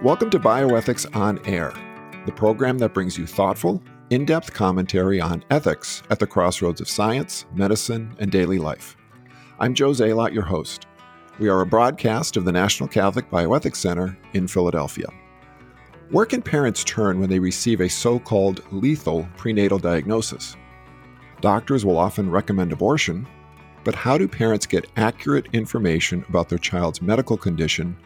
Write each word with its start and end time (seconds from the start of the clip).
Welcome 0.00 0.30
to 0.30 0.38
Bioethics 0.38 1.12
on 1.16 1.44
Air, 1.44 1.72
the 2.24 2.30
program 2.30 2.78
that 2.78 2.94
brings 2.94 3.18
you 3.18 3.26
thoughtful, 3.26 3.82
in 4.10 4.24
depth 4.24 4.54
commentary 4.54 5.20
on 5.20 5.44
ethics 5.50 6.04
at 6.08 6.20
the 6.20 6.26
crossroads 6.26 6.80
of 6.80 6.88
science, 6.88 7.46
medicine, 7.52 8.14
and 8.20 8.30
daily 8.30 8.60
life. 8.60 8.96
I'm 9.58 9.74
Joe 9.74 9.90
Zalot, 9.90 10.32
your 10.32 10.44
host. 10.44 10.86
We 11.40 11.48
are 11.48 11.62
a 11.62 11.66
broadcast 11.66 12.36
of 12.36 12.44
the 12.44 12.52
National 12.52 12.88
Catholic 12.88 13.28
Bioethics 13.28 13.74
Center 13.74 14.16
in 14.34 14.46
Philadelphia. 14.46 15.08
Where 16.10 16.26
can 16.26 16.42
parents 16.42 16.84
turn 16.84 17.18
when 17.18 17.28
they 17.28 17.40
receive 17.40 17.80
a 17.80 17.88
so 17.88 18.20
called 18.20 18.62
lethal 18.70 19.28
prenatal 19.36 19.80
diagnosis? 19.80 20.56
Doctors 21.40 21.84
will 21.84 21.98
often 21.98 22.30
recommend 22.30 22.72
abortion, 22.72 23.26
but 23.82 23.96
how 23.96 24.16
do 24.16 24.28
parents 24.28 24.64
get 24.64 24.92
accurate 24.96 25.48
information 25.54 26.24
about 26.28 26.48
their 26.48 26.58
child's 26.58 27.02
medical 27.02 27.36
condition 27.36 27.96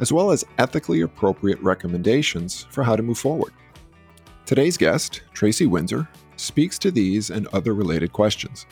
as 0.00 0.12
well 0.12 0.30
as 0.30 0.44
ethically 0.58 1.02
appropriate 1.02 1.60
recommendations 1.60 2.66
for 2.70 2.82
how 2.82 2.96
to 2.96 3.02
move 3.02 3.18
forward. 3.18 3.52
Today's 4.46 4.76
guest, 4.76 5.22
Tracy 5.32 5.66
Windsor, 5.66 6.08
speaks 6.36 6.78
to 6.80 6.90
these 6.90 7.30
and 7.30 7.46
other 7.48 7.74
related 7.74 8.12
questions. 8.12 8.66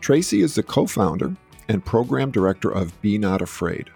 Tracy 0.00 0.42
is 0.42 0.54
the 0.54 0.62
co 0.62 0.86
founder 0.86 1.34
and 1.68 1.84
program 1.84 2.30
director 2.30 2.70
of 2.70 2.98
Be 3.02 3.18
Not 3.18 3.42
Afraid, 3.42 3.90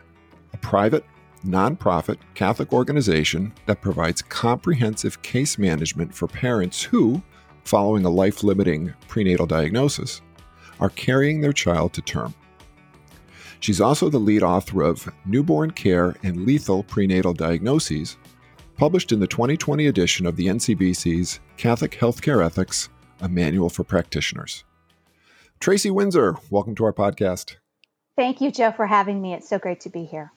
a 0.53 0.57
private, 0.59 1.05
nonprofit 1.45 2.19
Catholic 2.35 2.73
organization 2.73 3.53
that 3.67 3.81
provides 3.81 4.23
comprehensive 4.23 5.23
case 5.23 5.59
management 5.59 6.15
for 6.15 6.29
parents 6.29 6.83
who, 6.83 7.23
following 7.65 8.05
a 8.05 8.11
life 8.11 8.43
limiting 8.43 8.93
prenatal 9.09 9.47
diagnosis, 9.47 10.21
are 10.81 10.91
carrying 10.91 11.41
their 11.41 11.53
child 11.53 11.93
to 11.95 12.03
term. 12.03 12.35
She's 13.63 13.81
also 13.81 14.09
the 14.09 14.19
lead 14.19 14.43
author 14.43 14.83
of 14.83 15.09
Newborn 15.25 15.71
Care 15.71 16.17
and 16.25 16.45
Lethal 16.45 16.83
Prenatal 16.83 17.33
Diagnoses, 17.33 18.17
published 18.77 19.13
in 19.13 19.21
the 19.21 19.27
2020 19.29 19.87
edition 19.87 20.27
of 20.27 20.35
the 20.35 20.49
NCBC's 20.49 21.39
Catholic 21.59 21.93
Healthcare 21.93 22.45
Ethics, 22.45 22.89
a 23.21 23.29
manual 23.29 23.71
for 23.71 23.85
practitioners. 23.85 24.65
Tracy 25.61 25.93
Windsor, 25.93 26.35
welcome 26.51 26.75
to 26.75 26.85
our 26.85 26.93
podcast. 26.93 27.55
Thank 28.17 28.41
you, 28.41 28.51
Joe, 28.51 28.73
for 28.73 28.89
having 28.89 29.23
me. 29.23 29.33
It's 29.33 29.49
so 29.49 29.61
great 29.61 29.79
to 29.83 29.91
be 29.91 30.07
here. 30.07 30.33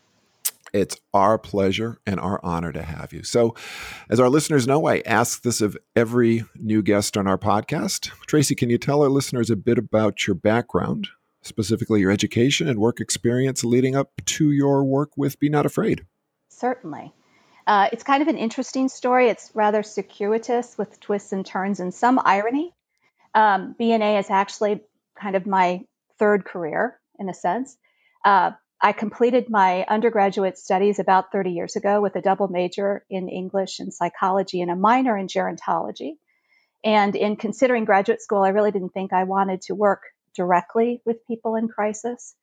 It's 0.71 0.95
our 1.11 1.39
pleasure 1.39 1.97
and 2.05 2.19
our 2.19 2.39
honor 2.43 2.71
to 2.73 2.83
have 2.83 3.11
you. 3.11 3.23
So, 3.23 3.55
as 4.07 4.19
our 4.19 4.29
listeners 4.29 4.67
know, 4.67 4.85
I 4.85 5.01
ask 5.03 5.41
this 5.41 5.61
of 5.61 5.75
every 5.95 6.45
new 6.53 6.83
guest 6.83 7.17
on 7.17 7.25
our 7.25 7.39
podcast. 7.39 8.11
Tracy, 8.27 8.53
can 8.53 8.69
you 8.69 8.77
tell 8.77 9.01
our 9.01 9.09
listeners 9.09 9.49
a 9.49 9.55
bit 9.55 9.79
about 9.79 10.27
your 10.27 10.35
background, 10.35 11.07
specifically 11.45 12.01
your 12.01 12.11
education 12.11 12.67
and 12.67 12.79
work 12.79 12.99
experience 12.99 13.63
leading 13.63 13.95
up 13.95 14.11
to 14.25 14.51
your 14.51 14.83
work 14.83 15.11
with 15.15 15.39
Be 15.39 15.49
Not 15.49 15.65
Afraid. 15.65 16.05
Certainly. 16.49 17.13
Uh, 17.67 17.89
it's 17.91 18.03
kind 18.03 18.21
of 18.21 18.27
an 18.27 18.37
interesting 18.37 18.89
story. 18.89 19.29
It's 19.29 19.51
rather 19.53 19.83
circuitous 19.83 20.77
with 20.77 20.99
twists 20.99 21.31
and 21.31 21.45
turns 21.45 21.79
and 21.79 21.93
some 21.93 22.19
irony. 22.23 22.73
Um, 23.33 23.75
BNA 23.79 24.19
is 24.19 24.29
actually 24.29 24.81
kind 25.19 25.35
of 25.35 25.45
my 25.45 25.81
third 26.19 26.45
career 26.45 26.99
in 27.19 27.29
a 27.29 27.33
sense. 27.33 27.75
Uh, 28.23 28.51
I 28.81 28.91
completed 28.91 29.49
my 29.49 29.85
undergraduate 29.87 30.57
studies 30.57 30.99
about 30.99 31.31
30 31.31 31.51
years 31.51 31.75
ago 31.75 32.01
with 32.01 32.15
a 32.15 32.21
double 32.21 32.47
major 32.47 33.03
in 33.09 33.29
English 33.29 33.79
and 33.79 33.93
psychology 33.93 34.61
and 34.61 34.69
a 34.69 34.75
minor 34.75 35.17
in 35.17 35.27
gerontology. 35.27 36.17
And 36.83 37.15
in 37.15 37.35
considering 37.35 37.85
graduate 37.85 38.21
school, 38.21 38.43
I 38.43 38.49
really 38.49 38.71
didn't 38.71 38.93
think 38.93 39.11
I 39.11 39.23
wanted 39.23 39.61
to 39.63 39.75
work 39.75 40.03
directly 40.35 41.01
with 41.05 41.25
people 41.27 41.55
in 41.55 41.67
crisis. 41.67 42.35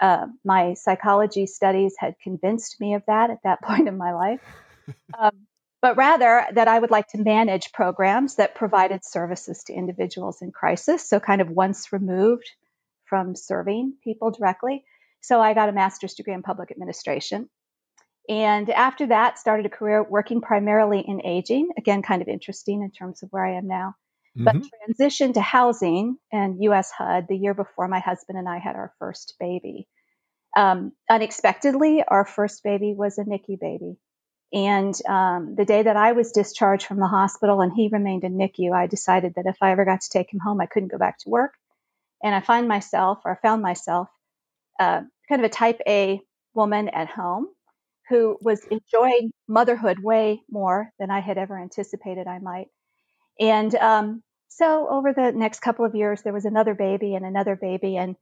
Uh, 0.00 0.26
my 0.44 0.74
psychology 0.74 1.46
studies 1.46 1.94
had 1.98 2.14
convinced 2.22 2.80
me 2.80 2.94
of 2.94 3.02
that 3.06 3.30
at 3.30 3.42
that 3.44 3.62
point 3.64 3.88
in 3.88 3.96
my 3.96 4.12
life. 4.12 4.40
Um, 5.18 5.46
but 5.80 5.96
rather 5.96 6.46
that 6.52 6.66
I 6.66 6.78
would 6.78 6.90
like 6.90 7.08
to 7.08 7.18
manage 7.18 7.72
programs 7.72 8.36
that 8.36 8.54
provided 8.54 9.04
services 9.04 9.64
to 9.64 9.74
individuals 9.74 10.40
in 10.40 10.50
crisis. 10.50 11.08
So, 11.08 11.20
kind 11.20 11.40
of 11.40 11.50
once 11.50 11.92
removed 11.92 12.50
from 13.04 13.36
serving 13.36 13.94
people 14.02 14.30
directly. 14.30 14.84
So, 15.20 15.40
I 15.40 15.52
got 15.52 15.68
a 15.68 15.72
master's 15.72 16.14
degree 16.14 16.34
in 16.34 16.42
public 16.42 16.70
administration. 16.70 17.50
And 18.28 18.70
after 18.70 19.08
that, 19.08 19.38
started 19.38 19.66
a 19.66 19.70
career 19.70 20.02
working 20.02 20.40
primarily 20.40 21.00
in 21.00 21.24
aging. 21.24 21.68
Again, 21.76 22.00
kind 22.00 22.22
of 22.22 22.28
interesting 22.28 22.82
in 22.82 22.90
terms 22.90 23.22
of 23.22 23.28
where 23.30 23.44
I 23.44 23.56
am 23.56 23.66
now 23.66 23.94
but 24.36 24.56
mm-hmm. 24.56 24.92
transitioned 24.92 25.34
to 25.34 25.40
housing 25.40 26.16
and 26.32 26.62
US 26.62 26.90
HUD 26.90 27.26
the 27.28 27.36
year 27.36 27.54
before 27.54 27.88
my 27.88 28.00
husband 28.00 28.38
and 28.38 28.48
I 28.48 28.58
had 28.58 28.76
our 28.76 28.92
first 28.98 29.34
baby. 29.38 29.86
Um, 30.56 30.92
unexpectedly, 31.10 32.04
our 32.06 32.24
first 32.24 32.62
baby 32.62 32.94
was 32.96 33.18
a 33.18 33.24
NICU 33.24 33.58
baby. 33.60 33.96
And 34.52 34.94
um, 35.08 35.54
the 35.56 35.64
day 35.64 35.82
that 35.82 35.96
I 35.96 36.12
was 36.12 36.30
discharged 36.30 36.86
from 36.86 37.00
the 37.00 37.08
hospital 37.08 37.60
and 37.60 37.72
he 37.72 37.88
remained 37.88 38.24
in 38.24 38.36
NICU, 38.36 38.72
I 38.72 38.86
decided 38.86 39.34
that 39.34 39.46
if 39.46 39.56
I 39.60 39.72
ever 39.72 39.84
got 39.84 40.02
to 40.02 40.10
take 40.10 40.32
him 40.32 40.38
home, 40.38 40.60
I 40.60 40.66
couldn't 40.66 40.92
go 40.92 40.98
back 40.98 41.18
to 41.20 41.28
work. 41.28 41.54
And 42.22 42.34
I 42.34 42.40
find 42.40 42.68
myself, 42.68 43.18
or 43.24 43.32
I 43.32 43.36
found 43.46 43.62
myself, 43.62 44.08
uh, 44.78 45.02
kind 45.28 45.44
of 45.44 45.44
a 45.44 45.48
type 45.48 45.80
A 45.86 46.20
woman 46.54 46.88
at 46.88 47.08
home 47.08 47.48
who 48.08 48.38
was 48.40 48.64
enjoying 48.64 49.32
motherhood 49.48 49.98
way 50.02 50.42
more 50.50 50.90
than 50.98 51.10
I 51.10 51.20
had 51.20 51.38
ever 51.38 51.58
anticipated 51.58 52.26
I 52.26 52.38
might. 52.38 52.68
And 53.40 53.74
um, 53.74 54.22
so 54.56 54.86
over 54.88 55.12
the 55.12 55.32
next 55.32 55.60
couple 55.60 55.84
of 55.84 55.96
years, 55.96 56.22
there 56.22 56.32
was 56.32 56.44
another 56.44 56.74
baby 56.74 57.14
and 57.14 57.24
another 57.24 57.56
baby, 57.56 57.96
and 57.96 58.14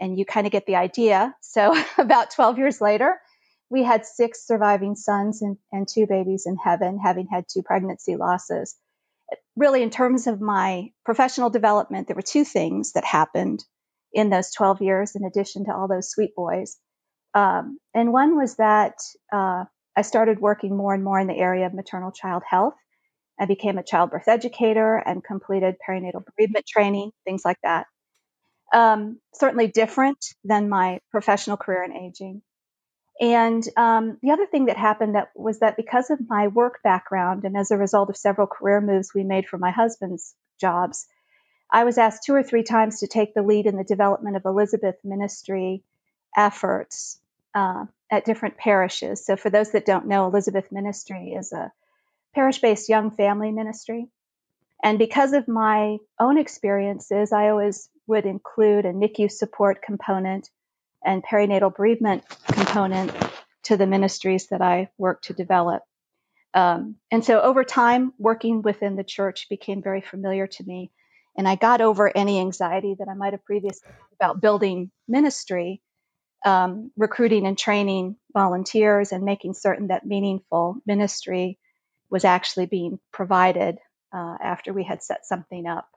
and 0.00 0.18
you 0.18 0.24
kind 0.24 0.46
of 0.46 0.52
get 0.52 0.66
the 0.66 0.76
idea. 0.76 1.34
So 1.40 1.74
about 1.98 2.32
12 2.32 2.58
years 2.58 2.80
later, 2.80 3.16
we 3.70 3.82
had 3.82 4.04
six 4.04 4.46
surviving 4.46 4.94
sons 4.96 5.42
and, 5.42 5.56
and 5.72 5.86
two 5.88 6.06
babies 6.06 6.44
in 6.46 6.56
heaven, 6.56 6.98
having 7.02 7.28
had 7.30 7.44
two 7.48 7.62
pregnancy 7.62 8.16
losses. 8.16 8.76
Really, 9.56 9.82
in 9.82 9.90
terms 9.90 10.26
of 10.26 10.40
my 10.40 10.90
professional 11.04 11.50
development, 11.50 12.08
there 12.08 12.16
were 12.16 12.22
two 12.22 12.44
things 12.44 12.92
that 12.92 13.04
happened 13.04 13.64
in 14.12 14.28
those 14.28 14.52
12 14.52 14.82
years, 14.82 15.14
in 15.14 15.24
addition 15.24 15.64
to 15.66 15.74
all 15.74 15.88
those 15.88 16.10
sweet 16.10 16.34
boys. 16.34 16.76
Um, 17.34 17.78
and 17.94 18.12
one 18.12 18.36
was 18.36 18.56
that 18.56 18.94
uh, 19.32 19.64
I 19.96 20.02
started 20.02 20.40
working 20.40 20.76
more 20.76 20.94
and 20.94 21.04
more 21.04 21.18
in 21.18 21.26
the 21.26 21.36
area 21.36 21.66
of 21.66 21.74
maternal 21.74 22.12
child 22.12 22.42
health 22.48 22.74
I 23.38 23.46
became 23.46 23.78
a 23.78 23.82
childbirth 23.82 24.28
educator 24.28 24.96
and 24.96 25.22
completed 25.22 25.76
perinatal 25.86 26.24
bereavement 26.36 26.66
training, 26.66 27.12
things 27.24 27.44
like 27.44 27.58
that. 27.62 27.86
Um, 28.72 29.20
certainly 29.34 29.68
different 29.68 30.18
than 30.44 30.68
my 30.68 31.00
professional 31.10 31.56
career 31.56 31.84
in 31.84 31.96
aging. 31.96 32.42
And 33.20 33.66
um, 33.76 34.18
the 34.22 34.32
other 34.32 34.46
thing 34.46 34.66
that 34.66 34.76
happened 34.76 35.14
that 35.14 35.30
was 35.34 35.60
that 35.60 35.76
because 35.76 36.10
of 36.10 36.18
my 36.28 36.48
work 36.48 36.80
background 36.82 37.44
and 37.44 37.56
as 37.56 37.70
a 37.70 37.78
result 37.78 38.10
of 38.10 38.16
several 38.16 38.46
career 38.46 38.80
moves 38.80 39.14
we 39.14 39.24
made 39.24 39.46
for 39.46 39.56
my 39.56 39.70
husband's 39.70 40.34
jobs, 40.60 41.06
I 41.70 41.84
was 41.84 41.98
asked 41.98 42.24
two 42.24 42.34
or 42.34 42.42
three 42.42 42.62
times 42.62 43.00
to 43.00 43.06
take 43.06 43.34
the 43.34 43.42
lead 43.42 43.66
in 43.66 43.76
the 43.76 43.84
development 43.84 44.36
of 44.36 44.44
Elizabeth 44.44 44.96
ministry 45.02 45.82
efforts 46.36 47.18
uh, 47.54 47.86
at 48.10 48.24
different 48.24 48.58
parishes. 48.58 49.24
So, 49.24 49.36
for 49.36 49.50
those 49.50 49.72
that 49.72 49.86
don't 49.86 50.06
know, 50.06 50.26
Elizabeth 50.26 50.70
Ministry 50.70 51.32
is 51.32 51.52
a 51.52 51.72
parish 52.36 52.60
based 52.60 52.88
young 52.88 53.10
family 53.10 53.50
ministry. 53.50 54.06
And 54.84 54.98
because 54.98 55.32
of 55.32 55.48
my 55.48 55.96
own 56.20 56.38
experiences, 56.38 57.32
I 57.32 57.48
always 57.48 57.88
would 58.06 58.26
include 58.26 58.84
a 58.84 58.92
NICU 58.92 59.32
support 59.32 59.82
component 59.82 60.48
and 61.04 61.24
perinatal 61.24 61.74
bereavement 61.74 62.24
component 62.52 63.10
to 63.64 63.76
the 63.76 63.86
ministries 63.86 64.48
that 64.48 64.60
I 64.60 64.90
work 64.98 65.22
to 65.22 65.32
develop. 65.32 65.82
Um, 66.52 66.96
and 67.10 67.24
so 67.24 67.40
over 67.40 67.64
time, 67.64 68.12
working 68.18 68.62
within 68.62 68.96
the 68.96 69.04
church 69.04 69.48
became 69.48 69.82
very 69.82 70.02
familiar 70.02 70.46
to 70.46 70.64
me. 70.64 70.90
And 71.36 71.48
I 71.48 71.56
got 71.56 71.80
over 71.80 72.14
any 72.14 72.38
anxiety 72.38 72.96
that 72.98 73.08
I 73.08 73.14
might 73.14 73.32
have 73.32 73.44
previously 73.44 73.88
about 74.20 74.40
building 74.40 74.90
ministry, 75.08 75.82
um, 76.44 76.90
recruiting 76.96 77.46
and 77.46 77.58
training 77.58 78.16
volunteers, 78.32 79.12
and 79.12 79.24
making 79.24 79.54
certain 79.54 79.88
that 79.88 80.06
meaningful 80.06 80.76
ministry 80.86 81.58
was 82.10 82.24
actually 82.24 82.66
being 82.66 82.98
provided 83.12 83.78
uh, 84.12 84.36
after 84.42 84.72
we 84.72 84.84
had 84.84 85.02
set 85.02 85.26
something 85.26 85.66
up. 85.66 85.88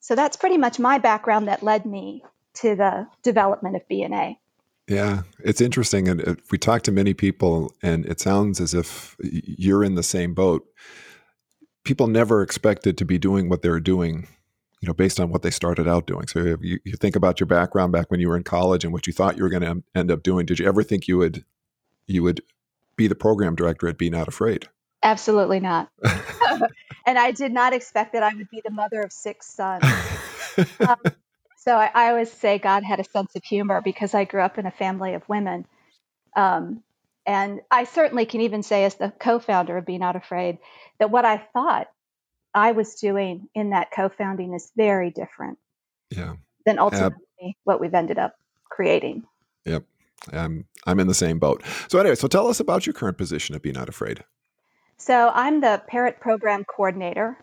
So 0.00 0.14
that's 0.14 0.36
pretty 0.36 0.58
much 0.58 0.78
my 0.78 0.98
background 0.98 1.48
that 1.48 1.62
led 1.62 1.84
me 1.84 2.22
to 2.54 2.76
the 2.76 3.08
development 3.22 3.76
of 3.76 3.82
BNA. 3.90 4.36
Yeah, 4.88 5.22
it's 5.42 5.60
interesting. 5.60 6.08
And 6.08 6.40
we 6.50 6.58
talk 6.58 6.82
to 6.82 6.92
many 6.92 7.12
people, 7.12 7.72
and 7.82 8.06
it 8.06 8.20
sounds 8.20 8.60
as 8.60 8.72
if 8.72 9.16
you're 9.20 9.82
in 9.82 9.96
the 9.96 10.02
same 10.02 10.32
boat. 10.32 10.64
People 11.82 12.06
never 12.06 12.42
expected 12.42 12.96
to 12.98 13.04
be 13.04 13.18
doing 13.18 13.48
what 13.48 13.62
they're 13.62 13.80
doing, 13.80 14.28
you 14.80 14.86
know, 14.86 14.94
based 14.94 15.18
on 15.18 15.30
what 15.30 15.42
they 15.42 15.50
started 15.50 15.88
out 15.88 16.06
doing. 16.06 16.28
So 16.28 16.56
you, 16.60 16.78
you 16.84 16.92
think 16.92 17.16
about 17.16 17.40
your 17.40 17.48
background 17.48 17.92
back 17.92 18.10
when 18.10 18.20
you 18.20 18.28
were 18.28 18.36
in 18.36 18.44
college 18.44 18.84
and 18.84 18.92
what 18.92 19.08
you 19.08 19.12
thought 19.12 19.36
you 19.36 19.42
were 19.42 19.50
going 19.50 19.62
to 19.62 19.82
end 19.94 20.10
up 20.12 20.22
doing. 20.22 20.46
Did 20.46 20.60
you 20.60 20.68
ever 20.68 20.84
think 20.84 21.08
you 21.08 21.18
would 21.18 21.44
you 22.06 22.22
would 22.22 22.42
be 22.96 23.06
the 23.06 23.14
program 23.14 23.54
director 23.54 23.88
at 23.88 23.98
Be 23.98 24.10
Not 24.10 24.28
Afraid. 24.28 24.68
Absolutely 25.02 25.60
not. 25.60 25.88
and 27.06 27.18
I 27.18 27.30
did 27.30 27.52
not 27.52 27.72
expect 27.72 28.12
that 28.14 28.22
I 28.22 28.34
would 28.34 28.50
be 28.50 28.62
the 28.64 28.72
mother 28.72 29.02
of 29.02 29.12
six 29.12 29.46
sons. 29.46 29.84
um, 30.80 30.96
so 31.56 31.76
I, 31.76 31.90
I, 31.94 32.10
always 32.10 32.30
say 32.30 32.58
God 32.58 32.82
had 32.82 33.00
a 33.00 33.04
sense 33.04 33.34
of 33.36 33.44
humor 33.44 33.80
because 33.82 34.14
I 34.14 34.24
grew 34.24 34.40
up 34.40 34.58
in 34.58 34.66
a 34.66 34.70
family 34.70 35.14
of 35.14 35.28
women. 35.28 35.66
Um, 36.34 36.82
and 37.26 37.60
I 37.70 37.84
certainly 37.84 38.24
can 38.24 38.42
even 38.42 38.62
say, 38.62 38.84
as 38.84 38.94
the 38.94 39.12
co 39.18 39.38
founder 39.38 39.76
of 39.76 39.84
Be 39.84 39.98
Not 39.98 40.16
Afraid, 40.16 40.58
that 40.98 41.10
what 41.10 41.24
I 41.24 41.38
thought 41.52 41.88
I 42.54 42.72
was 42.72 42.94
doing 42.94 43.48
in 43.54 43.70
that 43.70 43.90
co 43.90 44.08
founding 44.08 44.54
is 44.54 44.70
very 44.76 45.10
different 45.10 45.58
yeah. 46.10 46.34
than 46.64 46.78
ultimately 46.78 47.16
uh, 47.42 47.50
what 47.64 47.80
we've 47.80 47.94
ended 47.94 48.18
up 48.18 48.34
creating. 48.64 49.24
Yep. 49.64 49.84
I'm, 50.32 50.66
I'm 50.86 51.00
in 51.00 51.06
the 51.06 51.14
same 51.14 51.38
boat. 51.38 51.62
So, 51.88 51.98
anyway, 51.98 52.14
so 52.14 52.28
tell 52.28 52.48
us 52.48 52.60
about 52.60 52.86
your 52.86 52.94
current 52.94 53.18
position 53.18 53.54
at 53.54 53.62
Be 53.62 53.72
Not 53.72 53.88
Afraid. 53.88 54.24
So, 54.96 55.30
I'm 55.32 55.60
the 55.60 55.82
parent 55.86 56.20
program 56.20 56.64
coordinator. 56.64 57.36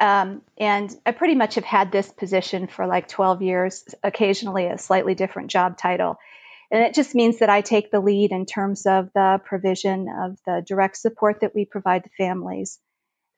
Um, 0.00 0.42
and 0.58 0.94
I 1.06 1.12
pretty 1.12 1.36
much 1.36 1.54
have 1.54 1.64
had 1.64 1.92
this 1.92 2.10
position 2.10 2.66
for 2.66 2.86
like 2.86 3.06
12 3.06 3.42
years, 3.42 3.84
occasionally 4.02 4.66
a 4.66 4.78
slightly 4.78 5.14
different 5.14 5.50
job 5.50 5.78
title. 5.78 6.16
And 6.70 6.82
it 6.82 6.94
just 6.94 7.14
means 7.14 7.38
that 7.38 7.50
I 7.50 7.60
take 7.60 7.90
the 7.90 8.00
lead 8.00 8.32
in 8.32 8.46
terms 8.46 8.86
of 8.86 9.10
the 9.14 9.40
provision 9.44 10.08
of 10.08 10.38
the 10.46 10.64
direct 10.66 10.96
support 10.96 11.40
that 11.40 11.54
we 11.54 11.64
provide 11.64 12.04
to 12.04 12.10
families, 12.18 12.80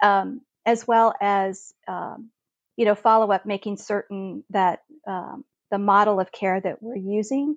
um, 0.03 0.41
as 0.65 0.87
well 0.87 1.12
as, 1.21 1.75
um, 1.87 2.31
you 2.77 2.87
know, 2.87 2.94
follow 2.94 3.31
up, 3.31 3.44
making 3.44 3.77
certain 3.77 4.43
that 4.50 4.81
um, 5.06 5.44
the 5.71 5.79
model 5.79 6.21
of 6.21 6.32
care 6.32 6.59
that 6.59 6.82
we're 6.82 6.97
using 6.97 7.56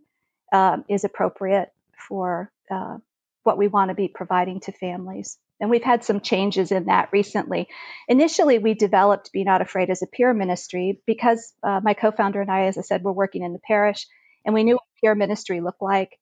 um, 0.52 0.86
is 0.88 1.04
appropriate 1.04 1.72
for 2.08 2.52
uh, 2.72 2.98
what 3.44 3.58
we 3.58 3.68
want 3.68 3.90
to 3.90 3.96
be 3.96 4.08
providing 4.08 4.60
to 4.62 4.72
families. 4.72 5.38
And 5.60 5.70
we've 5.70 5.84
had 5.84 6.04
some 6.04 6.22
changes 6.22 6.72
in 6.72 6.86
that 6.86 7.10
recently. 7.12 7.68
Initially, 8.08 8.60
we 8.60 8.74
developed 8.74 9.32
Be 9.34 9.44
Not 9.44 9.62
Afraid 9.62 9.90
as 9.90 10.02
a 10.02 10.08
peer 10.08 10.34
ministry 10.34 11.02
because 11.06 11.54
uh, 11.64 11.82
my 11.84 11.94
co 11.94 12.12
founder 12.12 12.42
and 12.42 12.50
I, 12.50 12.66
as 12.68 12.78
I 12.78 12.82
said, 12.82 13.04
were 13.04 13.12
working 13.12 13.44
in 13.44 13.54
the 13.54 13.60
parish 13.60 14.08
and 14.46 14.54
we 14.54 14.64
knew 14.64 14.76
what 14.76 14.84
peer 15.02 15.16
ministry 15.16 15.60
looked 15.60 15.82
like. 15.82 16.18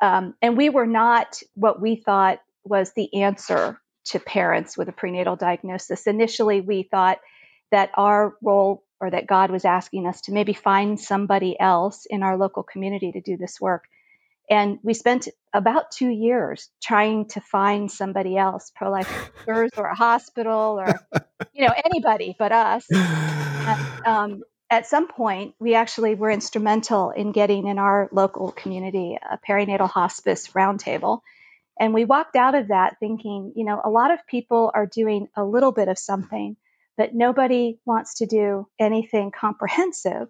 Um, 0.00 0.34
and 0.40 0.56
we 0.56 0.68
were 0.68 0.86
not 0.86 1.40
what 1.54 1.80
we 1.80 1.96
thought 1.96 2.40
was 2.64 2.92
the 2.94 3.22
answer 3.22 3.80
to 4.06 4.20
parents 4.20 4.76
with 4.76 4.88
a 4.88 4.92
prenatal 4.92 5.36
diagnosis. 5.36 6.06
Initially, 6.06 6.60
we 6.60 6.84
thought 6.84 7.18
that 7.72 7.90
our 7.94 8.36
role 8.42 8.84
or 9.00 9.10
that 9.10 9.26
God 9.26 9.50
was 9.50 9.64
asking 9.64 10.06
us 10.06 10.22
to 10.22 10.32
maybe 10.32 10.52
find 10.52 10.98
somebody 10.98 11.58
else 11.58 12.06
in 12.08 12.22
our 12.22 12.36
local 12.36 12.62
community 12.62 13.12
to 13.12 13.20
do 13.20 13.36
this 13.36 13.60
work. 13.60 13.84
And 14.48 14.78
we 14.82 14.94
spent 14.94 15.28
about 15.52 15.90
two 15.90 16.08
years 16.08 16.70
trying 16.82 17.26
to 17.30 17.40
find 17.40 17.90
somebody 17.90 18.36
else, 18.36 18.70
pro 18.74 18.90
life 18.90 19.30
or 19.46 19.86
a 19.86 19.94
hospital 19.94 20.80
or, 20.80 21.00
you 21.52 21.66
know, 21.66 21.74
anybody 21.84 22.36
but 22.38 22.52
us. 22.52 22.86
And, 22.90 24.06
um, 24.06 24.42
at 24.68 24.86
some 24.86 25.06
point, 25.06 25.54
we 25.60 25.74
actually 25.74 26.14
were 26.14 26.30
instrumental 26.30 27.10
in 27.10 27.32
getting 27.32 27.66
in 27.66 27.78
our 27.78 28.08
local 28.10 28.50
community 28.50 29.16
a 29.22 29.38
perinatal 29.38 29.88
hospice 29.88 30.48
roundtable. 30.48 31.20
And 31.78 31.94
we 31.94 32.04
walked 32.04 32.36
out 32.36 32.54
of 32.54 32.68
that 32.68 32.96
thinking, 32.98 33.52
you 33.54 33.64
know, 33.64 33.80
a 33.84 33.90
lot 33.90 34.10
of 34.10 34.26
people 34.26 34.72
are 34.74 34.86
doing 34.86 35.28
a 35.36 35.44
little 35.44 35.72
bit 35.72 35.88
of 35.88 35.98
something, 35.98 36.56
but 36.96 37.14
nobody 37.14 37.78
wants 37.84 38.14
to 38.16 38.26
do 38.26 38.66
anything 38.78 39.30
comprehensive. 39.30 40.28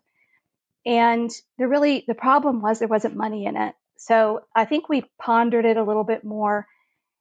And 0.85 1.31
the 1.59 1.67
really 1.67 2.05
the 2.07 2.15
problem 2.15 2.61
was 2.61 2.79
there 2.79 2.89
wasn't 2.89 3.17
money 3.17 3.47
in 3.47 3.57
it. 3.57 3.75
So 3.99 4.41
I 4.55 4.65
think 4.65 4.89
we 4.89 5.05
pondered 5.21 5.65
it 5.65 5.77
a 5.77 5.85
little 5.85 6.05
bit 6.05 6.25
more. 6.25 6.67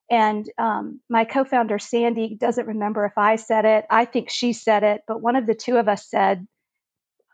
And 0.10 0.48
um, 0.60 1.00
my 1.10 1.26
co-founder 1.26 1.80
Sandy 1.80 2.38
doesn't 2.40 2.68
remember 2.68 3.06
if 3.06 3.18
I 3.18 3.38
said 3.38 3.66
it. 3.66 3.86
I 3.90 4.06
think 4.06 4.30
she 4.30 4.54
said 4.54 4.84
it, 4.84 5.02
but 5.08 5.22
one 5.22 5.36
of 5.36 5.48
the 5.48 5.56
two 5.56 5.78
of 5.78 5.88
us 5.88 6.08
said, 6.08 6.46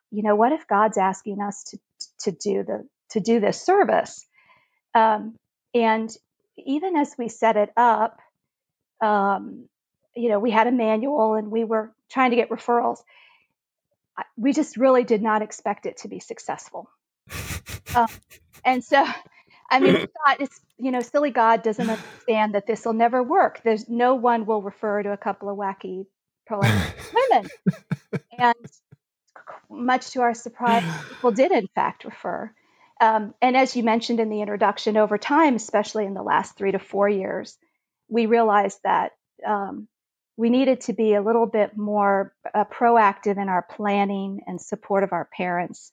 you 0.10 0.24
know, 0.24 0.36
what 0.36 0.54
if 0.54 0.68
God's 0.68 0.98
asking 0.98 1.42
us 1.42 1.64
to 1.66 1.78
to 2.22 2.32
do 2.32 2.64
the 2.64 2.88
to 3.12 3.20
do 3.20 3.40
this 3.40 3.62
service? 3.62 4.26
Um, 4.94 5.36
and 5.74 6.10
even 6.58 6.96
as 6.96 7.16
we 7.18 7.30
set 7.30 7.58
it 7.58 7.72
up, 7.76 8.20
um, 9.02 9.68
you 10.16 10.30
know, 10.30 10.40
we 10.40 10.52
had 10.52 10.68
a 10.68 10.72
manual 10.72 11.36
and 11.36 11.50
we 11.50 11.64
were 11.64 11.94
trying 12.12 12.32
to 12.32 12.36
get 12.36 12.50
referrals. 12.50 13.00
We 14.38 14.54
just 14.54 14.78
really 14.78 15.04
did 15.04 15.22
not 15.22 15.42
expect 15.42 15.86
it 15.86 15.98
to 15.98 16.08
be 16.08 16.20
successful. 16.20 16.90
Um, 17.94 18.08
and 18.64 18.82
so, 18.82 19.06
I 19.70 19.80
mean, 19.82 19.94
we 19.96 20.00
thought 20.00 20.40
it's, 20.40 20.62
you 20.78 20.92
know, 20.92 21.02
silly 21.02 21.32
God 21.32 21.62
doesn't 21.62 21.90
understand 21.90 22.56
that 22.56 22.66
this 22.68 22.86
will 22.86 22.94
never 22.94 23.22
work. 23.22 23.62
There's 23.66 23.90
no 23.90 24.16
one 24.16 24.46
will 24.46 24.62
refer 24.62 25.04
to 25.04 25.12
a 25.12 25.18
couple 25.18 25.50
of 25.50 25.58
wacky 25.58 26.06
pro 26.46 26.60
women. 27.32 27.50
and 28.38 28.56
much 29.70 30.12
to 30.12 30.22
our 30.22 30.34
surprise, 30.34 30.84
people 31.10 31.32
did 31.32 31.52
in 31.52 31.68
fact 31.68 32.06
refer. 32.06 32.52
Um, 33.00 33.34
and 33.42 33.58
as 33.58 33.76
you 33.76 33.84
mentioned 33.84 34.20
in 34.20 34.30
the 34.30 34.42
introduction, 34.42 34.96
over 34.96 35.18
time, 35.18 35.56
especially 35.56 36.06
in 36.06 36.14
the 36.14 36.22
last 36.22 36.56
three 36.56 36.72
to 36.72 36.80
four 36.80 37.10
years, 37.10 37.58
we 38.08 38.28
realized 38.28 38.80
that 38.84 39.14
um, 39.46 39.88
we 40.38 40.50
needed 40.50 40.82
to 40.82 40.94
be 40.94 41.14
a 41.14 41.22
little 41.22 41.46
bit 41.46 41.78
more 41.78 42.34
uh, 42.54 42.66
proactive 42.66 43.42
in 43.42 43.50
our 43.50 43.62
planning 43.62 44.42
and 44.48 44.60
support 44.60 45.04
of 45.04 45.14
our 45.14 45.30
parents 45.36 45.92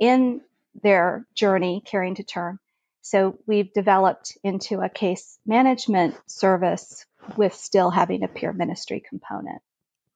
in 0.00 0.40
their 0.82 1.26
journey 1.34 1.82
carrying 1.84 2.14
to 2.16 2.22
term. 2.22 2.58
So 3.02 3.38
we've 3.46 3.72
developed 3.72 4.36
into 4.42 4.80
a 4.80 4.88
case 4.88 5.38
management 5.46 6.16
service 6.26 7.06
with 7.36 7.54
still 7.54 7.90
having 7.90 8.22
a 8.22 8.28
peer 8.28 8.52
ministry 8.52 9.02
component. 9.08 9.62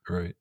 Right. 0.08 0.34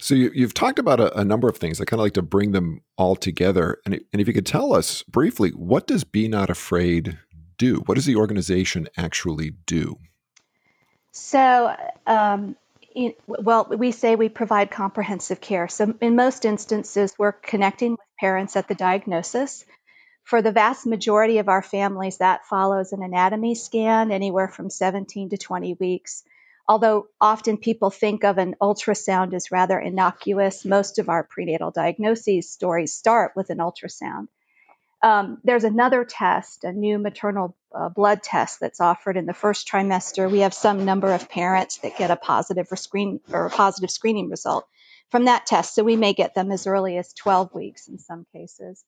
So 0.00 0.14
you, 0.14 0.42
have 0.42 0.54
talked 0.54 0.78
about 0.78 1.00
a, 1.00 1.18
a, 1.18 1.24
number 1.24 1.48
of 1.48 1.56
things. 1.56 1.80
I 1.80 1.84
kind 1.84 2.00
of 2.00 2.04
like 2.04 2.14
to 2.14 2.22
bring 2.22 2.52
them 2.52 2.82
all 2.96 3.16
together. 3.16 3.78
And, 3.84 3.94
and 4.12 4.20
if 4.20 4.28
you 4.28 4.34
could 4.34 4.46
tell 4.46 4.72
us 4.72 5.02
briefly, 5.04 5.50
what 5.50 5.86
does 5.86 6.04
Be 6.04 6.28
Not 6.28 6.50
Afraid 6.50 7.18
do? 7.58 7.76
What 7.86 7.94
does 7.94 8.04
the 8.06 8.16
organization 8.16 8.88
actually 8.96 9.52
do? 9.66 9.96
So, 11.16 11.74
um, 12.06 12.56
in, 12.94 13.14
well, 13.26 13.66
we 13.70 13.90
say 13.92 14.16
we 14.16 14.28
provide 14.28 14.70
comprehensive 14.70 15.40
care. 15.40 15.66
So, 15.66 15.94
in 16.00 16.14
most 16.14 16.44
instances, 16.44 17.14
we're 17.18 17.32
connecting 17.32 17.92
with 17.92 18.00
parents 18.20 18.54
at 18.54 18.68
the 18.68 18.74
diagnosis. 18.74 19.64
For 20.24 20.42
the 20.42 20.52
vast 20.52 20.86
majority 20.86 21.38
of 21.38 21.48
our 21.48 21.62
families, 21.62 22.18
that 22.18 22.46
follows 22.46 22.92
an 22.92 23.02
anatomy 23.02 23.54
scan 23.54 24.12
anywhere 24.12 24.48
from 24.48 24.68
17 24.68 25.30
to 25.30 25.38
20 25.38 25.74
weeks 25.80 26.22
although 26.68 27.06
often 27.20 27.56
people 27.56 27.90
think 27.90 28.24
of 28.24 28.38
an 28.38 28.56
ultrasound 28.60 29.34
as 29.34 29.52
rather 29.52 29.78
innocuous, 29.78 30.64
most 30.64 30.98
of 30.98 31.08
our 31.08 31.22
prenatal 31.22 31.70
diagnoses 31.70 32.50
stories 32.50 32.92
start 32.92 33.32
with 33.36 33.50
an 33.50 33.58
ultrasound. 33.58 34.28
Um, 35.02 35.38
there's 35.44 35.64
another 35.64 36.04
test, 36.04 36.64
a 36.64 36.72
new 36.72 36.98
maternal 36.98 37.56
uh, 37.74 37.88
blood 37.88 38.22
test 38.22 38.60
that's 38.60 38.80
offered 38.80 39.16
in 39.16 39.26
the 39.26 39.34
first 39.34 39.68
trimester. 39.68 40.30
We 40.30 40.40
have 40.40 40.54
some 40.54 40.84
number 40.84 41.12
of 41.12 41.28
parents 41.28 41.78
that 41.78 41.98
get 41.98 42.10
a 42.10 42.16
positive 42.16 42.66
or 42.72 42.76
screen 42.76 43.20
or 43.30 43.50
positive 43.50 43.90
screening 43.90 44.30
result 44.30 44.66
from 45.10 45.26
that 45.26 45.46
test, 45.46 45.74
so 45.74 45.84
we 45.84 45.96
may 45.96 46.14
get 46.14 46.34
them 46.34 46.50
as 46.50 46.66
early 46.66 46.96
as 46.96 47.12
12 47.12 47.54
weeks 47.54 47.88
in 47.88 47.98
some 47.98 48.26
cases. 48.32 48.82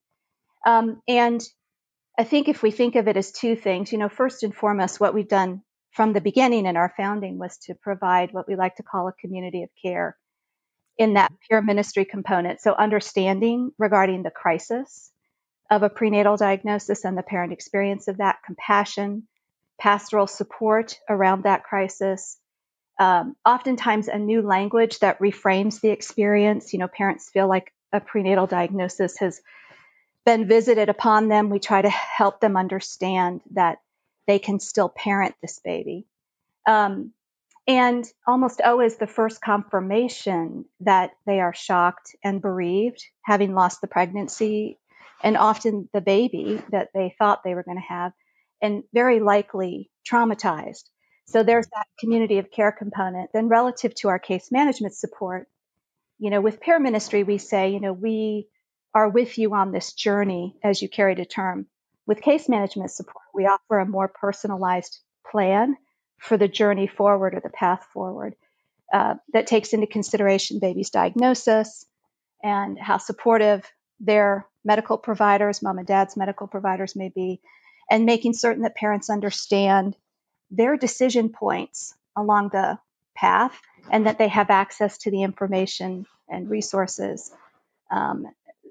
Um, 0.67 1.03
and 1.07 1.47
I 2.19 2.25
think 2.25 2.49
if 2.49 2.63
we 2.63 2.71
think 2.71 2.97
of 2.97 3.07
it 3.07 3.17
as 3.17 3.31
two 3.31 3.55
things, 3.55 3.93
you 3.93 3.99
know, 3.99 4.09
first 4.09 4.43
and 4.43 4.55
foremost, 4.55 4.99
what 4.99 5.15
we've 5.15 5.29
done 5.29 5.63
from 5.93 6.13
the 6.13 6.21
beginning 6.21 6.67
in 6.67 6.77
our 6.77 6.93
founding 6.97 7.39
was 7.39 7.59
to 7.59 7.75
provide 7.75 8.33
what 8.33 8.49
we 8.49 8.57
like 8.57 8.77
to 8.77 8.83
call 8.83 9.09
a 9.09 9.13
community 9.13 9.63
of 9.63 9.69
care 9.81 10.17
in 10.97 11.15
that 11.15 11.33
peer 11.49 11.63
ministry 11.63 12.05
component. 12.05 12.61
So, 12.61 12.73
understanding 12.73 13.71
regarding 13.79 14.23
the 14.25 14.31
crisis 14.31 15.13
of 15.71 15.83
a 15.83 15.91
prenatal 15.91 16.37
diagnosis 16.37 17.05
and 17.05 17.17
the 17.17 17.23
parent 17.23 17.53
experience 17.53 18.09
of 18.09 18.19
that, 18.19 18.43
compassion, 18.45 19.27
pastoral 19.79 20.27
support 20.27 20.99
around 21.09 21.45
that 21.45 21.65
crisis. 21.65 22.39
Um, 22.99 23.37
oftentimes, 23.45 24.09
a 24.09 24.19
new 24.19 24.43
language 24.43 24.99
that 25.01 25.21
reframes 25.21 25.81
the 25.81 25.91
experience. 25.91 26.73
You 26.73 26.81
know, 26.81 26.89
parents 26.89 27.31
feel 27.31 27.49
like 27.49 27.73
a 27.93 28.01
prenatal 28.01 28.47
diagnosis 28.47 29.19
has 29.19 29.41
been 30.25 30.49
visited 30.49 30.89
upon 30.89 31.29
them. 31.29 31.49
We 31.49 31.59
try 31.59 31.81
to 31.81 31.89
help 31.89 32.41
them 32.41 32.57
understand 32.57 33.41
that 33.53 33.79
they 34.27 34.39
can 34.39 34.61
still 34.61 34.89
parent 34.89 35.35
this 35.41 35.59
baby. 35.59 36.07
Um, 36.67 37.13
and 37.67 38.05
almost 38.27 38.63
always 38.63 38.97
the 38.97 39.07
first 39.07 39.41
confirmation 39.43 40.65
that 40.81 41.13
they 41.27 41.41
are 41.41 41.55
shocked 41.55 42.17
and 42.25 42.41
bereaved, 42.41 43.05
having 43.23 43.55
lost 43.55 43.81
the 43.81 43.87
pregnancy, 43.87 44.79
and 45.23 45.37
often 45.37 45.89
the 45.93 46.01
baby 46.01 46.63
that 46.71 46.89
they 46.95 47.15
thought 47.19 47.43
they 47.45 47.55
were 47.55 47.63
going 47.63 47.79
to 47.79 47.95
have, 47.95 48.13
and 48.63 48.85
very 48.93 49.21
likely 49.21 49.91
traumatized. 50.11 50.85
So 51.27 51.43
there's 51.43 51.67
that 51.67 51.87
community 51.99 52.39
of 52.39 52.51
care 52.51 52.73
component. 52.73 53.31
Then, 53.33 53.49
relative 53.49 53.95
to 53.97 54.09
our 54.09 54.19
case 54.19 54.51
management 54.51 54.95
support, 54.95 55.47
you 56.19 56.31
know, 56.31 56.41
with 56.41 56.61
peer 56.61 56.79
ministry, 56.79 57.23
we 57.23 57.39
say, 57.39 57.71
you 57.73 57.81
know, 57.81 57.93
we 57.93 58.49
are 58.95 59.09
with 59.09 59.39
you 59.39 59.55
on 59.55 59.71
this 59.71 59.93
journey 59.93 60.57
as 60.65 60.81
you 60.81 60.89
carry 60.89 61.15
to 61.15 61.25
term. 61.25 61.67
With 62.07 62.23
case 62.23 62.49
management 62.49 62.91
support, 62.91 63.25
we 63.35 63.47
offer 63.47 63.79
a 63.79 63.87
more 63.87 64.09
personalized 64.09 64.99
plan 65.31 65.77
for 66.19 66.37
the 66.37 66.49
journey 66.49 66.87
forward 66.87 67.35
or 67.35 67.41
the 67.41 67.51
path 67.51 67.87
forward 67.93 68.35
uh, 68.93 69.15
that 69.33 69.47
takes 69.47 69.73
into 69.73 69.87
consideration 69.87 70.59
baby's 70.61 70.91
diagnosis 70.91 71.85
and 72.43 72.79
how 72.79 72.97
supportive 72.97 73.71
their 74.01 74.47
medical 74.69 74.99
providers, 74.99 75.63
mom 75.63 75.79
and 75.79 75.87
dad's 75.87 76.17
medical 76.17 76.47
providers 76.47 76.95
may 76.95 77.09
be, 77.09 77.41
and 77.91 78.05
making 78.05 78.35
certain 78.35 78.63
that 78.63 78.77
parents 78.77 79.09
understand 79.09 79.97
their 80.51 80.77
decision 80.77 81.31
points 81.31 81.95
along 82.15 82.51
the 82.51 82.79
path 83.17 83.59
and 83.91 84.07
that 84.07 84.19
they 84.19 84.29
have 84.29 84.51
access 84.51 84.99
to 84.99 85.11
the 85.11 85.23
information 85.23 86.05
and 86.29 86.51
resources 86.51 87.33
um, 87.91 88.27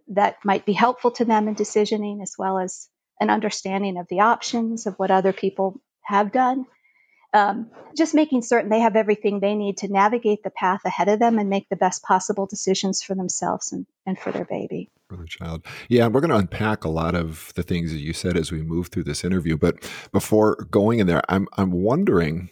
that 0.10 0.38
might 0.46 0.66
be 0.66 0.74
helpful 0.74 1.12
to 1.12 1.26
them 1.26 1.48
in 1.48 1.56
decisioning, 1.56 2.22
as 2.22 2.36
well 2.38 2.60
as 2.60 2.88
an 3.20 3.32
understanding 3.32 3.98
of 3.98 4.08
the 4.08 4.20
options 4.20 4.86
of 4.86 4.94
what 4.96 5.10
other 5.10 5.34
people 5.34 5.82
have 6.04 6.32
done. 6.32 6.66
Um, 7.34 7.70
just 7.96 8.16
making 8.16 8.42
certain 8.42 8.70
they 8.70 8.80
have 8.80 8.96
everything 8.96 9.40
they 9.40 9.56
need 9.56 9.78
to 9.78 9.92
navigate 9.92 10.44
the 10.44 10.50
path 10.50 10.82
ahead 10.86 11.10
of 11.10 11.20
them 11.20 11.40
and 11.40 11.50
make 11.50 11.68
the 11.70 11.76
best 11.76 12.04
possible 12.04 12.46
decisions 12.46 13.02
for 13.02 13.16
themselves 13.16 13.72
and, 13.74 13.86
and 14.06 14.18
for 14.18 14.32
their 14.32 14.46
baby. 14.46 14.90
For 15.10 15.18
the 15.18 15.26
child. 15.26 15.66
Yeah, 15.90 16.08
we're 16.08 16.22
going 16.22 16.32
to 16.32 16.38
unpack 16.38 16.84
a 16.84 16.90
lot 16.90 17.16
of 17.16 17.52
the 17.56 17.64
things 17.64 17.92
that 17.92 18.00
you 18.00 18.14
said 18.14 18.38
as 18.38 18.52
we 18.52 18.62
move 18.62 18.88
through 18.88 19.04
this 19.04 19.24
interview. 19.24 19.58
But 19.58 19.76
before 20.12 20.56
going 20.72 21.00
in 21.00 21.08
there, 21.08 21.22
I'm, 21.28 21.48
I'm 21.58 21.72
wondering 21.72 22.50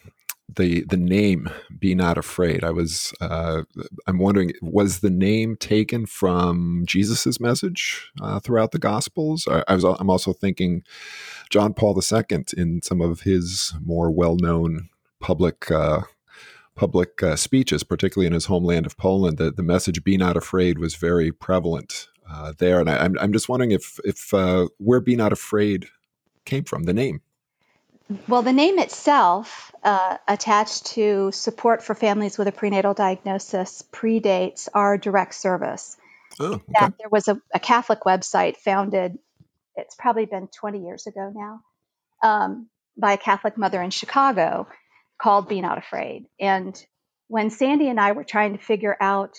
the 0.53 0.85
the 0.89 0.97
name 0.97 1.49
"Be 1.77 1.95
Not 1.95 2.17
Afraid." 2.17 2.63
I 2.63 2.71
was 2.71 3.13
uh, 3.21 3.63
I'm 4.07 4.19
wondering 4.19 4.53
was 4.61 4.99
the 4.99 5.09
name 5.09 5.55
taken 5.57 6.05
from 6.05 6.83
Jesus's 6.85 7.39
message 7.39 8.11
uh, 8.21 8.39
throughout 8.39 8.71
the 8.71 8.79
Gospels? 8.79 9.47
I, 9.49 9.63
I, 9.67 9.75
was 9.75 9.83
I'm 9.83 10.09
also 10.09 10.33
thinking 10.33 10.83
John 11.49 11.73
Paul 11.73 11.99
II 11.99 12.45
in 12.57 12.81
some 12.81 13.01
of 13.01 13.21
his 13.21 13.73
more 13.83 14.11
well 14.11 14.37
known 14.39 14.89
public. 15.19 15.69
Uh, 15.71 16.01
public 16.75 17.23
uh, 17.23 17.37
speeches, 17.37 17.85
particularly 17.85 18.27
in 18.27 18.33
his 18.33 18.47
homeland 18.47 18.85
of 18.85 18.97
Poland, 18.97 19.37
the, 19.37 19.49
the 19.49 19.63
message 19.63 20.03
"Be 20.03 20.17
not 20.17 20.35
afraid" 20.35 20.77
was 20.77 20.95
very 20.95 21.31
prevalent 21.31 22.09
uh, 22.29 22.53
there, 22.57 22.81
and 22.81 22.89
I, 22.89 22.97
am 22.97 23.01
I'm, 23.03 23.19
I'm 23.19 23.33
just 23.33 23.47
wondering 23.47 23.71
if 23.71 23.97
if 24.03 24.33
uh, 24.33 24.67
where 24.77 24.99
"Be 24.99 25.15
not 25.15 25.31
afraid" 25.31 25.87
came 26.43 26.65
from, 26.65 26.83
the 26.83 26.93
name. 26.93 27.21
Well, 28.27 28.43
the 28.43 28.53
name 28.53 28.77
itself, 28.77 29.73
uh, 29.83 30.17
attached 30.27 30.85
to 30.87 31.31
support 31.31 31.83
for 31.83 31.95
families 31.95 32.37
with 32.37 32.47
a 32.47 32.51
prenatal 32.51 32.93
diagnosis, 32.93 33.83
predates 33.91 34.69
our 34.73 34.97
direct 34.97 35.33
service. 35.33 35.97
Oh, 36.39 36.53
okay. 36.53 36.63
That 36.79 36.93
there 36.99 37.09
was 37.09 37.27
a, 37.27 37.41
a, 37.53 37.59
Catholic 37.59 38.01
website 38.01 38.57
founded, 38.57 39.17
it's 39.75 39.95
probably 39.95 40.25
been 40.25 40.47
20 40.47 40.83
years 40.83 41.07
ago 41.07 41.31
now, 41.33 41.61
um, 42.21 42.67
by 42.97 43.13
a 43.13 43.17
Catholic 43.17 43.57
mother 43.57 43.81
in 43.81 43.89
Chicago 43.89 44.67
called 45.19 45.47
Be 45.47 45.61
Not 45.61 45.77
Afraid. 45.77 46.25
And 46.39 46.79
when 47.27 47.49
Sandy 47.49 47.89
and 47.89 47.99
I 47.99 48.11
were 48.11 48.23
trying 48.23 48.57
to 48.57 48.63
figure 48.63 48.95
out 48.99 49.37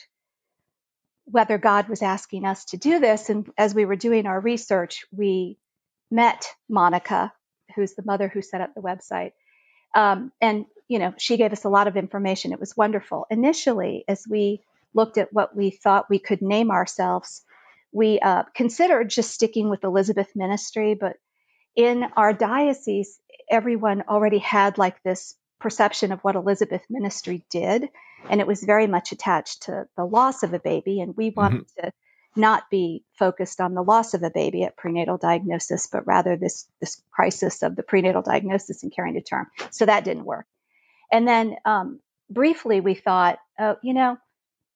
whether 1.26 1.58
God 1.58 1.88
was 1.88 2.02
asking 2.02 2.44
us 2.44 2.64
to 2.66 2.76
do 2.76 2.98
this, 2.98 3.30
and 3.30 3.48
as 3.58 3.74
we 3.74 3.84
were 3.84 3.96
doing 3.96 4.26
our 4.26 4.40
research, 4.40 5.04
we 5.12 5.58
met 6.10 6.48
Monica, 6.68 7.32
who's 7.76 7.94
the 7.94 8.02
mother 8.04 8.28
who 8.28 8.42
set 8.42 8.60
up 8.60 8.74
the 8.74 8.80
website. 8.80 9.32
Um, 9.94 10.32
and, 10.40 10.66
you 10.88 10.98
know, 10.98 11.14
she 11.18 11.36
gave 11.36 11.52
us 11.52 11.64
a 11.64 11.68
lot 11.68 11.86
of 11.86 11.96
information. 11.96 12.52
It 12.52 12.60
was 12.60 12.76
wonderful. 12.76 13.26
Initially, 13.30 14.04
as 14.08 14.24
we 14.28 14.62
looked 14.94 15.18
at 15.18 15.32
what 15.32 15.54
we 15.54 15.70
thought 15.70 16.10
we 16.10 16.18
could 16.18 16.42
name 16.42 16.70
ourselves, 16.70 17.42
we 17.92 18.18
uh, 18.18 18.44
considered 18.54 19.10
just 19.10 19.30
sticking 19.30 19.70
with 19.70 19.84
Elizabeth 19.84 20.28
Ministry, 20.34 20.94
but 20.94 21.16
in 21.76 22.04
our 22.16 22.32
diocese, 22.32 23.18
everyone 23.50 24.02
already 24.08 24.38
had 24.38 24.78
like 24.78 25.02
this 25.02 25.34
perception 25.60 26.12
of 26.12 26.20
what 26.20 26.36
Elizabeth 26.36 26.82
Ministry 26.90 27.44
did, 27.50 27.88
and 28.28 28.40
it 28.40 28.46
was 28.46 28.62
very 28.62 28.86
much 28.86 29.12
attached 29.12 29.62
to 29.64 29.86
the 29.96 30.04
loss 30.04 30.42
of 30.42 30.52
a 30.52 30.58
baby. 30.58 31.00
And 31.00 31.16
we 31.16 31.30
wanted 31.30 31.66
mm-hmm. 31.68 31.86
to 31.86 31.92
not 32.36 32.70
be 32.70 33.04
focused 33.18 33.60
on 33.60 33.74
the 33.74 33.82
loss 33.82 34.14
of 34.14 34.22
a 34.22 34.30
baby 34.30 34.64
at 34.64 34.76
prenatal 34.76 35.18
diagnosis, 35.18 35.86
but 35.86 36.06
rather 36.06 36.36
this, 36.36 36.66
this 36.80 37.02
crisis 37.10 37.62
of 37.62 37.76
the 37.76 37.82
prenatal 37.82 38.22
diagnosis 38.22 38.82
and 38.82 38.94
carrying 38.94 39.14
to 39.14 39.22
term. 39.22 39.46
So 39.70 39.86
that 39.86 40.04
didn't 40.04 40.24
work. 40.24 40.46
And 41.10 41.26
then 41.26 41.56
um, 41.64 42.00
briefly, 42.30 42.80
we 42.80 42.94
thought, 42.94 43.38
oh, 43.58 43.76
you 43.82 43.94
know, 43.94 44.18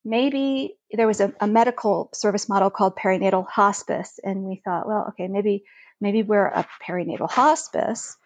maybe 0.05 0.77
there 0.93 1.07
was 1.07 1.21
a, 1.21 1.33
a, 1.41 1.47
medical 1.47 2.11
service 2.15 2.49
model 2.49 2.71
called 2.71 2.97
perinatal 2.97 3.47
hospice, 3.47 4.19
and 4.23 4.45
we 4.45 4.61
thought, 4.65 4.87
well, 4.87 5.07
okay, 5.11 5.29
maybe 5.29 5.65
maybe 6.01 6.23
we're 6.23 6.47
a 6.47 6.67
perinatal 6.87 7.31
hospice. 7.31 8.17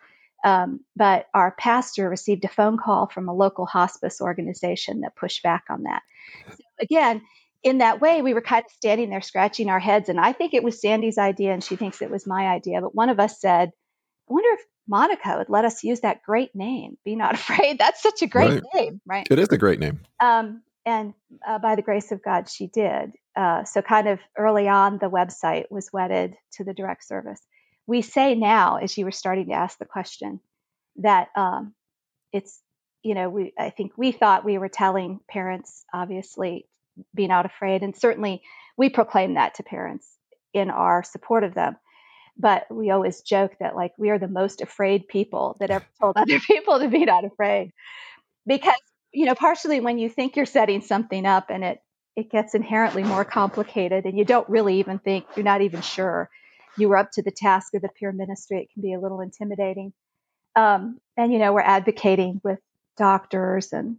Um, 0.45 0.81
but 0.95 1.27
our 1.33 1.53
pastor 1.53 2.09
received 2.09 2.45
a 2.45 2.49
phone 2.49 2.77
call 2.77 3.07
from 3.07 3.29
a 3.29 3.35
local 3.35 3.65
hospice 3.65 4.21
organization 4.21 5.01
that 5.01 5.17
pushed 5.17 5.43
back 5.43 5.65
on 5.71 5.85
that. 5.85 6.03
So 6.51 6.65
again, 6.79 7.23
in 7.65 7.79
that 7.79 8.01
way, 8.01 8.21
we 8.21 8.35
were 8.35 8.43
kind 8.43 8.65
of 8.65 8.71
standing 8.71 9.09
there 9.09 9.23
scratching 9.23 9.71
our 9.71 9.81
heads. 9.81 10.11
And 10.11 10.21
I 10.21 10.33
think 10.33 10.53
it 10.53 10.63
was 10.63 10.81
Sandy's 10.81 11.17
idea, 11.17 11.53
and 11.53 11.65
she 11.65 11.77
thinks 11.77 12.03
it 12.03 12.11
was 12.11 12.27
my 12.27 12.47
idea. 12.49 12.83
But 12.83 12.95
one 12.95 13.09
of 13.09 13.19
us 13.19 13.41
said, 13.41 13.71
I 14.29 14.33
wonder 14.33 14.51
if 14.53 14.61
Monica 14.87 15.37
would 15.39 15.49
let 15.49 15.65
us 15.65 15.83
use 15.83 16.01
that 16.01 16.23
great 16.23 16.55
name. 16.55 16.99
Be 17.05 17.17
not 17.17 17.35
afraid. 17.41 17.79
That's 17.79 18.03
such 18.03 18.21
a 18.21 18.27
great 18.27 18.63
right. 18.63 18.63
name, 18.75 19.01
right? 19.07 19.27
It 19.31 19.39
is 19.39 19.49
a 19.49 19.59
great 19.59 19.81
name. 19.81 20.01
Um, 20.21 20.63
and 20.87 21.15
uh, 21.47 21.59
by 21.59 21.75
the 21.75 21.83
grace 21.83 22.13
of 22.13 22.23
God, 22.23 22.51
she 22.51 22.67
did. 22.67 23.13
Uh, 23.35 23.65
so, 23.65 23.81
kind 23.81 24.07
of 24.09 24.21
early 24.37 24.69
on, 24.69 24.99
the 24.99 25.11
website 25.11 25.65
was 25.71 25.89
wedded 25.91 26.37
to 26.53 26.65
the 26.65 26.75
direct 26.75 27.05
service. 27.05 27.41
We 27.87 28.03
say 28.03 28.35
now, 28.35 28.77
as 28.77 28.97
you 28.97 29.07
were 29.07 29.11
starting 29.11 29.47
to 29.47 29.55
ask 29.55 29.79
the 29.79 29.87
question, 29.87 30.41
that 30.97 31.29
um, 31.35 31.75
it's, 32.33 32.61
you 33.03 33.15
know, 33.15 33.31
we 33.31 33.55
I 33.59 33.71
think 33.71 33.93
we 33.97 34.13
thought 34.13 34.45
we 34.45 34.59
were 34.59 34.69
telling 34.69 35.21
parents, 35.29 35.85
obviously, 35.95 36.67
be 37.15 37.27
not 37.27 37.47
afraid. 37.47 37.83
And 37.83 37.97
certainly 37.97 38.43
we 38.77 38.89
proclaim 38.89 39.35
that 39.35 39.55
to 39.55 39.63
parents 39.63 40.09
in 40.53 40.71
our 40.71 41.03
support 41.03 41.45
of 41.45 41.55
them. 41.55 41.77
But 42.37 42.67
we 42.71 42.91
always 42.91 43.21
joke 43.21 43.53
that 43.61 43.77
like 43.77 43.93
we 43.97 44.11
are 44.11 44.19
the 44.19 44.29
most 44.29 44.61
afraid 44.61 45.07
people 45.07 45.57
that 45.61 45.71
ever 45.71 45.87
told 46.01 46.17
other 46.17 46.41
people 46.41 46.81
to 46.81 46.89
be 46.89 47.05
not 47.05 47.25
afraid. 47.25 47.73
Because, 48.47 48.75
you 49.13 49.27
know, 49.27 49.35
partially 49.35 49.81
when 49.81 49.99
you 49.99 50.09
think 50.09 50.37
you're 50.37 50.47
setting 50.47 50.81
something 50.81 51.27
up 51.27 51.51
and 51.51 51.65
it 51.65 51.81
it 52.17 52.31
gets 52.31 52.55
inherently 52.55 53.03
more 53.03 53.25
complicated 53.25 54.05
and 54.05 54.17
you 54.17 54.25
don't 54.25 54.49
really 54.49 54.79
even 54.79 55.01
think 55.01 55.27
you're 55.35 55.45
not 55.45 55.63
even 55.63 55.81
sure 55.81 56.31
you 56.77 56.89
were 56.89 56.97
up 56.97 57.11
to 57.13 57.23
the 57.23 57.31
task 57.31 57.75
of 57.75 57.83
the 57.83 57.89
peer 57.89 58.13
ministry, 58.13 58.63
it 58.63 58.73
can 58.73 58.83
be 58.83 58.93
a 58.95 59.01
little 59.01 59.21
intimidating. 59.21 59.93
Um, 60.57 61.01
and 61.17 61.33
you 61.33 61.39
know, 61.39 61.53
we're 61.53 61.61
advocating 61.61 62.41
with 62.45 62.59
doctors 62.97 63.73
and 63.73 63.97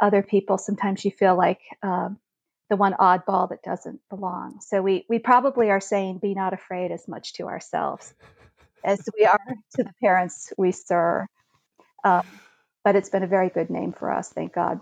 other 0.00 0.22
people. 0.22 0.58
Sometimes 0.58 1.04
you 1.04 1.10
feel 1.10 1.36
like 1.36 1.60
um, 1.82 2.18
the 2.68 2.76
one 2.76 2.94
oddball 2.94 3.48
that 3.50 3.62
doesn't 3.62 4.00
belong. 4.08 4.60
So 4.60 4.82
we 4.82 5.04
we 5.08 5.18
probably 5.18 5.70
are 5.70 5.80
saying 5.80 6.18
be 6.18 6.34
not 6.34 6.52
afraid 6.52 6.90
as 6.90 7.06
much 7.06 7.34
to 7.34 7.44
ourselves 7.44 8.12
as 8.84 9.00
we 9.18 9.26
are 9.26 9.40
to 9.76 9.84
the 9.84 9.92
parents 10.00 10.52
we 10.56 10.72
serve. 10.72 11.26
Um, 12.04 12.26
but 12.84 12.94
it's 12.94 13.08
been 13.08 13.24
a 13.24 13.28
very 13.28 13.48
good 13.48 13.68
name 13.68 13.92
for 13.92 14.12
us, 14.12 14.28
thank 14.28 14.52
God. 14.52 14.80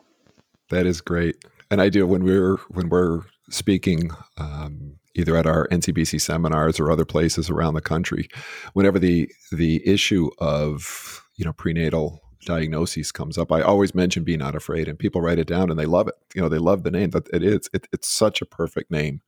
That 0.70 0.86
is 0.86 1.00
great. 1.00 1.42
And 1.70 1.80
I 1.80 1.88
do 1.88 2.06
when 2.06 2.24
we're 2.24 2.56
when 2.68 2.88
we're 2.88 3.22
speaking 3.50 4.10
um, 4.38 4.96
either 5.14 5.36
at 5.36 5.46
our 5.46 5.68
NCBC 5.68 6.20
seminars 6.20 6.80
or 6.80 6.90
other 6.90 7.04
places 7.04 7.48
around 7.50 7.74
the 7.74 7.80
country, 7.80 8.28
whenever 8.72 8.98
the 8.98 9.30
the 9.52 9.86
issue 9.86 10.30
of 10.38 11.24
you 11.36 11.44
know 11.44 11.52
prenatal 11.52 12.20
diagnoses 12.44 13.12
comes 13.12 13.38
up, 13.38 13.52
I 13.52 13.62
always 13.62 13.94
mention 13.94 14.24
"Be 14.24 14.36
Not 14.36 14.54
Afraid," 14.54 14.88
and 14.88 14.98
people 14.98 15.20
write 15.20 15.38
it 15.38 15.46
down 15.46 15.70
and 15.70 15.78
they 15.78 15.86
love 15.86 16.08
it. 16.08 16.14
You 16.34 16.42
know, 16.42 16.48
they 16.48 16.58
love 16.58 16.82
the 16.82 16.90
name. 16.90 17.10
That 17.10 17.28
it 17.32 17.42
is. 17.42 17.68
It, 17.72 17.88
it's 17.92 18.08
such 18.08 18.42
a 18.42 18.46
perfect 18.46 18.90
name 18.90 19.20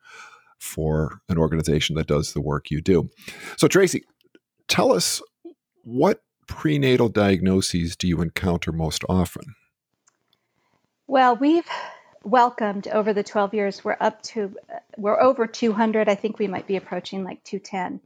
for 0.58 1.20
an 1.28 1.38
organization 1.38 1.96
that 1.96 2.06
does 2.06 2.32
the 2.32 2.40
work 2.40 2.70
you 2.70 2.80
do. 2.80 3.10
So, 3.56 3.68
Tracy, 3.68 4.04
tell 4.68 4.92
us 4.92 5.22
what 5.82 6.22
prenatal 6.46 7.08
diagnoses 7.08 7.96
do 7.96 8.08
you 8.08 8.20
encounter 8.22 8.72
most 8.72 9.04
often? 9.08 9.54
Well, 11.06 11.36
we've 11.36 11.68
welcomed 12.24 12.88
over 12.88 13.12
the 13.12 13.22
12 13.22 13.54
years. 13.54 13.84
We're 13.84 13.96
up 14.00 14.22
to 14.22 14.54
we're 14.96 15.20
over 15.20 15.46
200. 15.46 16.08
I 16.08 16.14
think 16.14 16.38
we 16.38 16.48
might 16.48 16.66
be 16.66 16.76
approaching 16.76 17.24
like 17.24 17.42
210. 17.44 18.00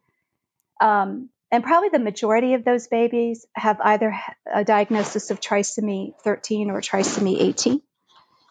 Um, 0.81 1.31
and 1.53 1.65
probably 1.65 1.89
the 1.89 1.99
majority 1.99 2.55
of 2.55 2.65
those 2.65 2.87
babies 2.87 3.47
have 3.55 3.81
either 3.81 4.17
a 4.53 4.65
diagnosis 4.65 5.31
of 5.31 5.41
trisomy 5.41 6.13
13 6.23 6.71
or 6.71 6.81
trisomy 6.81 7.41
18, 7.41 7.83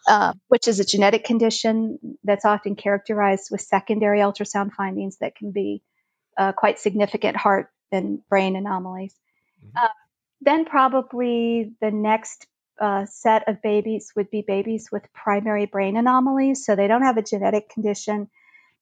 uh, 0.06 0.34
which 0.48 0.68
is 0.68 0.80
a 0.80 0.84
genetic 0.84 1.24
condition 1.24 1.98
that's 2.24 2.44
often 2.44 2.76
characterized 2.76 3.48
with 3.50 3.62
secondary 3.62 4.20
ultrasound 4.20 4.72
findings 4.72 5.16
that 5.18 5.34
can 5.34 5.50
be 5.50 5.82
uh, 6.36 6.52
quite 6.52 6.78
significant 6.78 7.36
heart 7.36 7.70
and 7.90 8.20
brain 8.28 8.54
anomalies. 8.54 9.14
Mm-hmm. 9.64 9.84
Uh, 9.84 9.88
then, 10.42 10.64
probably 10.64 11.72
the 11.80 11.90
next 11.90 12.46
uh, 12.80 13.04
set 13.06 13.48
of 13.48 13.60
babies 13.62 14.12
would 14.16 14.30
be 14.30 14.42
babies 14.46 14.88
with 14.90 15.12
primary 15.12 15.66
brain 15.66 15.96
anomalies. 15.96 16.64
So 16.64 16.76
they 16.76 16.86
don't 16.86 17.02
have 17.02 17.18
a 17.18 17.22
genetic 17.22 17.68
condition, 17.68 18.30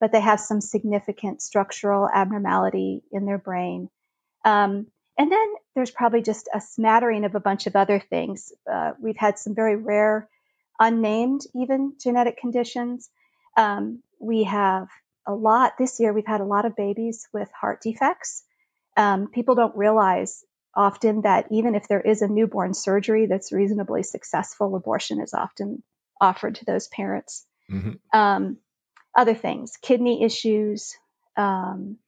but 0.00 0.12
they 0.12 0.20
have 0.20 0.40
some 0.40 0.60
significant 0.60 1.42
structural 1.42 2.08
abnormality 2.08 3.02
in 3.10 3.26
their 3.26 3.38
brain. 3.38 3.90
Um, 4.44 4.86
and 5.16 5.32
then 5.32 5.54
there's 5.74 5.90
probably 5.90 6.22
just 6.22 6.48
a 6.54 6.60
smattering 6.60 7.24
of 7.24 7.34
a 7.34 7.40
bunch 7.40 7.66
of 7.66 7.74
other 7.74 7.98
things. 7.98 8.52
Uh, 8.70 8.92
we've 9.00 9.16
had 9.16 9.38
some 9.38 9.54
very 9.54 9.76
rare, 9.76 10.28
unnamed 10.78 11.42
even 11.54 11.94
genetic 12.00 12.38
conditions. 12.38 13.10
Um, 13.56 14.02
we 14.20 14.44
have 14.44 14.88
a 15.26 15.34
lot 15.34 15.72
this 15.78 15.98
year. 15.98 16.12
We've 16.12 16.26
had 16.26 16.40
a 16.40 16.44
lot 16.44 16.64
of 16.64 16.76
babies 16.76 17.28
with 17.32 17.50
heart 17.52 17.80
defects, 17.82 18.44
um, 18.98 19.28
people 19.28 19.54
don't 19.54 19.76
realize 19.76 20.44
often 20.74 21.22
that 21.22 21.46
even 21.52 21.76
if 21.76 21.86
there 21.86 22.00
is 22.00 22.20
a 22.20 22.28
newborn 22.28 22.74
surgery 22.74 23.26
that's 23.26 23.52
reasonably 23.52 24.02
successful, 24.02 24.74
abortion 24.74 25.20
is 25.22 25.32
often 25.32 25.84
offered 26.20 26.56
to 26.56 26.64
those 26.64 26.88
parents. 26.88 27.46
Mm-hmm. 27.70 28.18
Um, 28.18 28.58
other 29.16 29.34
things, 29.34 29.74
kidney 29.80 30.24
issues, 30.24 30.96
um, 31.36 31.98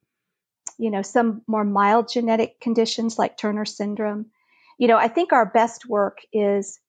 you 0.81 0.89
know, 0.89 1.03
some 1.03 1.43
more 1.45 1.63
mild 1.63 2.09
genetic 2.11 2.59
conditions 2.59 3.19
like 3.19 3.37
Turner 3.37 3.65
syndrome. 3.65 4.25
You 4.79 4.87
know, 4.87 4.97
I 4.97 5.09
think 5.09 5.31
our 5.31 5.45
best 5.45 5.85
work 5.85 6.21
is 6.33 6.79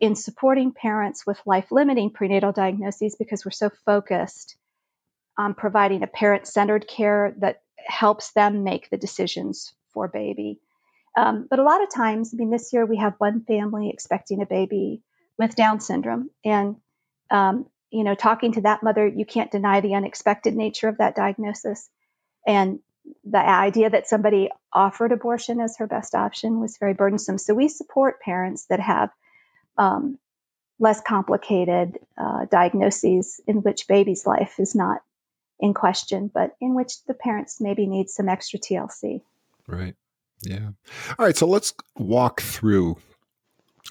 in 0.00 0.16
supporting 0.16 0.72
parents 0.72 1.26
with 1.26 1.38
life 1.44 1.70
limiting 1.70 2.10
prenatal 2.10 2.52
diagnoses 2.52 3.14
because 3.14 3.44
we're 3.44 3.50
so 3.50 3.68
focused 3.84 4.56
on 5.36 5.52
providing 5.52 6.02
a 6.02 6.06
parent 6.06 6.46
centered 6.46 6.88
care 6.88 7.34
that 7.40 7.60
helps 7.76 8.32
them 8.32 8.64
make 8.64 8.88
the 8.88 8.96
decisions 8.96 9.74
for 9.92 10.08
baby. 10.08 10.58
Um, 11.14 11.46
but 11.50 11.58
a 11.58 11.62
lot 11.62 11.82
of 11.82 11.92
times, 11.94 12.32
I 12.32 12.38
mean, 12.38 12.50
this 12.50 12.72
year 12.72 12.86
we 12.86 12.96
have 12.96 13.16
one 13.18 13.44
family 13.44 13.90
expecting 13.90 14.40
a 14.40 14.46
baby 14.46 15.02
with 15.38 15.54
Down 15.54 15.78
syndrome. 15.78 16.30
And, 16.42 16.76
um, 17.30 17.66
you 17.90 18.02
know, 18.02 18.14
talking 18.14 18.52
to 18.52 18.62
that 18.62 18.82
mother, 18.82 19.06
you 19.06 19.26
can't 19.26 19.50
deny 19.50 19.82
the 19.82 19.94
unexpected 19.94 20.56
nature 20.56 20.88
of 20.88 20.96
that 20.98 21.14
diagnosis. 21.14 21.90
And 22.46 22.78
the 23.24 23.38
idea 23.38 23.90
that 23.90 24.08
somebody 24.08 24.50
offered 24.72 25.12
abortion 25.12 25.60
as 25.60 25.76
her 25.78 25.86
best 25.86 26.14
option 26.14 26.60
was 26.60 26.76
very 26.78 26.94
burdensome. 26.94 27.38
So 27.38 27.54
we 27.54 27.68
support 27.68 28.20
parents 28.20 28.66
that 28.66 28.80
have 28.80 29.10
um, 29.78 30.18
less 30.78 31.00
complicated 31.00 31.98
uh, 32.18 32.46
diagnoses 32.50 33.40
in 33.46 33.56
which 33.56 33.88
baby's 33.88 34.26
life 34.26 34.54
is 34.58 34.74
not 34.74 35.00
in 35.60 35.74
question, 35.74 36.30
but 36.32 36.56
in 36.60 36.74
which 36.74 37.04
the 37.04 37.14
parents 37.14 37.60
maybe 37.60 37.86
need 37.86 38.08
some 38.08 38.28
extra 38.28 38.58
TLC. 38.58 39.22
Right. 39.66 39.94
Yeah. 40.42 40.70
All 41.18 41.24
right. 41.24 41.36
So 41.36 41.46
let's 41.46 41.72
walk 41.96 42.40
through 42.40 42.96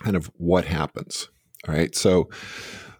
kind 0.03 0.15
of 0.15 0.27
what 0.37 0.65
happens. 0.65 1.29
All 1.67 1.73
right. 1.73 1.95
So, 1.95 2.29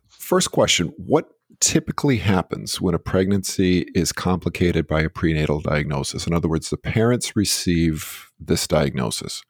first 0.07 0.51
question 0.51 0.93
What 0.97 1.29
typically 1.59 2.17
happens 2.17 2.79
when 2.79 2.95
a 2.95 2.99
pregnancy 2.99 3.81
is 3.93 4.11
complicated 4.11 4.87
by 4.87 5.01
a 5.01 5.09
prenatal 5.09 5.59
diagnosis? 5.61 6.27
In 6.27 6.33
other 6.33 6.47
words, 6.47 6.69
the 6.69 6.77
parents 6.77 7.35
receive 7.35 8.31
this 8.39 8.67
diagnosis. 8.67 9.43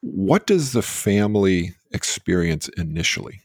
What 0.00 0.46
does 0.46 0.72
the 0.72 0.82
family 0.82 1.74
experience 1.92 2.68
initially? 2.76 3.40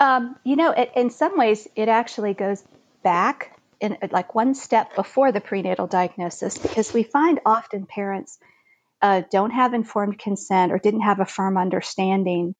Um, 0.00 0.36
you 0.44 0.56
know, 0.56 0.70
it, 0.72 0.92
in 0.94 1.10
some 1.10 1.38
ways, 1.38 1.68
it 1.74 1.88
actually 1.88 2.34
goes 2.34 2.62
back 3.02 3.58
in 3.80 3.96
like 4.10 4.34
one 4.34 4.54
step 4.54 4.94
before 4.94 5.32
the 5.32 5.40
prenatal 5.40 5.86
diagnosis 5.86 6.58
because 6.58 6.92
we 6.92 7.02
find 7.02 7.40
often 7.44 7.86
parents 7.86 8.38
uh, 9.02 9.22
don't 9.30 9.50
have 9.50 9.74
informed 9.74 10.18
consent 10.18 10.72
or 10.72 10.78
didn't 10.78 11.02
have 11.02 11.20
a 11.20 11.26
firm 11.26 11.58
understanding 11.58 12.54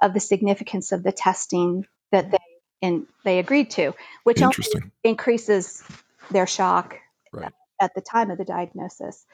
of 0.00 0.14
the 0.14 0.20
significance 0.20 0.92
of 0.92 1.02
the 1.02 1.12
testing 1.12 1.84
that 2.10 2.30
they 2.30 2.38
in, 2.82 3.06
they 3.24 3.38
agreed 3.38 3.70
to, 3.70 3.94
which 4.24 4.42
only 4.42 4.56
increases 5.02 5.82
their 6.30 6.46
shock 6.46 6.98
right. 7.32 7.52
at 7.80 7.94
the 7.94 8.02
time 8.02 8.30
of 8.30 8.36
the 8.36 8.44
diagnosis. 8.44 9.24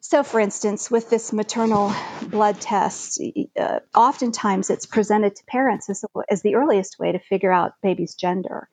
So, 0.00 0.22
for 0.22 0.38
instance, 0.38 0.90
with 0.90 1.08
this 1.08 1.32
maternal 1.32 1.90
blood 2.28 2.60
test, 2.60 3.20
uh, 3.58 3.80
oftentimes 3.94 4.68
it's 4.68 4.84
presented 4.84 5.34
to 5.36 5.44
parents 5.46 5.88
as, 5.88 6.04
as 6.28 6.42
the 6.42 6.56
earliest 6.56 6.98
way 6.98 7.12
to 7.12 7.18
figure 7.18 7.50
out 7.50 7.72
baby's 7.82 8.14
gender. 8.14 8.68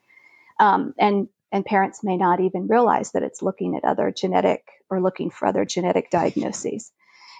Um, 0.60 0.94
and 1.00 1.30
and 1.54 1.66
parents 1.66 2.04
may 2.04 2.18
not 2.18 2.40
even 2.40 2.68
realize 2.68 3.12
that 3.12 3.24
it's 3.24 3.42
looking 3.42 3.76
at 3.76 3.84
other 3.84 4.12
genetic 4.12 4.68
or 4.90 5.02
looking 5.02 5.30
for 5.30 5.48
other 5.48 5.66
genetic 5.66 6.10
diagnoses. 6.10 6.92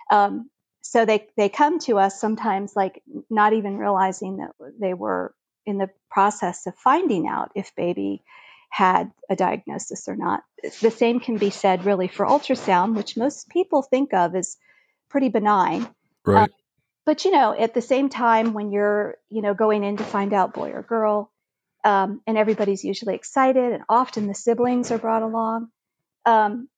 Um, 0.10 0.50
so 0.82 1.06
they 1.06 1.28
they 1.36 1.50
come 1.50 1.80
to 1.80 1.98
us 2.00 2.20
sometimes 2.20 2.76
like 2.76 3.04
not 3.30 3.54
even 3.54 3.78
realizing 3.78 4.38
that 4.38 4.52
they 4.80 4.94
were 4.94 5.34
in 5.66 5.78
the 5.78 5.90
process 6.10 6.68
of 6.68 6.76
finding 6.76 7.28
out 7.28 7.52
if 7.56 7.76
baby 7.76 8.24
had 8.70 9.12
a 9.30 9.36
diagnosis 9.36 10.08
or 10.08 10.16
not. 10.16 10.44
The 10.80 10.92
same 10.92 11.20
can 11.20 11.38
be 11.38 11.50
said 11.50 11.86
really 11.86 12.08
for 12.08 12.26
ultrasound, 12.26 12.96
which 12.96 13.18
most 13.18 13.50
people 13.50 13.82
think 13.82 14.14
of 14.14 14.34
as 14.34 14.58
pretty 15.10 15.30
benign. 15.30 15.88
Right. 16.26 16.44
Um, 16.44 16.50
but 17.06 17.26
you 17.26 17.32
know, 17.32 17.54
at 17.58 17.74
the 17.74 17.82
same 17.82 18.10
time, 18.10 18.54
when 18.54 18.72
you're 18.72 19.18
you 19.30 19.42
know 19.42 19.54
going 19.54 19.84
in 19.84 19.98
to 19.98 20.04
find 20.04 20.34
out 20.34 20.54
boy 20.54 20.72
or 20.72 20.84
girl, 20.84 21.32
um, 21.84 22.22
and 22.26 22.38
everybody's 22.38 22.84
usually 22.84 23.16
excited, 23.16 23.74
and 23.74 23.84
often 23.90 24.28
the 24.28 24.36
siblings 24.36 24.92
are 24.92 24.98
brought 24.98 25.24
along. 25.24 25.70
Um, 26.26 26.70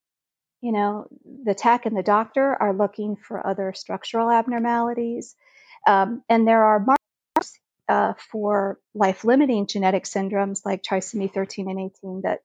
you 0.62 0.72
know, 0.72 1.08
the 1.44 1.54
tech 1.54 1.86
and 1.86 1.96
the 1.96 2.04
doctor 2.04 2.56
are 2.60 2.74
looking 2.74 3.18
for 3.18 3.46
other 3.46 3.74
structural 3.76 4.32
abnormalities, 4.32 5.36
um, 5.86 6.24
and 6.28 6.48
there 6.48 6.64
are 6.64 6.80
markers 6.80 7.03
uh, 7.90 8.14
for 8.32 8.80
life-limiting 8.94 9.68
genetic 9.68 10.06
syndromes 10.06 10.62
like 10.66 10.84
trisomy 10.84 11.32
13 11.32 11.70
and 11.70 11.80
18 11.80 12.22
that 12.24 12.40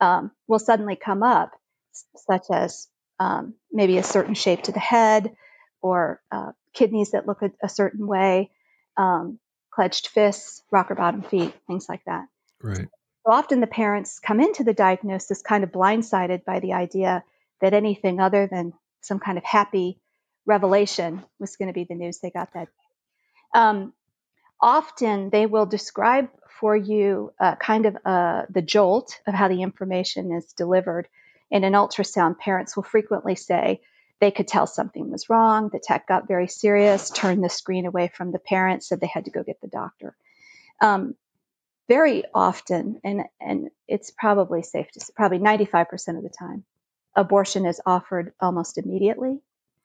um, 0.00 0.30
will 0.46 0.58
suddenly 0.58 0.96
come 0.96 1.22
up, 1.22 1.52
such 2.16 2.46
as 2.52 2.88
um, 3.18 3.54
maybe 3.72 3.98
a 3.98 4.02
certain 4.02 4.34
shape 4.34 4.62
to 4.64 4.72
the 4.72 4.80
head 4.80 5.34
or 5.80 6.20
uh, 6.30 6.52
kidneys 6.74 7.12
that 7.12 7.26
look 7.26 7.42
a, 7.42 7.50
a 7.62 7.68
certain 7.68 8.06
way. 8.06 8.50
Um, 8.96 9.38
clenched 9.70 10.08
fists, 10.08 10.62
rocker 10.70 10.94
bottom 10.94 11.22
feet, 11.22 11.52
things 11.66 11.86
like 11.88 12.02
that. 12.06 12.26
Right. 12.62 12.88
So 13.26 13.32
often 13.32 13.60
the 13.60 13.66
parents 13.66 14.20
come 14.20 14.40
into 14.40 14.64
the 14.64 14.72
diagnosis 14.72 15.42
kind 15.42 15.64
of 15.64 15.70
blindsided 15.70 16.44
by 16.44 16.60
the 16.60 16.72
idea 16.72 17.24
that 17.60 17.74
anything 17.74 18.18
other 18.18 18.48
than 18.50 18.72
some 19.02 19.18
kind 19.18 19.36
of 19.36 19.44
happy 19.44 20.00
revelation 20.46 21.22
was 21.38 21.56
going 21.56 21.68
to 21.68 21.74
be 21.74 21.84
the 21.84 21.94
news 21.94 22.20
they 22.20 22.30
got 22.30 22.54
that 22.54 22.68
um, 23.54 23.92
often 24.60 25.30
they 25.30 25.46
will 25.46 25.66
describe 25.66 26.28
for 26.60 26.76
you 26.76 27.32
uh, 27.38 27.56
kind 27.56 27.86
of 27.86 27.96
uh, 28.04 28.42
the 28.48 28.62
jolt 28.62 29.20
of 29.26 29.34
how 29.34 29.48
the 29.48 29.62
information 29.62 30.32
is 30.32 30.52
delivered. 30.52 31.08
In 31.50 31.64
an 31.64 31.74
ultrasound, 31.74 32.38
parents 32.38 32.74
will 32.74 32.82
frequently 32.82 33.36
say, 33.36 33.80
they 34.18 34.30
could 34.30 34.48
tell 34.48 34.66
something 34.66 35.10
was 35.10 35.28
wrong. 35.28 35.68
The 35.70 35.78
tech 35.78 36.08
got 36.08 36.26
very 36.26 36.48
serious, 36.48 37.10
turned 37.10 37.44
the 37.44 37.50
screen 37.50 37.86
away 37.86 38.10
from 38.12 38.32
the 38.32 38.38
parents, 38.38 38.88
said 38.88 39.00
they 39.00 39.06
had 39.06 39.26
to 39.26 39.30
go 39.30 39.42
get 39.42 39.60
the 39.60 39.68
doctor. 39.68 40.16
Um, 40.80 41.14
very 41.88 42.24
often, 42.34 43.00
and 43.04 43.24
and 43.40 43.70
it's 43.86 44.10
probably 44.10 44.62
safe 44.62 44.90
to 44.92 45.00
say, 45.00 45.12
probably 45.14 45.38
95% 45.38 46.16
of 46.16 46.22
the 46.22 46.30
time, 46.36 46.64
abortion 47.14 47.66
is 47.66 47.80
offered 47.86 48.32
almost 48.40 48.78
immediately. 48.78 49.38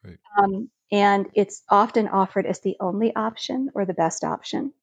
Right. 0.04 0.18
Um, 0.38 0.70
and 0.92 1.28
it's 1.34 1.64
often 1.70 2.08
offered 2.08 2.46
as 2.46 2.60
the 2.60 2.78
only 2.80 3.16
option 3.16 3.70
or 3.74 3.86
the 3.86 3.94
best 3.94 4.24
option 4.24 4.74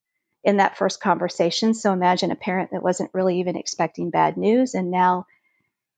in 0.43 0.57
that 0.59 0.79
first 0.79 1.01
conversation. 1.01 1.75
So 1.75 1.93
imagine 1.93 2.31
a 2.31 2.37
parent 2.37 2.71
that 2.73 2.83
wasn't 2.83 3.11
really 3.13 3.41
even 3.41 3.57
expecting 3.57 4.11
bad 4.11 4.37
news 4.37 4.75
and 4.75 4.91
now 4.91 5.27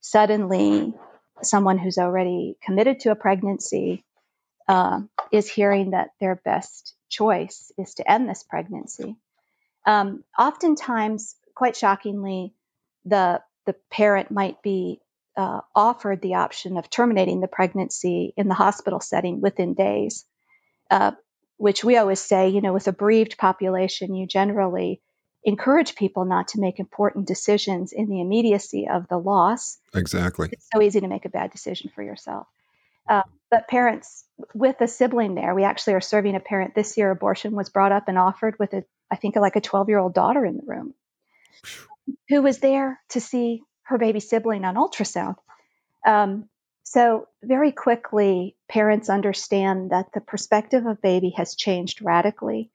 suddenly 0.01 0.93
someone 1.41 1.77
who's 1.77 1.97
already 1.97 2.57
committed 2.61 2.99
to 3.01 3.11
a 3.11 3.15
pregnancy 3.15 4.03
uh, 4.67 5.01
is 5.31 5.49
hearing 5.49 5.91
that 5.91 6.09
their 6.19 6.35
best 6.35 6.95
choice 7.09 7.71
is 7.77 7.95
to 7.95 8.09
end 8.11 8.29
this 8.29 8.43
pregnancy. 8.43 9.15
Um, 9.85 10.23
oftentimes, 10.37 11.35
quite 11.55 11.75
shockingly, 11.75 12.53
the 13.05 13.41
the 13.65 13.75
parent 13.91 14.31
might 14.31 14.61
be 14.61 14.99
uh, 15.37 15.61
offered 15.75 16.21
the 16.21 16.35
option 16.35 16.77
of 16.77 16.89
terminating 16.89 17.41
the 17.41 17.47
pregnancy 17.47 18.33
in 18.35 18.47
the 18.47 18.53
hospital 18.53 18.99
setting 18.99 19.41
within 19.41 19.73
days, 19.73 20.25
uh, 20.89 21.11
which 21.57 21.83
we 21.83 21.97
always 21.97 22.19
say, 22.19 22.49
you 22.49 22.61
know, 22.61 22.73
with 22.73 22.87
a 22.87 22.93
bereaved 22.93 23.37
population, 23.37 24.15
you 24.15 24.27
generally 24.27 25.01
encourage 25.43 25.95
people 25.95 26.25
not 26.25 26.49
to 26.49 26.59
make 26.59 26.79
important 26.79 27.27
decisions 27.27 27.93
in 27.93 28.07
the 28.07 28.21
immediacy 28.21 28.87
of 28.91 29.07
the 29.07 29.17
loss. 29.17 29.77
Exactly. 29.93 30.49
It's 30.51 30.67
so 30.71 30.81
easy 30.81 31.01
to 31.01 31.07
make 31.07 31.25
a 31.25 31.29
bad 31.29 31.51
decision 31.51 31.91
for 31.93 32.03
yourself. 32.03 32.47
Uh, 33.09 33.23
but 33.49 33.67
parents 33.67 34.23
with 34.53 34.79
a 34.81 34.87
sibling 34.87 35.35
there, 35.35 35.55
we 35.55 35.63
actually 35.63 35.93
are 35.93 36.01
serving 36.01 36.35
a 36.35 36.39
parent 36.39 36.75
this 36.75 36.97
year. 36.97 37.09
Abortion 37.09 37.53
was 37.53 37.69
brought 37.69 37.91
up 37.91 38.07
and 38.07 38.17
offered 38.17 38.55
with 38.59 38.73
a, 38.73 38.83
I 39.09 39.15
think, 39.15 39.35
like 39.35 39.55
a 39.55 39.61
12 39.61 39.89
year 39.89 39.97
old 39.97 40.13
daughter 40.13 40.45
in 40.45 40.57
the 40.57 40.63
room 40.65 40.93
who 42.29 42.41
was 42.41 42.59
there 42.59 42.99
to 43.09 43.21
see 43.21 43.61
her 43.83 43.97
baby 43.97 44.19
sibling 44.19 44.65
on 44.65 44.75
ultrasound. 44.75 45.35
Um, 46.05 46.49
so, 46.83 47.27
very 47.43 47.71
quickly, 47.71 48.55
parents 48.67 49.09
understand 49.09 49.91
that 49.91 50.11
the 50.13 50.21
perspective 50.21 50.85
of 50.85 51.01
baby 51.01 51.33
has 51.37 51.55
changed 51.55 52.01
radically, 52.01 52.69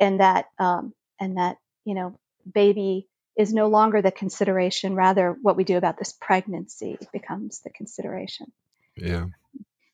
and 0.00 0.20
that 0.20 0.46
um, 0.58 0.94
and 1.20 1.36
that 1.36 1.58
you 1.84 1.94
know, 1.94 2.18
baby 2.52 3.08
is 3.36 3.52
no 3.52 3.68
longer 3.68 4.02
the 4.02 4.10
consideration. 4.10 4.94
Rather, 4.94 5.36
what 5.40 5.56
we 5.56 5.64
do 5.64 5.76
about 5.76 5.98
this 5.98 6.12
pregnancy 6.12 6.98
becomes 7.12 7.60
the 7.60 7.70
consideration. 7.70 8.52
Yeah. 8.96 9.26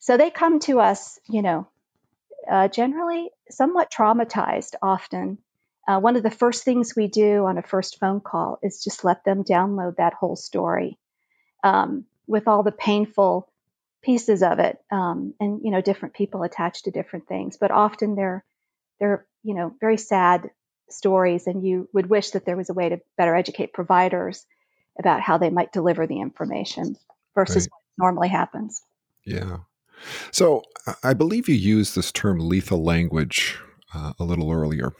So 0.00 0.16
they 0.16 0.30
come 0.30 0.58
to 0.60 0.80
us, 0.80 1.18
you 1.28 1.42
know, 1.42 1.68
uh, 2.50 2.68
generally 2.68 3.30
somewhat 3.50 3.92
traumatized 3.92 4.74
often. 4.82 5.38
Uh, 5.86 6.00
one 6.00 6.16
of 6.16 6.22
the 6.22 6.30
first 6.30 6.64
things 6.64 6.94
we 6.96 7.08
do 7.08 7.44
on 7.44 7.58
a 7.58 7.62
first 7.62 7.98
phone 7.98 8.20
call 8.20 8.58
is 8.62 8.82
just 8.82 9.04
let 9.04 9.24
them 9.24 9.44
download 9.44 9.96
that 9.96 10.14
whole 10.14 10.36
story 10.36 10.98
um, 11.62 12.04
with 12.26 12.48
all 12.48 12.62
the 12.62 12.72
painful 12.72 13.50
pieces 14.02 14.42
of 14.42 14.58
it, 14.58 14.78
um, 14.90 15.34
and 15.40 15.60
you 15.62 15.70
know, 15.70 15.80
different 15.80 16.14
people 16.14 16.42
attached 16.42 16.84
to 16.84 16.90
different 16.90 17.26
things. 17.26 17.56
But 17.58 17.70
often 17.70 18.14
they're 18.14 18.44
they're 18.98 19.26
you 19.42 19.54
know 19.54 19.74
very 19.80 19.98
sad 19.98 20.50
stories, 20.88 21.46
and 21.46 21.66
you 21.66 21.88
would 21.92 22.08
wish 22.08 22.30
that 22.30 22.46
there 22.46 22.56
was 22.56 22.70
a 22.70 22.74
way 22.74 22.88
to 22.88 23.00
better 23.16 23.34
educate 23.34 23.72
providers 23.72 24.46
about 24.98 25.20
how 25.20 25.38
they 25.38 25.50
might 25.50 25.72
deliver 25.72 26.06
the 26.06 26.20
information 26.20 26.96
versus 27.34 27.64
right. 27.64 27.70
what 27.72 28.06
normally 28.06 28.28
happens. 28.28 28.82
Yeah. 29.26 29.58
So 30.30 30.62
I 31.02 31.14
believe 31.14 31.48
you 31.48 31.54
used 31.54 31.94
this 31.94 32.12
term 32.12 32.38
lethal 32.38 32.82
language 32.82 33.58
uh, 33.94 34.12
a 34.18 34.24
little 34.24 34.52
earlier. 34.52 34.92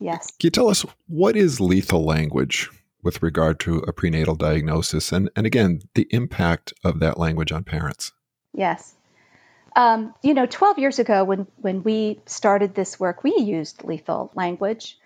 Yes. 0.00 0.30
Can 0.38 0.46
you 0.46 0.50
tell 0.50 0.68
us 0.68 0.84
what 1.06 1.36
is 1.36 1.60
lethal 1.60 2.04
language 2.04 2.68
with 3.02 3.22
regard 3.22 3.60
to 3.60 3.78
a 3.78 3.92
prenatal 3.92 4.34
diagnosis 4.34 5.12
and, 5.12 5.30
and 5.36 5.46
again, 5.46 5.82
the 5.94 6.08
impact 6.10 6.72
of 6.84 7.00
that 7.00 7.18
language 7.18 7.52
on 7.52 7.64
parents? 7.64 8.12
Yes. 8.52 8.94
Um, 9.76 10.14
you 10.22 10.34
know, 10.34 10.46
12 10.46 10.78
years 10.78 10.98
ago, 10.98 11.22
when, 11.24 11.46
when 11.56 11.82
we 11.82 12.20
started 12.26 12.74
this 12.74 12.98
work, 12.98 13.22
we 13.22 13.36
used 13.36 13.84
lethal 13.84 14.32
language, 14.34 14.98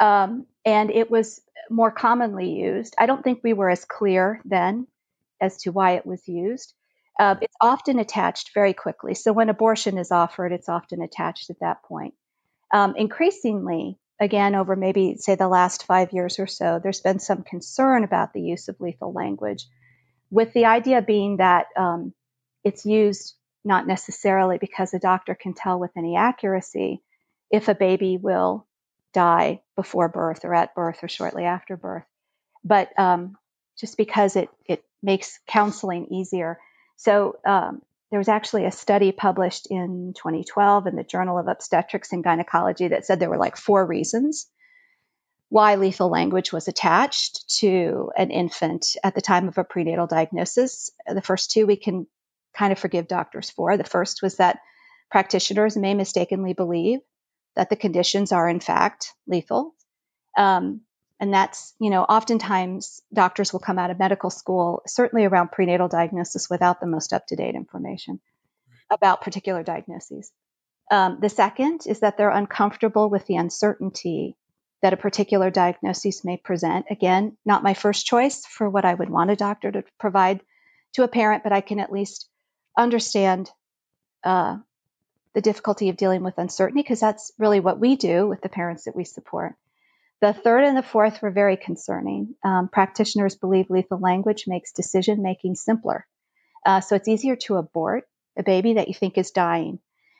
um, 0.00 0.46
and 0.64 0.90
it 0.90 1.10
was 1.10 1.40
more 1.68 1.90
commonly 1.90 2.50
used. 2.50 2.94
I 2.98 3.06
don't 3.06 3.22
think 3.22 3.40
we 3.42 3.52
were 3.52 3.68
as 3.68 3.84
clear 3.84 4.40
then 4.44 4.86
as 5.40 5.58
to 5.62 5.72
why 5.72 5.92
it 5.92 6.06
was 6.06 6.26
used. 6.26 6.72
Uh, 7.18 7.34
it's 7.40 7.56
often 7.60 7.98
attached 7.98 8.52
very 8.54 8.72
quickly. 8.72 9.14
So 9.14 9.32
when 9.32 9.48
abortion 9.48 9.98
is 9.98 10.10
offered, 10.10 10.52
it's 10.52 10.68
often 10.68 11.02
attached 11.02 11.50
at 11.50 11.60
that 11.60 11.82
point. 11.82 12.14
Um, 12.72 12.94
increasingly, 12.96 13.98
again, 14.20 14.54
over 14.54 14.76
maybe, 14.76 15.16
say, 15.18 15.34
the 15.34 15.48
last 15.48 15.84
five 15.84 16.12
years 16.12 16.38
or 16.38 16.46
so, 16.46 16.80
there's 16.82 17.00
been 17.00 17.18
some 17.18 17.42
concern 17.42 18.04
about 18.04 18.32
the 18.32 18.40
use 18.40 18.68
of 18.68 18.80
lethal 18.80 19.12
language, 19.12 19.66
with 20.30 20.52
the 20.52 20.64
idea 20.64 21.02
being 21.02 21.36
that 21.38 21.66
um, 21.76 22.12
it's 22.64 22.84
used 22.84 23.34
not 23.64 23.86
necessarily 23.86 24.58
because 24.58 24.94
a 24.94 24.98
doctor 24.98 25.34
can 25.34 25.54
tell 25.54 25.78
with 25.78 25.90
any 25.96 26.16
accuracy 26.16 27.02
if 27.50 27.68
a 27.68 27.74
baby 27.74 28.16
will 28.16 28.66
die 29.12 29.62
before 29.76 30.08
birth 30.08 30.44
or 30.44 30.54
at 30.54 30.74
birth 30.74 30.98
or 31.02 31.08
shortly 31.08 31.44
after 31.44 31.76
birth, 31.76 32.04
but 32.64 32.88
um, 32.98 33.36
just 33.78 33.96
because 33.96 34.36
it, 34.36 34.48
it 34.66 34.84
makes 35.02 35.38
counseling 35.46 36.06
easier. 36.12 36.58
So 36.96 37.38
um, 37.46 37.82
there 38.10 38.18
was 38.20 38.28
actually 38.28 38.64
a 38.64 38.70
study 38.70 39.12
published 39.12 39.66
in 39.70 40.14
2012 40.16 40.86
in 40.86 40.96
the 40.96 41.02
Journal 41.02 41.38
of 41.38 41.48
Obstetrics 41.48 42.12
and 42.12 42.22
Gynecology 42.22 42.88
that 42.88 43.04
said 43.04 43.18
there 43.18 43.30
were 43.30 43.38
like 43.38 43.56
four 43.56 43.84
reasons 43.84 44.46
why 45.48 45.76
lethal 45.76 46.08
language 46.08 46.52
was 46.52 46.68
attached 46.68 47.48
to 47.60 48.10
an 48.16 48.30
infant 48.30 48.96
at 49.04 49.14
the 49.14 49.20
time 49.20 49.48
of 49.48 49.58
a 49.58 49.64
prenatal 49.64 50.06
diagnosis. 50.06 50.90
The 51.06 51.22
first 51.22 51.50
two 51.52 51.66
we 51.66 51.76
can 51.76 52.06
kind 52.56 52.72
of 52.72 52.78
forgive 52.78 53.06
doctors 53.06 53.50
for. 53.50 53.76
The 53.76 53.84
first 53.84 54.22
was 54.22 54.36
that 54.36 54.58
practitioners 55.10 55.76
may 55.76 55.94
mistakenly 55.94 56.52
believe 56.52 57.00
that 57.54 57.70
the 57.70 57.76
conditions 57.76 58.32
are 58.32 58.48
in 58.48 58.60
fact 58.60 59.12
lethal. 59.26 59.74
Um, 60.36 60.82
and 61.18 61.32
that's, 61.32 61.74
you 61.80 61.90
know, 61.90 62.02
oftentimes 62.02 63.02
doctors 63.12 63.52
will 63.52 63.60
come 63.60 63.78
out 63.78 63.90
of 63.90 63.98
medical 63.98 64.30
school, 64.30 64.82
certainly 64.86 65.24
around 65.24 65.50
prenatal 65.50 65.88
diagnosis, 65.88 66.50
without 66.50 66.80
the 66.80 66.86
most 66.86 67.12
up 67.12 67.26
to 67.28 67.36
date 67.36 67.54
information 67.54 68.20
about 68.90 69.22
particular 69.22 69.62
diagnoses. 69.62 70.30
Um, 70.90 71.18
the 71.20 71.28
second 71.28 71.82
is 71.86 72.00
that 72.00 72.16
they're 72.16 72.30
uncomfortable 72.30 73.08
with 73.08 73.26
the 73.26 73.36
uncertainty 73.36 74.36
that 74.82 74.92
a 74.92 74.96
particular 74.96 75.50
diagnosis 75.50 76.24
may 76.24 76.36
present. 76.36 76.86
Again, 76.90 77.36
not 77.44 77.62
my 77.62 77.74
first 77.74 78.06
choice 78.06 78.44
for 78.44 78.68
what 78.68 78.84
I 78.84 78.94
would 78.94 79.10
want 79.10 79.30
a 79.30 79.36
doctor 79.36 79.72
to 79.72 79.84
provide 79.98 80.40
to 80.92 81.02
a 81.02 81.08
parent, 81.08 81.42
but 81.42 81.52
I 81.52 81.62
can 81.62 81.80
at 81.80 81.90
least 81.90 82.28
understand 82.76 83.50
uh, 84.22 84.58
the 85.34 85.40
difficulty 85.40 85.88
of 85.88 85.96
dealing 85.96 86.22
with 86.22 86.38
uncertainty 86.38 86.82
because 86.82 87.00
that's 87.00 87.32
really 87.38 87.60
what 87.60 87.80
we 87.80 87.96
do 87.96 88.28
with 88.28 88.42
the 88.42 88.48
parents 88.48 88.84
that 88.84 88.94
we 88.94 89.04
support. 89.04 89.54
The 90.20 90.32
third 90.32 90.64
and 90.64 90.76
the 90.76 90.82
fourth 90.82 91.20
were 91.20 91.30
very 91.30 91.56
concerning. 91.56 92.34
Um, 92.42 92.68
practitioners 92.68 93.36
believe 93.36 93.68
lethal 93.68 93.98
language 93.98 94.44
makes 94.46 94.72
decision 94.72 95.22
making 95.22 95.56
simpler. 95.56 96.06
Uh, 96.64 96.80
so 96.80 96.96
it's 96.96 97.08
easier 97.08 97.36
to 97.36 97.56
abort 97.56 98.04
a 98.36 98.42
baby 98.42 98.74
that 98.74 98.88
you 98.88 98.94
think 98.94 99.18
is 99.18 99.30
dying. 99.30 99.78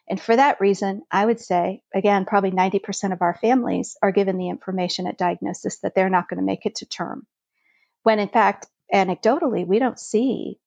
And 0.09 0.21
for 0.21 0.37
that 0.37 0.61
reason, 0.61 1.03
I 1.11 1.25
would 1.25 1.41
say, 1.41 1.83
again, 1.93 2.27
probably 2.27 2.53
90% 2.53 3.13
of 3.13 3.23
our 3.23 3.35
families 3.35 3.97
are 4.03 4.13
given 4.13 4.39
the 4.39 4.51
information 4.51 5.07
at 5.07 5.19
diagnosis 5.19 5.79
that 5.79 5.95
they're 5.95 6.11
not 6.11 6.29
going 6.29 6.39
to 6.39 6.47
make 6.47 6.65
it 6.65 6.77
to 6.77 6.87
term. 6.87 7.27
When 8.05 8.21
in 8.21 8.29
fact, 8.29 8.69
anecdotally, 8.95 9.67
we 9.67 9.81
don't 9.81 9.99
see, 9.99 10.61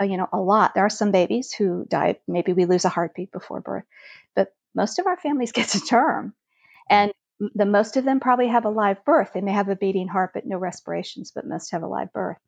uh, 0.00 0.04
you 0.04 0.16
know, 0.16 0.28
a 0.32 0.38
lot. 0.38 0.74
There 0.74 0.86
are 0.86 0.90
some 0.90 1.12
babies 1.12 1.52
who 1.52 1.84
die. 1.86 2.18
Maybe 2.26 2.54
we 2.54 2.64
lose 2.64 2.86
a 2.86 2.90
heartbeat 2.90 3.30
before 3.30 3.60
birth, 3.60 3.84
but 4.34 4.54
most 4.74 4.98
of 4.98 5.06
our 5.06 5.18
families 5.18 5.52
get 5.58 5.68
to 5.70 5.80
term. 5.80 6.32
And 6.88 7.12
the 7.54 7.66
most 7.66 7.96
of 7.96 8.04
them 8.04 8.20
probably 8.20 8.48
have 8.48 8.64
a 8.64 8.70
live 8.70 9.04
birth. 9.04 9.30
They 9.32 9.40
may 9.40 9.52
have 9.52 9.68
a 9.68 9.76
beating 9.76 10.08
heart, 10.08 10.32
but 10.34 10.46
no 10.46 10.56
respirations, 10.56 11.30
but 11.30 11.46
most 11.46 11.70
have 11.70 11.82
a 11.82 11.88
live 11.88 12.12
birth. 12.12 12.38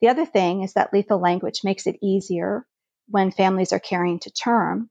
The 0.00 0.08
other 0.08 0.26
thing 0.26 0.62
is 0.62 0.74
that 0.74 0.92
lethal 0.92 1.18
language 1.18 1.64
makes 1.64 1.86
it 1.86 1.98
easier 2.02 2.66
when 3.08 3.30
families 3.30 3.72
are 3.72 3.80
carrying 3.80 4.18
to 4.20 4.30
term 4.30 4.90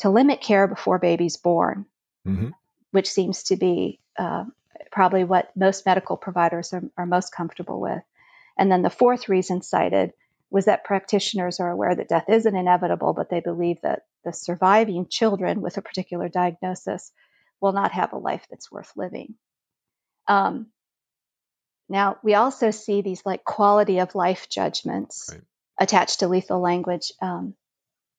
to 0.00 0.10
limit 0.10 0.40
care 0.40 0.66
before 0.66 0.98
baby's 0.98 1.36
born, 1.36 1.86
mm-hmm. 2.26 2.48
which 2.90 3.10
seems 3.10 3.44
to 3.44 3.56
be 3.56 4.00
uh, 4.18 4.44
probably 4.90 5.24
what 5.24 5.56
most 5.56 5.86
medical 5.86 6.16
providers 6.16 6.72
are, 6.72 6.82
are 6.96 7.06
most 7.06 7.32
comfortable 7.32 7.80
with. 7.80 8.02
And 8.58 8.70
then 8.70 8.82
the 8.82 8.90
fourth 8.90 9.28
reason 9.28 9.62
cited 9.62 10.12
was 10.50 10.66
that 10.66 10.84
practitioners 10.84 11.60
are 11.60 11.70
aware 11.70 11.94
that 11.94 12.08
death 12.08 12.28
isn't 12.28 12.56
inevitable, 12.56 13.12
but 13.12 13.30
they 13.30 13.40
believe 13.40 13.80
that 13.82 14.04
the 14.24 14.32
surviving 14.32 15.06
children 15.08 15.60
with 15.60 15.76
a 15.76 15.82
particular 15.82 16.28
diagnosis 16.28 17.12
will 17.60 17.72
not 17.72 17.92
have 17.92 18.12
a 18.12 18.18
life 18.18 18.46
that's 18.50 18.70
worth 18.70 18.92
living. 18.96 19.34
Um, 20.28 20.66
now, 21.88 22.18
we 22.22 22.34
also 22.34 22.70
see 22.70 23.02
these 23.02 23.24
like 23.24 23.44
quality 23.44 23.98
of 24.00 24.14
life 24.14 24.48
judgments 24.48 25.28
right. 25.30 25.40
attached 25.78 26.20
to 26.20 26.28
lethal 26.28 26.60
language, 26.60 27.12
um, 27.22 27.54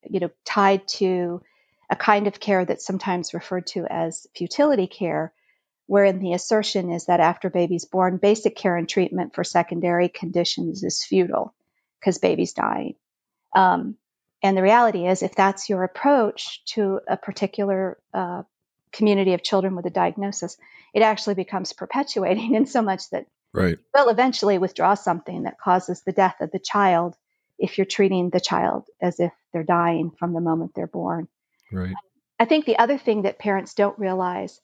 you 0.10 0.20
know, 0.20 0.30
tied 0.46 0.88
to 0.88 1.42
a 1.90 1.96
kind 1.96 2.28
of 2.28 2.40
care 2.40 2.66
that's 2.66 2.86
sometimes 2.86 3.34
referred 3.34 3.68
to 3.68 3.86
as 3.86 4.28
futility 4.36 4.88
care, 4.88 5.34
wherein 5.86 6.20
the 6.20 6.34
assertion 6.34 6.92
is 6.92 7.06
that 7.06 7.20
after 7.20 7.50
baby's 7.50 7.86
born, 7.86 8.18
basic 8.18 8.56
care 8.56 8.76
and 8.76 8.88
treatment 8.88 9.36
for 9.36 9.44
secondary 9.44 10.10
conditions 10.10 10.84
is 10.84 11.04
futile 11.04 11.54
because 12.00 12.20
baby's 12.20 12.54
dying. 12.54 12.96
Um, 13.56 13.96
and 14.44 14.56
the 14.56 14.62
reality 14.62 15.08
is, 15.08 15.24
if 15.24 15.36
that's 15.36 15.70
your 15.70 15.84
approach 15.84 16.64
to 16.74 17.00
a 17.08 17.18
particular 17.18 17.98
uh, 18.14 18.44
community 18.92 19.34
of 19.34 19.44
children 19.44 19.76
with 19.76 19.86
a 19.86 19.92
diagnosis, 19.92 20.58
it 20.94 21.02
actually 21.02 21.36
becomes 21.36 21.74
perpetuating 21.74 22.56
in 22.56 22.66
so 22.66 22.82
much 22.82 23.10
that 23.12 23.28
right. 23.54 23.78
will 23.96 24.10
eventually 24.10 24.58
withdraw 24.58 24.94
something 24.94 25.44
that 25.44 25.60
causes 25.60 26.02
the 26.02 26.12
death 26.12 26.42
of 26.42 26.52
the 26.52 26.60
child 26.60 27.16
if 27.60 27.78
you're 27.78 27.86
treating 27.86 28.30
the 28.30 28.40
child 28.40 28.86
as 29.02 29.20
if 29.20 29.32
they're 29.52 29.64
dying 29.64 30.12
from 30.12 30.34
the 30.34 30.42
moment 30.42 30.72
they're 30.76 30.88
born. 30.88 31.28
Right. 31.72 31.96
I 32.40 32.46
think 32.46 32.66
the 32.66 32.78
other 32.78 32.98
thing 32.98 33.24
that 33.24 33.40
parents 33.40 33.74
don't 33.74 33.98
realize 33.98 34.62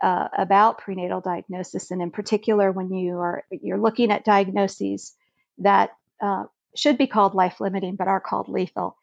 uh, 0.00 0.28
about 0.36 0.78
prenatal 0.78 1.20
diagnosis, 1.20 1.90
and 1.90 2.00
in 2.00 2.12
particular 2.12 2.70
when 2.70 2.92
you 2.92 3.18
are 3.18 3.44
you're 3.50 3.80
looking 3.80 4.12
at 4.12 4.24
diagnoses 4.24 5.16
that 5.58 5.90
uh, 6.22 6.44
should 6.76 6.96
be 6.96 7.08
called 7.08 7.34
life 7.34 7.60
limiting 7.60 7.96
but 7.96 8.06
are 8.06 8.20
called 8.20 8.48
lethal, 8.48 8.96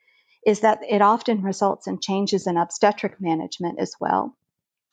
is 0.45 0.61
that 0.61 0.79
it 0.87 1.01
often 1.01 1.41
results 1.41 1.87
in 1.87 1.99
changes 1.99 2.47
in 2.47 2.55
obstetric 2.55 3.19
management 3.19 3.79
as 3.79 3.95
well 3.99 4.33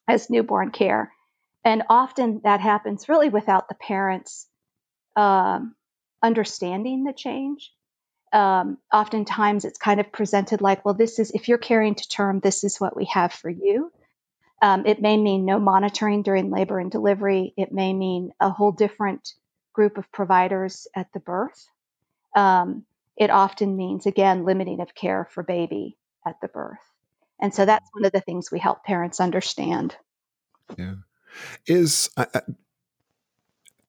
as 0.09 0.31
newborn 0.31 0.71
care. 0.71 1.13
And 1.65 1.83
often 1.89 2.41
that 2.45 2.61
happens 2.61 3.09
really 3.09 3.29
without 3.29 3.69
the 3.69 3.75
parents 3.75 4.49
um, 5.17 5.75
understanding 6.23 7.05
the 7.05 7.13
change. 7.13 7.73
Um, 8.33 8.79
oftentimes 8.93 9.65
it's 9.65 9.79
kind 9.79 10.01
of 10.01 10.11
presented 10.11 10.61
like, 10.61 10.85
well, 10.85 10.95
this 10.95 11.19
is, 11.19 11.31
if 11.33 11.49
you're 11.49 11.59
carrying 11.59 11.95
to 11.95 12.09
term, 12.09 12.41
this 12.41 12.65
is 12.65 12.81
what 12.81 12.97
we 12.97 13.05
have 13.13 13.33
for 13.33 13.51
you. 13.51 13.93
Um, 14.63 14.87
it 14.87 15.03
may 15.03 15.17
mean 15.17 15.45
no 15.45 15.59
monitoring 15.59 16.23
during 16.23 16.51
labor 16.51 16.79
and 16.79 16.91
delivery. 16.91 17.53
It 17.57 17.73
may 17.73 17.93
mean 17.93 18.33
a 18.41 18.51
whole 18.51 18.73
different 18.73 19.35
group 19.73 19.99
of 19.99 20.11
providers 20.13 20.87
at 20.95 21.13
the 21.13 21.21
birth. 21.21 21.67
Um, 22.35 22.85
it 23.17 23.31
often 23.31 23.77
means, 23.77 24.07
again, 24.07 24.45
limiting 24.45 24.81
of 24.81 24.95
care 24.95 25.29
for 25.31 25.43
baby 25.43 25.99
at 26.27 26.41
the 26.41 26.49
birth. 26.49 26.92
And 27.43 27.53
so 27.53 27.67
that's 27.67 27.91
one 27.93 28.05
of 28.05 28.13
the 28.13 28.21
things 28.21 28.53
we 28.53 28.61
help 28.61 28.85
parents 28.85 29.21
understand. 29.21 29.97
Yeah. 30.79 30.95
Is 31.67 32.09
uh, 32.17 32.27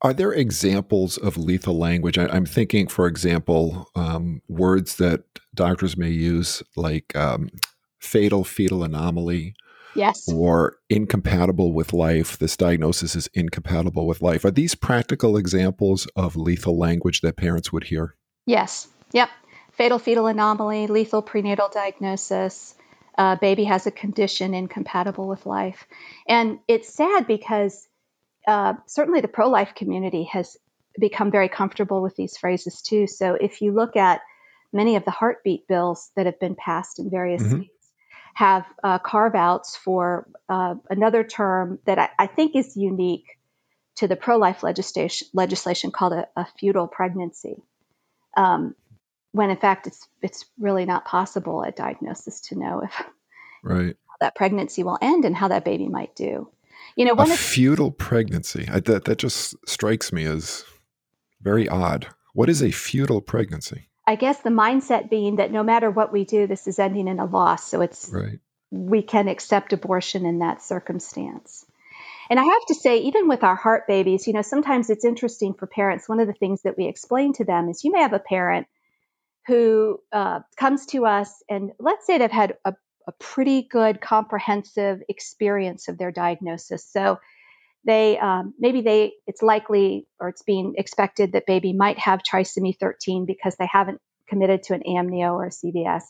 are 0.01 0.13
there 0.13 0.33
examples 0.33 1.17
of 1.17 1.37
lethal 1.37 1.77
language? 1.77 2.17
I, 2.17 2.35
am 2.35 2.47
thinking, 2.47 2.87
for 2.87 3.05
example, 3.05 3.89
um, 3.95 4.41
words 4.47 4.95
that 4.97 5.23
doctors 5.53 5.95
may 5.95 6.09
use, 6.09 6.63
like 6.75 7.15
um, 7.15 7.49
fatal 7.99 8.43
fetal 8.43 8.83
anomaly, 8.83 9.53
yes, 9.93 10.27
or 10.31 10.77
incompatible 10.89 11.73
with 11.73 11.93
life. 11.93 12.39
This 12.39 12.57
diagnosis 12.57 13.15
is 13.15 13.29
incompatible 13.35 14.07
with 14.07 14.21
life. 14.21 14.43
Are 14.45 14.51
these 14.51 14.73
practical 14.73 15.37
examples 15.37 16.07
of 16.15 16.35
lethal 16.35 16.77
language 16.77 17.21
that 17.21 17.37
parents 17.37 17.71
would 17.71 17.85
hear? 17.85 18.15
Yes. 18.47 18.87
Yep. 19.11 19.29
fatal 19.71 19.99
fetal 19.99 20.25
anomaly, 20.25 20.87
lethal 20.87 21.21
prenatal 21.21 21.69
diagnosis, 21.71 22.73
uh, 23.17 23.36
baby 23.36 23.65
has 23.65 23.86
a 23.88 23.91
condition 23.91 24.54
incompatible 24.54 25.28
with 25.28 25.45
life. 25.45 25.86
And 26.28 26.60
it's 26.67 26.93
sad 26.93 27.28
because 27.28 27.88
uh, 28.47 28.73
certainly 28.88 29.21
the 29.21 29.28
pro 29.28 29.49
life 29.49 29.73
community 29.76 30.23
has 30.32 30.58
become 30.99 31.32
very 31.32 31.49
comfortable 31.49 32.02
with 32.02 32.15
these 32.15 32.38
phrases 32.38 32.82
too. 32.82 33.08
So 33.08 33.36
if 33.36 33.62
you 33.62 33.71
look 33.71 33.95
at 33.95 34.21
many 34.71 34.95
of 34.95 35.06
the 35.06 35.12
heartbeat 35.12 35.67
bills 35.67 36.12
that 36.15 36.26
have 36.26 36.39
been 36.39 36.56
passed 36.56 36.99
in 36.99 37.10
various 37.10 37.41
mm-hmm. 37.41 37.62
states, 37.62 37.69
have 38.36 38.65
uh, 38.84 38.97
carve 38.97 39.36
outs 39.36 39.76
for 39.76 40.28
uh, 40.49 40.76
another 40.89 41.23
term 41.23 41.80
that 41.86 41.99
I, 41.99 42.10
I, 42.17 42.28
think 42.28 42.56
is 42.56 42.76
unique 42.76 43.38
to 43.97 44.08
the 44.08 44.15
pro 44.15 44.38
life 44.38 44.63
legislation, 44.63 45.28
legislation 45.34 45.91
called 45.91 46.13
a, 46.13 46.28
a 46.36 46.47
fetal 46.60 46.88
pregnancy. 46.88 47.62
Um, 48.36 48.73
when 49.34 49.50
in 49.50 49.58
fact 49.58 49.88
it's 49.88 50.08
it's 50.22 50.46
really 50.58 50.86
not 50.86 51.06
possible 51.06 51.65
at 51.65 51.76
diagnosis 51.76 52.39
to 52.39 52.58
know 52.58 52.82
if 52.84 53.04
right 53.63 53.98
that 54.24 54.36
pregnancy 54.36 54.84
will 54.84 54.98
end 55.02 55.26
and 55.26 55.36
how 55.36 55.50
that 55.50 55.65
baby 55.65 55.89
might 55.89 56.15
do. 56.15 56.50
You 56.96 57.06
know, 57.06 57.13
one 57.13 57.32
a 57.32 57.36
fetal 57.36 57.91
pregnancy. 57.91 58.67
I, 58.72 58.80
that 58.82 59.06
that 59.06 59.17
just 59.17 59.56
strikes 59.67 60.13
me 60.13 60.26
as 60.26 60.63
very 61.41 61.67
odd. 61.67 62.08
What 62.34 62.50
is 62.50 62.63
a 62.63 62.72
fetal 62.72 63.22
pregnancy? 63.22 63.89
I 64.08 64.15
guess 64.15 64.39
the 64.39 64.50
mindset 64.50 65.10
being 65.10 65.38
that 65.38 65.52
no 65.52 65.63
matter 65.63 65.89
what 65.89 66.12
we 66.12 66.24
do, 66.26 66.48
this 66.48 66.67
is 66.67 66.80
ending 66.80 67.08
in 67.08 67.19
a 67.19 67.26
loss. 67.26 67.67
So 67.67 67.82
it's 67.82 68.10
right. 68.10 68.39
we 68.72 69.02
can 69.02 69.28
accept 69.28 69.74
abortion 69.74 70.26
in 70.26 70.39
that 70.39 70.62
circumstance. 70.62 71.65
And 72.30 72.39
I 72.39 72.43
have 72.43 72.65
to 72.67 72.76
say, 72.76 73.00
even 73.00 73.28
with 73.28 73.43
our 73.43 73.56
heart 73.56 73.88
babies, 73.88 74.28
you 74.28 74.34
know, 74.34 74.41
sometimes 74.41 74.89
it's 74.89 75.06
interesting 75.06 75.54
for 75.54 75.67
parents. 75.67 76.08
One 76.08 76.19
of 76.19 76.28
the 76.28 76.34
things 76.34 76.62
that 76.62 76.78
we 76.78 76.88
explain 76.88 77.34
to 77.34 77.46
them 77.46 77.69
is 77.69 77.84
you 77.84 77.91
may 77.91 78.02
have 78.02 78.13
a 78.13 78.19
parent 78.19 78.67
who 79.47 79.99
uh, 80.12 80.39
comes 80.58 80.86
to 80.88 81.06
us 81.06 81.43
and 81.49 81.71
let's 81.79 82.06
say 82.06 82.17
they've 82.17 82.32
had 82.32 82.56
a, 82.65 82.73
a 83.08 83.12
pretty 83.13 83.67
good 83.69 83.99
comprehensive 83.99 85.01
experience 85.10 85.88
of 85.88 85.97
their 85.97 86.12
diagnosis. 86.12 86.86
So 86.89 87.19
they 87.86 88.17
um, 88.17 88.53
maybe 88.58 88.82
they 88.82 89.13
it's 89.27 89.41
likely 89.41 90.08
or 90.19 90.29
it's 90.29 90.43
being 90.43 90.75
expected 90.77 91.34
that 91.34 91.45
baby 91.45 91.73
might 91.73 91.99
have 91.99 92.21
trisomy 92.23 92.77
13 92.79 93.25
because 93.25 93.56
they 93.58 93.67
haven't 93.69 93.99
committed 94.27 94.63
to 94.63 94.73
an 94.73 94.84
amnio 94.88 95.34
or 95.34 95.45
a 95.45 95.49
CVS, 95.49 96.03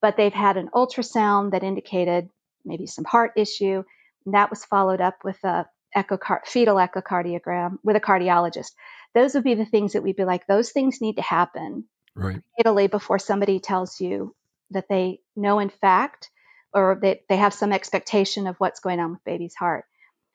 but 0.00 0.16
they've 0.16 0.32
had 0.32 0.56
an 0.56 0.68
ultrasound 0.72 1.50
that 1.50 1.64
indicated 1.64 2.28
maybe 2.64 2.86
some 2.86 3.04
heart 3.04 3.32
issue, 3.36 3.82
and 4.24 4.34
that 4.34 4.50
was 4.50 4.64
followed 4.64 5.00
up 5.00 5.16
with 5.24 5.42
a 5.44 5.66
echocar- 5.96 6.46
fetal 6.46 6.76
echocardiogram 6.76 7.78
with 7.82 7.96
a 7.96 8.00
cardiologist. 8.00 8.72
Those 9.14 9.34
would 9.34 9.42
be 9.42 9.54
the 9.54 9.66
things 9.66 9.94
that 9.94 10.02
we'd 10.02 10.16
be 10.16 10.24
like, 10.24 10.46
those 10.46 10.70
things 10.70 11.00
need 11.00 11.16
to 11.16 11.22
happen 11.22 11.86
right. 12.14 12.40
ideally 12.58 12.86
before 12.86 13.18
somebody 13.18 13.60
tells 13.60 14.00
you 14.00 14.34
that 14.70 14.88
they 14.88 15.20
know 15.36 15.58
in 15.58 15.70
fact 15.70 16.30
or 16.72 16.98
that 17.02 17.20
they 17.28 17.36
have 17.36 17.54
some 17.54 17.72
expectation 17.72 18.46
of 18.46 18.56
what's 18.56 18.80
going 18.80 19.00
on 19.00 19.12
with 19.12 19.24
baby's 19.24 19.54
heart. 19.54 19.84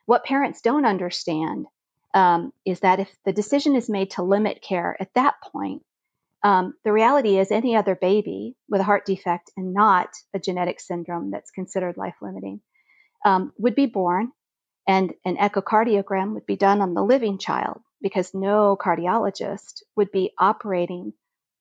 What 0.05 0.25
parents 0.25 0.61
don't 0.61 0.85
understand 0.85 1.65
um, 2.13 2.51
is 2.65 2.81
that 2.81 2.99
if 2.99 3.09
the 3.25 3.33
decision 3.33 3.75
is 3.75 3.89
made 3.89 4.11
to 4.11 4.23
limit 4.23 4.61
care 4.61 4.95
at 4.99 5.13
that 5.15 5.35
point, 5.51 5.83
um, 6.43 6.75
the 6.83 6.91
reality 6.91 7.39
is 7.39 7.51
any 7.51 7.75
other 7.75 7.95
baby 7.95 8.55
with 8.69 8.81
a 8.81 8.83
heart 8.83 9.05
defect 9.05 9.49
and 9.57 9.73
not 9.73 10.09
a 10.33 10.39
genetic 10.39 10.79
syndrome 10.79 11.31
that's 11.31 11.49
considered 11.51 11.97
life 11.97 12.15
limiting 12.21 12.61
um, 13.25 13.51
would 13.57 13.73
be 13.73 13.87
born, 13.87 14.31
and 14.87 15.13
an 15.25 15.37
echocardiogram 15.37 16.33
would 16.33 16.45
be 16.45 16.55
done 16.55 16.81
on 16.81 16.93
the 16.93 17.03
living 17.03 17.39
child 17.39 17.81
because 18.01 18.35
no 18.35 18.77
cardiologist 18.79 19.81
would 19.95 20.11
be 20.11 20.31
operating 20.37 21.13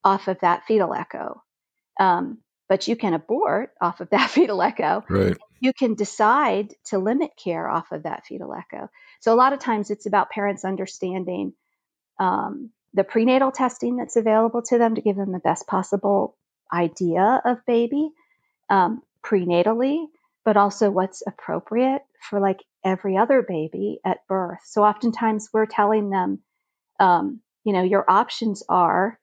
off 0.04 0.28
of 0.28 0.38
that 0.40 0.64
fetal 0.66 0.94
echo. 0.94 1.42
Um, 1.98 2.38
but 2.68 2.88
you 2.88 2.96
can 2.96 3.14
abort 3.14 3.70
off 3.80 4.00
of 4.00 4.10
that 4.10 4.30
fetal 4.30 4.62
echo. 4.62 5.04
Right. 5.08 5.36
You 5.60 5.72
can 5.72 5.94
decide 5.94 6.74
to 6.86 6.98
limit 6.98 7.30
care 7.42 7.68
off 7.68 7.92
of 7.92 8.02
that 8.02 8.26
fetal 8.26 8.54
echo. 8.54 8.90
So 9.20 9.32
a 9.32 9.36
lot 9.36 9.52
of 9.52 9.60
times 9.60 9.90
it's 9.90 10.06
about 10.06 10.30
parents 10.30 10.64
understanding 10.64 11.54
um, 12.18 12.70
the 12.92 13.04
prenatal 13.04 13.50
testing 13.50 13.96
that's 13.96 14.16
available 14.16 14.62
to 14.62 14.78
them 14.78 14.94
to 14.94 15.00
give 15.00 15.16
them 15.16 15.32
the 15.32 15.38
best 15.38 15.66
possible 15.66 16.36
idea 16.72 17.40
of 17.44 17.64
baby 17.66 18.10
um, 18.70 19.02
prenatally, 19.24 20.06
but 20.44 20.56
also 20.56 20.90
what's 20.90 21.22
appropriate 21.26 22.02
for 22.28 22.40
like 22.40 22.60
every 22.84 23.16
other 23.16 23.42
baby 23.42 24.00
at 24.04 24.26
birth. 24.28 24.60
So 24.64 24.84
oftentimes 24.84 25.48
we're 25.52 25.66
telling 25.66 26.10
them, 26.10 26.40
um, 27.00 27.40
you 27.64 27.72
know, 27.72 27.82
your 27.82 28.04
options 28.08 28.62
are 28.68 29.18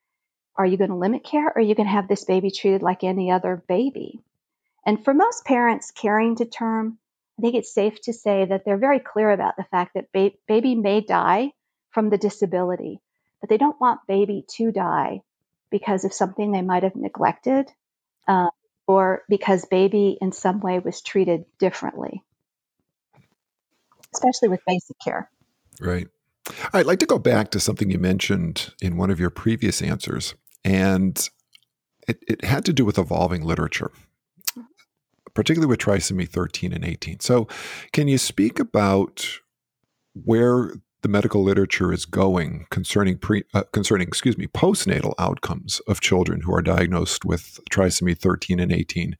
are 0.61 0.67
you 0.67 0.77
going 0.77 0.89
to 0.89 0.95
limit 0.95 1.23
care 1.23 1.47
or 1.47 1.57
are 1.57 1.61
you 1.61 1.75
going 1.75 1.87
to 1.87 1.93
have 1.93 2.07
this 2.07 2.25
baby 2.25 2.51
treated 2.51 2.81
like 2.81 3.03
any 3.03 3.31
other 3.31 3.63
baby? 3.67 4.21
And 4.85 5.03
for 5.03 5.13
most 5.13 5.45
parents 5.45 5.91
carrying 5.91 6.35
to 6.37 6.45
term, 6.45 6.97
I 7.37 7.41
think 7.41 7.55
it's 7.55 7.73
safe 7.73 8.01
to 8.03 8.13
say 8.13 8.45
that 8.45 8.65
they're 8.65 8.77
very 8.77 8.99
clear 8.99 9.31
about 9.31 9.57
the 9.57 9.63
fact 9.65 9.93
that 9.95 10.11
ba- 10.13 10.31
baby 10.47 10.75
may 10.75 11.01
die 11.01 11.51
from 11.91 12.09
the 12.09 12.17
disability, 12.17 12.99
but 13.39 13.49
they 13.49 13.57
don't 13.57 13.79
want 13.79 14.07
baby 14.07 14.45
to 14.55 14.71
die 14.71 15.21
because 15.69 16.05
of 16.05 16.13
something 16.13 16.51
they 16.51 16.61
might 16.61 16.83
have 16.83 16.95
neglected 16.95 17.69
uh, 18.27 18.49
or 18.87 19.23
because 19.29 19.65
baby 19.65 20.17
in 20.21 20.31
some 20.31 20.59
way 20.59 20.79
was 20.79 21.01
treated 21.01 21.45
differently, 21.59 22.23
especially 24.13 24.49
with 24.49 24.61
basic 24.67 24.97
care. 24.99 25.29
Right. 25.79 26.07
I'd 26.73 26.85
like 26.85 26.99
to 26.99 27.05
go 27.05 27.19
back 27.19 27.51
to 27.51 27.59
something 27.59 27.89
you 27.89 27.99
mentioned 27.99 28.73
in 28.81 28.97
one 28.97 29.09
of 29.09 29.19
your 29.19 29.29
previous 29.29 29.81
answers, 29.81 30.35
and 30.63 31.29
it, 32.07 32.23
it 32.27 32.43
had 32.43 32.65
to 32.65 32.73
do 32.73 32.85
with 32.85 32.97
evolving 32.97 33.43
literature, 33.43 33.91
particularly 35.33 35.69
with 35.69 35.79
trisomy 35.79 36.27
13 36.27 36.73
and 36.73 36.83
18. 36.83 37.19
So, 37.19 37.47
can 37.91 38.07
you 38.07 38.17
speak 38.17 38.59
about 38.59 39.39
where 40.13 40.73
the 41.01 41.09
medical 41.09 41.41
literature 41.41 41.91
is 41.91 42.05
going 42.05 42.67
concerning 42.69 43.17
pre, 43.17 43.43
uh, 43.53 43.63
concerning 43.71 44.07
excuse 44.07 44.37
me 44.37 44.45
postnatal 44.47 45.13
outcomes 45.17 45.79
of 45.87 45.99
children 45.99 46.41
who 46.41 46.53
are 46.53 46.61
diagnosed 46.61 47.25
with 47.25 47.59
trisomy 47.71 48.15
13 48.15 48.59
and 48.59 48.71
18 48.71 49.17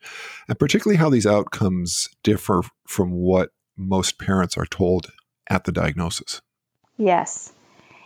and 0.47 0.59
particularly 0.59 0.97
how 0.97 1.09
these 1.09 1.25
outcomes 1.25 2.07
differ 2.23 2.61
from 2.85 3.09
what 3.11 3.49
most 3.75 4.19
parents 4.19 4.55
are 4.57 4.67
told 4.67 5.11
at 5.49 5.63
the 5.63 5.71
diagnosis 5.71 6.41
Yes. 7.01 7.51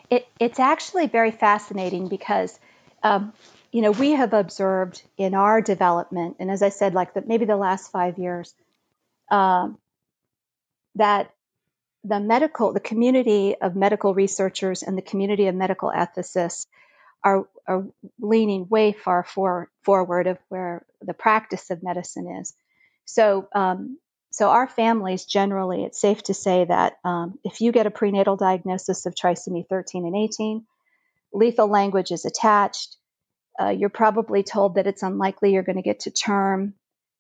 It, 0.10 0.28
it's 0.40 0.60
actually 0.60 1.08
very 1.08 1.32
fascinating 1.32 2.08
because, 2.08 2.60
um, 3.06 3.34
you 3.72 3.84
know, 3.84 3.92
we 3.92 4.12
have 4.12 4.34
observed 4.34 5.04
in 5.16 5.36
our 5.36 5.62
development, 5.62 6.38
and 6.40 6.50
as 6.50 6.64
I 6.64 6.70
said, 6.70 6.96
like 6.96 7.14
the, 7.14 7.24
maybe 7.26 7.46
the 7.46 7.56
last 7.56 7.92
five 7.92 8.18
years, 8.18 8.54
um, 9.30 9.78
that 10.96 11.30
the 12.04 12.20
medical, 12.20 12.74
the 12.74 12.80
community 12.80 13.56
of 13.62 13.76
medical 13.76 14.16
researchers 14.16 14.82
and 14.82 14.98
the 14.98 15.04
community 15.04 15.46
of 15.48 15.54
medical 15.54 15.92
ethicists 15.96 16.66
are, 17.24 17.48
are 17.68 17.86
leaning 18.20 18.68
way 18.70 18.92
far 18.92 19.24
for, 19.24 19.70
forward 19.84 20.26
of 20.26 20.40
where 20.50 20.84
the 21.02 21.14
practice 21.14 21.70
of 21.70 21.84
medicine 21.84 22.28
is. 22.42 22.56
So, 23.06 23.48
um, 23.54 24.00
so, 24.32 24.50
our 24.50 24.68
families 24.68 25.26
generally, 25.26 25.84
it's 25.84 26.02
safe 26.02 26.24
to 26.24 26.34
say 26.34 26.66
that 26.66 26.98
um, 27.06 27.38
if 27.44 27.62
you 27.62 27.72
get 27.72 27.86
a 27.86 27.92
prenatal 27.92 28.36
diagnosis 28.36 29.06
of 29.06 29.14
trisomy 29.14 29.68
13 29.68 30.06
and 30.06 30.16
18, 30.16 30.66
lethal 31.36 31.68
language 31.68 32.12
is 32.12 32.26
attached. 32.26 32.96
Uh, 33.60 33.70
you're 33.70 33.90
probably 33.90 34.44
told 34.44 34.76
that 34.76 34.88
it's 34.88 35.04
unlikely 35.04 35.54
you're 35.54 35.64
going 35.64 35.78
to 35.78 35.82
get 35.82 36.02
to 36.02 36.12
term. 36.12 36.74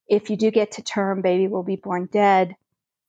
If 0.08 0.30
you 0.30 0.38
do 0.38 0.51
get 0.51 0.73
to 0.73 0.84
term, 0.84 1.21
baby 1.21 1.47
will 1.47 1.63
be 1.63 1.75
born 1.75 2.08
dead. 2.12 2.56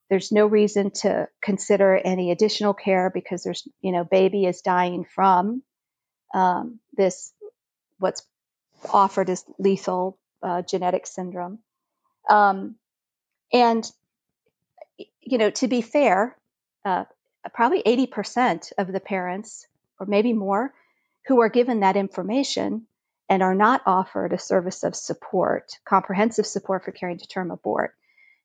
There's 0.08 0.30
no 0.30 0.46
reason 0.46 0.92
to 1.02 1.28
consider 1.42 1.96
any 1.96 2.30
additional 2.30 2.74
care 2.74 3.10
because 3.10 3.42
there's, 3.42 3.66
you 3.80 3.92
know, 3.92 4.04
baby 4.04 4.44
is 4.46 4.60
dying 4.60 5.04
from 5.04 5.62
um, 6.34 6.78
this, 6.96 7.32
what's 7.98 8.22
offered 8.92 9.30
as 9.30 9.44
lethal 9.58 10.18
uh, 10.42 10.62
genetic 10.62 11.06
syndrome. 11.06 11.58
Um, 12.30 12.76
and, 13.52 13.88
you 15.20 15.38
know, 15.38 15.50
to 15.50 15.66
be 15.66 15.80
fair, 15.80 16.36
uh, 16.84 17.04
probably 17.52 17.82
80% 17.82 18.72
of 18.78 18.92
the 18.92 19.00
parents, 19.00 19.66
or 19.98 20.06
maybe 20.06 20.32
more, 20.32 20.72
who 21.26 21.40
are 21.40 21.48
given 21.48 21.80
that 21.80 21.96
information 21.96 22.86
and 23.28 23.42
are 23.42 23.54
not 23.54 23.82
offered 23.86 24.32
a 24.32 24.38
service 24.38 24.84
of 24.84 24.94
support, 24.94 25.72
comprehensive 25.84 26.46
support 26.46 26.84
for 26.84 26.92
caring 26.92 27.18
to 27.18 27.26
term 27.26 27.50
abort. 27.50 27.94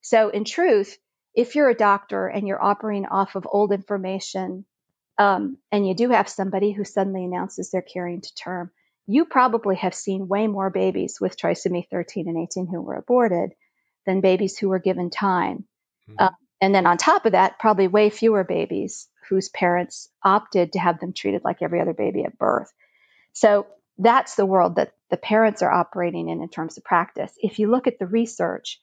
So, 0.02 0.30
in 0.30 0.44
truth, 0.46 0.98
if 1.36 1.56
you're 1.56 1.70
a 1.70 1.76
doctor 1.76 2.28
and 2.28 2.48
you're 2.48 2.62
operating 2.62 3.06
off 3.06 3.36
of 3.36 3.48
old 3.50 3.72
information, 3.72 4.66
um, 5.18 5.58
and 5.72 5.88
you 5.88 5.94
do 5.94 6.10
have 6.10 6.28
somebody 6.28 6.72
who 6.72 6.84
suddenly 6.84 7.24
announces 7.24 7.70
they're 7.70 7.82
carrying 7.82 8.22
to 8.22 8.36
term, 8.36 8.72
you 9.06 9.26
probably 9.26 9.76
have 9.76 9.94
seen 9.94 10.28
way 10.28 10.48
more 10.48 10.70
babies 10.70 11.20
with 11.22 11.38
trisomy 11.38 11.88
13 11.90 12.28
and 12.28 12.38
18 12.38 12.68
who 12.68 12.82
were 12.82 12.96
aborted 12.96 13.52
than 14.06 14.22
babies 14.22 14.58
who 14.58 14.70
were 14.70 14.80
given 14.80 15.10
time. 15.10 15.66
Mm-hmm. 16.10 16.16
Uh, 16.18 16.30
and 16.60 16.74
then 16.74 16.88
on 16.88 16.98
top 16.98 17.26
of 17.26 17.34
that, 17.34 17.60
probably 17.60 17.88
way 17.88 18.10
fewer 18.10 18.44
babies 18.44 19.08
whose 19.32 19.48
parents 19.48 20.10
opted 20.22 20.74
to 20.74 20.80
have 20.80 21.00
them 21.00 21.14
treated 21.14 21.42
like 21.46 21.62
every 21.62 21.80
other 21.80 21.94
baby 21.94 22.26
at 22.26 22.38
birth. 22.38 22.70
So 23.32 23.66
that's 23.98 24.36
the 24.36 24.46
world 24.46 24.76
that 24.76 24.92
the 25.10 25.16
parents 25.16 25.62
are 25.62 25.72
operating 25.72 26.28
in 26.28 26.42
in 26.42 26.50
terms 26.50 26.78
of 26.78 26.84
practice. 26.84 27.32
If 27.38 27.58
you 27.58 27.72
look 27.72 27.88
at 27.88 27.98
the 27.98 28.08
research, 28.08 28.82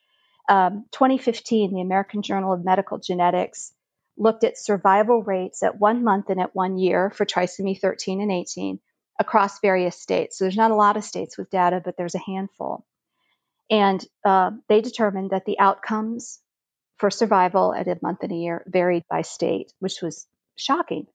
um, 0.48 0.86
2015, 0.92 1.74
the 1.74 1.82
American 1.82 2.22
Journal 2.22 2.54
of 2.54 2.64
Medical 2.64 2.98
Genetics 2.98 3.74
looked 4.16 4.42
at 4.42 4.56
survival 4.56 5.22
rates 5.22 5.62
at 5.62 5.78
one 5.78 6.02
month 6.02 6.30
and 6.30 6.40
at 6.40 6.56
one 6.56 6.78
year 6.78 7.10
for 7.10 7.26
trisomy 7.26 7.78
13 7.78 8.22
and 8.22 8.32
18 8.32 8.80
across 9.20 9.60
various 9.60 10.00
states. 10.00 10.38
So 10.38 10.44
there's 10.44 10.56
not 10.56 10.70
a 10.70 10.76
lot 10.76 10.96
of 10.96 11.04
states 11.04 11.36
with 11.36 11.50
data, 11.50 11.82
but 11.84 11.98
there's 11.98 12.14
a 12.14 12.24
handful. 12.26 12.86
And 13.68 14.02
uh, 14.24 14.52
they 14.70 14.80
determined 14.80 15.30
that 15.30 15.44
the 15.44 15.58
outcomes 15.58 16.40
for 16.96 17.10
survival 17.10 17.72
at 17.74 17.86
a 17.86 17.98
month 18.02 18.22
and 18.22 18.32
a 18.32 18.36
year 18.36 18.64
varied 18.66 19.04
by 19.08 19.22
state, 19.22 19.72
which 19.78 20.02
was 20.02 20.26
shocking. 20.58 21.06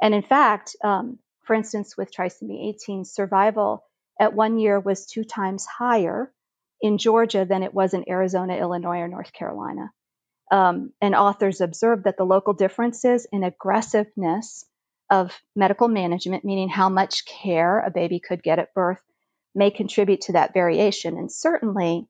And 0.00 0.14
in 0.14 0.22
fact, 0.22 0.76
um, 0.82 1.18
for 1.42 1.54
instance, 1.54 1.96
with 1.96 2.14
trisomy 2.14 2.68
18, 2.68 3.04
survival 3.04 3.84
at 4.20 4.34
one 4.34 4.58
year 4.58 4.78
was 4.78 5.06
two 5.06 5.24
times 5.24 5.66
higher 5.66 6.32
in 6.80 6.98
Georgia 6.98 7.44
than 7.44 7.62
it 7.62 7.74
was 7.74 7.94
in 7.94 8.08
Arizona, 8.08 8.56
Illinois, 8.56 8.98
or 8.98 9.08
North 9.08 9.32
Carolina. 9.32 9.92
Um, 10.50 10.92
and 11.00 11.14
authors 11.14 11.60
observed 11.60 12.04
that 12.04 12.16
the 12.16 12.24
local 12.24 12.52
differences 12.52 13.26
in 13.32 13.42
aggressiveness 13.42 14.64
of 15.10 15.38
medical 15.54 15.88
management, 15.88 16.44
meaning 16.44 16.68
how 16.68 16.88
much 16.88 17.24
care 17.24 17.80
a 17.80 17.90
baby 17.90 18.20
could 18.20 18.42
get 18.42 18.58
at 18.58 18.74
birth, 18.74 19.00
may 19.54 19.70
contribute 19.70 20.22
to 20.22 20.32
that 20.32 20.54
variation. 20.54 21.16
And 21.16 21.30
certainly, 21.30 22.06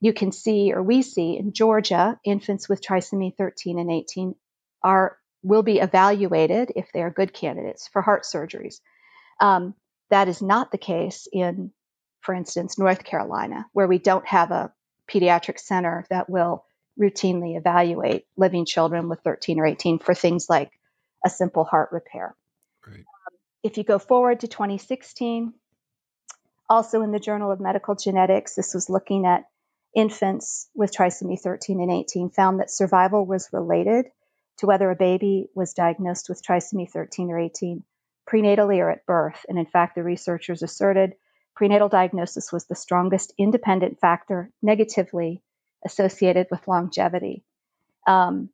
you 0.00 0.12
can 0.12 0.32
see, 0.32 0.72
or 0.72 0.82
we 0.82 1.02
see 1.02 1.36
in 1.36 1.52
Georgia, 1.52 2.18
infants 2.24 2.68
with 2.68 2.82
trisomy 2.82 3.34
13 3.36 3.78
and 3.78 3.90
18 3.90 4.34
are 4.82 5.18
will 5.44 5.62
be 5.62 5.78
evaluated 5.78 6.72
if 6.74 6.90
they 6.92 7.02
are 7.02 7.10
good 7.10 7.32
candidates 7.32 7.86
for 7.86 8.02
heart 8.02 8.24
surgeries. 8.24 8.80
Um, 9.40 9.74
that 10.10 10.26
is 10.26 10.40
not 10.40 10.72
the 10.72 10.78
case 10.78 11.28
in, 11.30 11.70
for 12.20 12.34
instance, 12.34 12.78
North 12.78 13.04
Carolina, 13.04 13.66
where 13.72 13.86
we 13.86 13.98
don't 13.98 14.26
have 14.26 14.50
a 14.50 14.72
pediatric 15.08 15.60
center 15.60 16.06
that 16.08 16.30
will 16.30 16.64
routinely 16.98 17.58
evaluate 17.58 18.24
living 18.36 18.64
children 18.64 19.08
with 19.08 19.20
13 19.20 19.60
or 19.60 19.66
18 19.66 19.98
for 19.98 20.14
things 20.14 20.46
like 20.48 20.70
a 21.24 21.30
simple 21.30 21.64
heart 21.64 21.90
repair. 21.92 22.34
Um, 23.04 23.38
if 23.62 23.76
you 23.76 23.84
go 23.84 23.98
forward 23.98 24.40
to 24.40 24.48
2016, 24.48 25.52
also 26.70 27.02
in 27.02 27.12
the 27.12 27.18
Journal 27.18 27.50
of 27.50 27.60
Medical 27.60 27.94
Genetics, 27.94 28.54
this 28.54 28.72
was 28.72 28.88
looking 28.88 29.26
at 29.26 29.44
infants 29.94 30.68
with 30.74 30.94
trisomy 30.94 31.38
13 31.38 31.80
and 31.80 31.90
18, 31.90 32.30
found 32.30 32.60
that 32.60 32.70
survival 32.70 33.26
was 33.26 33.48
related 33.52 34.06
to 34.58 34.66
whether 34.66 34.90
a 34.90 34.96
baby 34.96 35.48
was 35.54 35.74
diagnosed 35.74 36.28
with 36.28 36.44
trisomy 36.44 36.90
13 36.90 37.30
or 37.30 37.38
18 37.38 37.82
prenatally 38.28 38.78
or 38.78 38.90
at 38.90 39.06
birth. 39.06 39.44
And 39.48 39.58
in 39.58 39.66
fact, 39.66 39.94
the 39.94 40.02
researchers 40.02 40.62
asserted 40.62 41.14
prenatal 41.54 41.88
diagnosis 41.88 42.52
was 42.52 42.66
the 42.66 42.74
strongest 42.74 43.32
independent 43.38 44.00
factor 44.00 44.50
negatively 44.62 45.42
associated 45.84 46.46
with 46.50 46.66
longevity. 46.66 47.44
Um, 48.06 48.50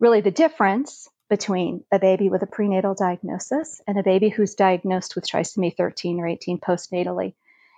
really, 0.00 0.20
the 0.20 0.30
difference 0.30 1.08
between 1.28 1.84
a 1.92 1.98
baby 1.98 2.28
with 2.28 2.42
a 2.42 2.46
prenatal 2.46 2.94
diagnosis 2.94 3.80
and 3.86 3.98
a 3.98 4.02
baby 4.02 4.28
who's 4.28 4.54
diagnosed 4.54 5.14
with 5.14 5.26
trisomy 5.26 5.74
13 5.74 6.20
or 6.20 6.26
18 6.26 6.58
postnatally 6.58 7.34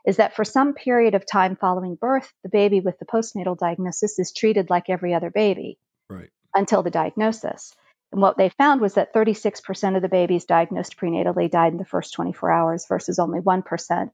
is 0.07 0.17
that 0.17 0.37
for 0.37 0.45
some 0.45 0.75
period 0.75 1.15
of 1.15 1.25
time 1.27 1.57
following 1.57 1.95
birth, 1.95 2.33
the 2.43 2.49
baby 2.49 2.81
with 2.81 2.99
the 2.99 3.07
postnatal 3.07 3.57
diagnosis 3.57 4.19
is 4.19 4.33
treated 4.33 4.71
like 4.71 4.91
every 4.91 5.15
other 5.15 5.31
baby 5.31 5.79
right. 6.09 6.31
Until 6.55 6.83
the 6.83 6.91
diagnosis. 6.91 7.75
And 8.13 8.21
what 8.21 8.37
they 8.37 8.49
found 8.49 8.81
was 8.81 8.95
that 8.95 9.13
36% 9.13 9.97
of 9.97 10.03
the 10.03 10.09
babies 10.09 10.45
diagnosed 10.45 10.97
prenatally 10.97 11.51
died 11.51 11.73
in 11.73 11.79
the 11.79 11.85
first 11.85 12.15
24 12.15 12.51
hours 12.51 12.87
versus 12.87 13.19
only 13.19 13.41
1% 13.41 14.11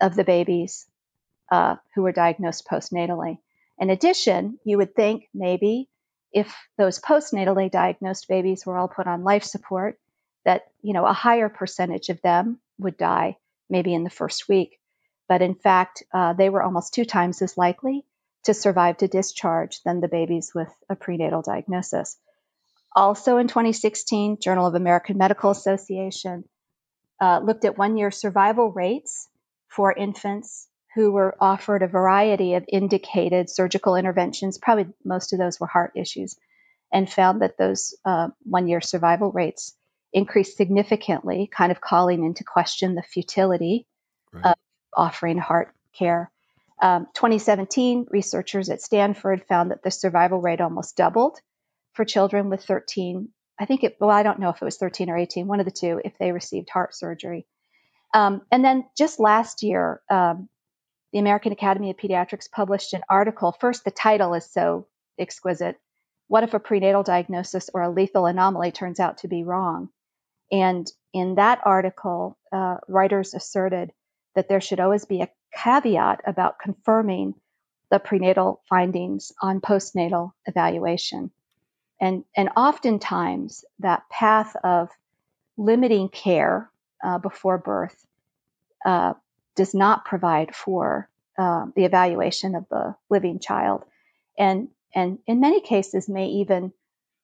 of 0.00 0.14
the 0.16 0.24
babies 0.24 0.86
uh, 1.50 1.76
who 1.94 2.02
were 2.02 2.12
diagnosed 2.12 2.66
postnatally. 2.68 3.38
In 3.78 3.90
addition, 3.90 4.58
you 4.64 4.76
would 4.78 4.94
think 4.94 5.28
maybe 5.32 5.88
if 6.32 6.54
those 6.76 7.00
postnatally 7.00 7.70
diagnosed 7.70 8.28
babies 8.28 8.66
were 8.66 8.76
all 8.76 8.88
put 8.88 9.06
on 9.06 9.24
life 9.24 9.44
support, 9.44 9.98
that 10.44 10.62
you 10.82 10.92
know 10.92 11.06
a 11.06 11.12
higher 11.12 11.48
percentage 11.48 12.08
of 12.08 12.20
them 12.22 12.58
would 12.78 12.96
die 12.96 13.36
maybe 13.70 13.94
in 13.94 14.04
the 14.04 14.10
first 14.10 14.48
week. 14.48 14.78
But 15.28 15.42
in 15.42 15.54
fact, 15.54 16.02
uh, 16.12 16.32
they 16.32 16.48
were 16.48 16.62
almost 16.62 16.94
two 16.94 17.04
times 17.04 17.42
as 17.42 17.56
likely 17.56 18.04
to 18.48 18.54
survive 18.54 18.96
to 18.96 19.08
discharge 19.08 19.82
than 19.82 20.00
the 20.00 20.08
babies 20.08 20.52
with 20.54 20.72
a 20.88 20.96
prenatal 20.96 21.42
diagnosis. 21.42 22.16
Also 22.96 23.36
in 23.36 23.46
2016, 23.46 24.38
Journal 24.40 24.66
of 24.66 24.74
American 24.74 25.18
Medical 25.18 25.50
Association 25.50 26.44
uh, 27.20 27.40
looked 27.44 27.66
at 27.66 27.76
one 27.76 27.98
year 27.98 28.10
survival 28.10 28.72
rates 28.72 29.28
for 29.68 29.92
infants 29.92 30.66
who 30.94 31.12
were 31.12 31.36
offered 31.38 31.82
a 31.82 31.86
variety 31.86 32.54
of 32.54 32.64
indicated 32.68 33.50
surgical 33.50 33.96
interventions. 33.96 34.56
Probably 34.56 34.86
most 35.04 35.34
of 35.34 35.38
those 35.38 35.60
were 35.60 35.66
heart 35.66 35.92
issues, 35.94 36.34
and 36.90 37.12
found 37.12 37.42
that 37.42 37.58
those 37.58 37.94
uh, 38.06 38.28
one 38.44 38.66
year 38.66 38.80
survival 38.80 39.30
rates 39.30 39.76
increased 40.14 40.56
significantly, 40.56 41.50
kind 41.54 41.70
of 41.70 41.82
calling 41.82 42.24
into 42.24 42.44
question 42.44 42.94
the 42.94 43.02
futility 43.02 43.86
right. 44.32 44.46
of 44.46 44.54
offering 44.96 45.36
heart 45.36 45.74
care. 45.92 46.32
Um, 46.80 47.06
2017, 47.14 48.06
researchers 48.10 48.70
at 48.70 48.80
Stanford 48.80 49.44
found 49.48 49.70
that 49.70 49.82
the 49.82 49.90
survival 49.90 50.40
rate 50.40 50.60
almost 50.60 50.96
doubled 50.96 51.38
for 51.94 52.04
children 52.04 52.50
with 52.50 52.64
13. 52.64 53.28
I 53.58 53.64
think 53.64 53.82
it, 53.82 53.96
well, 54.00 54.10
I 54.10 54.22
don't 54.22 54.38
know 54.38 54.50
if 54.50 54.62
it 54.62 54.64
was 54.64 54.76
13 54.76 55.10
or 55.10 55.16
18, 55.16 55.46
one 55.46 55.58
of 55.58 55.66
the 55.66 55.72
two, 55.72 56.00
if 56.04 56.16
they 56.18 56.30
received 56.30 56.70
heart 56.70 56.94
surgery. 56.94 57.46
Um, 58.14 58.42
and 58.52 58.64
then 58.64 58.84
just 58.96 59.18
last 59.18 59.62
year, 59.62 60.00
um, 60.08 60.48
the 61.12 61.18
American 61.18 61.52
Academy 61.52 61.90
of 61.90 61.96
Pediatrics 61.96 62.50
published 62.50 62.92
an 62.92 63.02
article. 63.08 63.56
First, 63.60 63.84
the 63.84 63.90
title 63.90 64.34
is 64.34 64.50
so 64.50 64.86
exquisite. 65.18 65.76
What 66.28 66.44
if 66.44 66.54
a 66.54 66.60
prenatal 66.60 67.02
diagnosis 67.02 67.70
or 67.72 67.82
a 67.82 67.90
lethal 67.90 68.26
anomaly 68.26 68.72
turns 68.72 69.00
out 69.00 69.18
to 69.18 69.28
be 69.28 69.42
wrong? 69.42 69.88
And 70.52 70.90
in 71.12 71.34
that 71.36 71.60
article, 71.64 72.38
uh, 72.52 72.76
writers 72.86 73.34
asserted 73.34 73.92
that 74.34 74.48
there 74.48 74.60
should 74.60 74.80
always 74.80 75.04
be 75.04 75.22
a 75.22 75.30
caveat 75.54 76.20
about 76.26 76.58
confirming 76.58 77.34
the 77.90 77.98
prenatal 77.98 78.62
findings 78.68 79.32
on 79.40 79.60
postnatal 79.60 80.32
evaluation. 80.46 81.30
And, 82.00 82.24
and 82.36 82.50
oftentimes, 82.56 83.64
that 83.80 84.08
path 84.10 84.54
of 84.62 84.88
limiting 85.56 86.08
care 86.08 86.70
uh, 87.02 87.18
before 87.18 87.58
birth 87.58 88.06
uh, 88.84 89.14
does 89.56 89.74
not 89.74 90.04
provide 90.04 90.54
for 90.54 91.08
um, 91.38 91.72
the 91.76 91.84
evaluation 91.84 92.54
of 92.54 92.66
the 92.68 92.94
living 93.10 93.38
child, 93.38 93.84
and 94.38 94.68
and 94.94 95.18
in 95.26 95.40
many 95.40 95.60
cases 95.60 96.08
may 96.08 96.26
even 96.26 96.72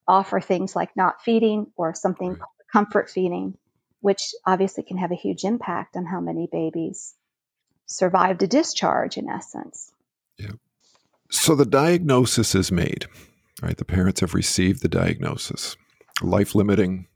offer 0.07 0.41
things 0.41 0.77
like 0.77 0.97
not 0.97 1.23
feeding 1.23 1.67
or 1.77 1.95
something 1.95 2.31
right. 2.31 2.39
called 2.39 2.51
comfort 2.73 3.11
feeding, 3.11 3.57
which 4.01 4.35
obviously 4.47 4.85
can 4.85 4.99
have 4.99 5.11
a 5.11 5.17
huge 5.17 5.45
impact 5.45 5.97
on 5.97 6.05
how 6.05 6.21
many 6.21 6.49
babies 6.51 7.15
survive 7.87 8.41
a 8.41 8.47
discharge. 8.47 9.17
In 9.17 9.29
essence, 9.29 9.93
yeah. 10.39 10.53
So 11.31 11.55
the 11.55 11.67
diagnosis 11.67 12.55
is 12.55 12.71
made, 12.71 13.07
right? 13.63 13.77
The 13.77 13.85
parents 13.85 14.21
have 14.21 14.35
received 14.35 14.83
the 14.83 14.89
diagnosis, 14.89 15.77
life 16.23 16.55
limiting 16.55 17.09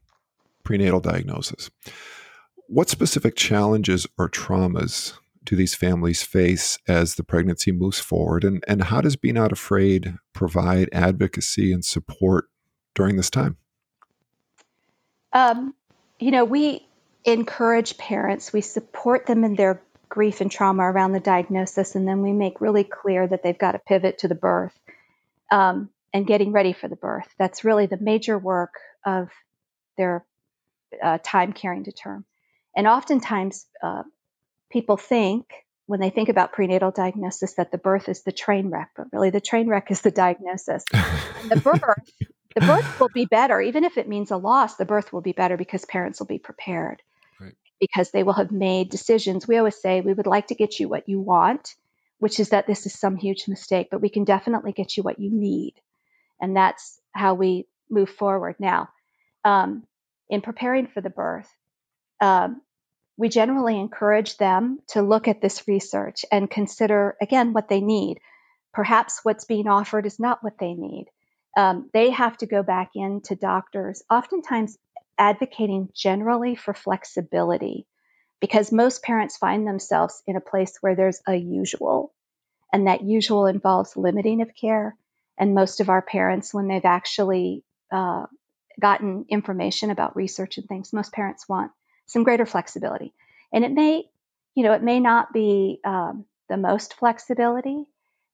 prenatal 0.63 0.99
diagnosis. 0.99 1.69
What 2.67 2.89
specific 2.89 3.35
challenges 3.35 4.05
or 4.17 4.29
traumas 4.29 5.13
do 5.43 5.55
these 5.55 5.73
families 5.73 6.21
face 6.21 6.77
as 6.87 7.15
the 7.15 7.23
pregnancy 7.23 7.71
moves 7.71 7.99
forward? 7.99 8.43
And, 8.43 8.63
and 8.67 8.83
how 8.83 9.01
does 9.01 9.15
Be 9.15 9.31
Not 9.31 9.51
Afraid 9.51 10.15
provide 10.33 10.89
advocacy 10.93 11.73
and 11.73 11.83
support 11.83 12.49
during 12.93 13.15
this 13.15 13.31
time? 13.31 13.57
Um, 15.33 15.73
you 16.19 16.31
know, 16.31 16.45
we 16.45 16.85
encourage 17.25 17.97
parents, 17.97 18.53
we 18.53 18.61
support 18.61 19.25
them 19.25 19.43
in 19.43 19.55
their 19.55 19.81
grief 20.09 20.41
and 20.41 20.51
trauma 20.51 20.83
around 20.83 21.11
the 21.11 21.19
diagnosis, 21.19 21.95
and 21.95 22.07
then 22.07 22.21
we 22.21 22.33
make 22.33 22.61
really 22.61 22.83
clear 22.83 23.27
that 23.27 23.43
they've 23.43 23.57
got 23.57 23.73
to 23.73 23.79
pivot 23.79 24.19
to 24.19 24.27
the 24.27 24.35
birth 24.35 24.77
um, 25.51 25.89
and 26.13 26.27
getting 26.27 26.51
ready 26.51 26.73
for 26.73 26.87
the 26.87 26.95
birth. 26.95 27.27
That's 27.37 27.63
really 27.63 27.85
the 27.85 27.99
major 27.99 28.37
work 28.37 28.73
of 29.05 29.29
their 29.97 30.25
uh, 31.01 31.19
time 31.23 31.53
caring 31.53 31.83
to 31.85 31.91
term. 31.91 32.25
And 32.75 32.87
oftentimes, 32.87 33.65
uh, 33.83 34.03
people 34.71 34.97
think 34.97 35.45
when 35.85 35.99
they 35.99 36.09
think 36.09 36.29
about 36.29 36.53
prenatal 36.53 36.91
diagnosis 36.91 37.55
that 37.55 37.71
the 37.71 37.77
birth 37.77 38.09
is 38.09 38.21
the 38.23 38.31
train 38.31 38.69
wreck, 38.69 38.91
but 38.95 39.07
really 39.11 39.31
the 39.31 39.41
train 39.41 39.67
wreck 39.67 39.89
is 39.89 40.01
the 40.01 40.11
diagnosis. 40.11 40.83
the 40.91 41.59
birth, 41.63 42.11
the 42.55 42.61
birth 42.61 42.99
will 42.99 43.09
be 43.13 43.25
better, 43.25 43.59
even 43.59 43.83
if 43.83 43.97
it 43.97 44.07
means 44.07 44.31
a 44.31 44.37
loss. 44.37 44.75
The 44.75 44.85
birth 44.85 45.11
will 45.11 45.21
be 45.21 45.31
better 45.31 45.57
because 45.57 45.85
parents 45.85 46.19
will 46.19 46.27
be 46.27 46.37
prepared. 46.37 47.01
Because 47.79 48.11
they 48.11 48.23
will 48.23 48.33
have 48.33 48.51
made 48.51 48.89
decisions. 48.89 49.47
We 49.47 49.57
always 49.57 49.81
say 49.81 50.01
we 50.01 50.13
would 50.13 50.27
like 50.27 50.47
to 50.47 50.55
get 50.55 50.79
you 50.79 50.89
what 50.89 51.07
you 51.07 51.19
want, 51.19 51.75
which 52.19 52.39
is 52.39 52.49
that 52.49 52.67
this 52.67 52.85
is 52.85 52.99
some 52.99 53.15
huge 53.15 53.47
mistake, 53.47 53.87
but 53.91 54.01
we 54.01 54.09
can 54.09 54.25
definitely 54.25 54.73
get 54.73 54.97
you 54.97 55.03
what 55.03 55.19
you 55.19 55.31
need, 55.31 55.75
and 56.41 56.55
that's 56.55 56.99
how 57.13 57.33
we 57.33 57.67
move 57.89 58.09
forward 58.09 58.55
now. 58.59 58.89
Um, 59.43 59.83
in 60.29 60.41
preparing 60.41 60.87
for 60.87 61.01
the 61.01 61.09
birth, 61.09 61.49
um, 62.21 62.61
we 63.17 63.29
generally 63.29 63.79
encourage 63.79 64.37
them 64.37 64.79
to 64.89 65.01
look 65.01 65.27
at 65.27 65.41
this 65.41 65.67
research 65.67 66.23
and 66.31 66.49
consider, 66.49 67.17
again, 67.21 67.51
what 67.53 67.67
they 67.67 67.81
need. 67.81 68.19
Perhaps 68.73 69.21
what's 69.23 69.45
being 69.45 69.67
offered 69.67 70.05
is 70.05 70.19
not 70.19 70.43
what 70.43 70.57
they 70.59 70.73
need. 70.73 71.07
Um, 71.57 71.89
they 71.93 72.11
have 72.11 72.37
to 72.37 72.45
go 72.45 72.63
back 72.63 72.91
into 72.95 73.35
doctors, 73.35 74.03
oftentimes 74.09 74.77
advocating 75.19 75.89
generally 75.93 76.55
for 76.55 76.73
flexibility, 76.73 77.85
because 78.39 78.71
most 78.71 79.03
parents 79.03 79.37
find 79.37 79.67
themselves 79.67 80.23
in 80.25 80.35
a 80.35 80.41
place 80.41 80.77
where 80.81 80.95
there's 80.95 81.21
a 81.27 81.35
usual, 81.35 82.13
and 82.73 82.87
that 82.87 83.03
usual 83.03 83.45
involves 83.45 83.97
limiting 83.97 84.41
of 84.41 84.55
care. 84.55 84.95
And 85.37 85.53
most 85.53 85.81
of 85.81 85.89
our 85.89 86.01
parents, 86.01 86.53
when 86.53 86.67
they've 86.67 86.85
actually 86.85 87.63
uh, 87.91 88.25
gotten 88.79 89.25
information 89.29 89.89
about 89.89 90.15
research 90.15 90.57
and 90.57 90.67
things, 90.67 90.93
most 90.93 91.11
parents 91.11 91.47
want 91.47 91.71
some 92.07 92.23
greater 92.23 92.45
flexibility. 92.45 93.13
And 93.51 93.63
it 93.63 93.71
may, 93.71 94.05
you 94.55 94.63
know, 94.63 94.73
it 94.73 94.83
may 94.83 94.99
not 94.99 95.33
be 95.33 95.79
um, 95.83 96.25
the 96.47 96.57
most 96.57 96.95
flexibility. 96.95 97.85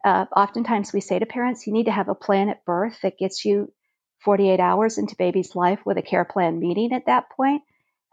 Uh, 0.04 0.26
oftentimes 0.36 0.94
we 0.94 1.02
say 1.02 1.18
to 1.20 1.26
parents, 1.26 1.66
you 1.66 1.74
need 1.74 1.86
to 1.86 1.92
have 1.92 2.10
a 2.10 2.16
plan 2.16 2.50
at 2.50 2.64
birth 2.66 2.98
that 3.02 3.18
gets 3.18 3.44
you 3.44 3.72
48 4.26 4.60
hours 4.60 4.98
into 4.98 5.16
baby's 5.16 5.56
life 5.56 5.80
with 5.86 5.98
a 5.98 6.02
care 6.02 6.26
plan 6.26 6.60
meeting 6.60 6.92
at 6.92 7.06
that 7.06 7.30
point, 7.30 7.62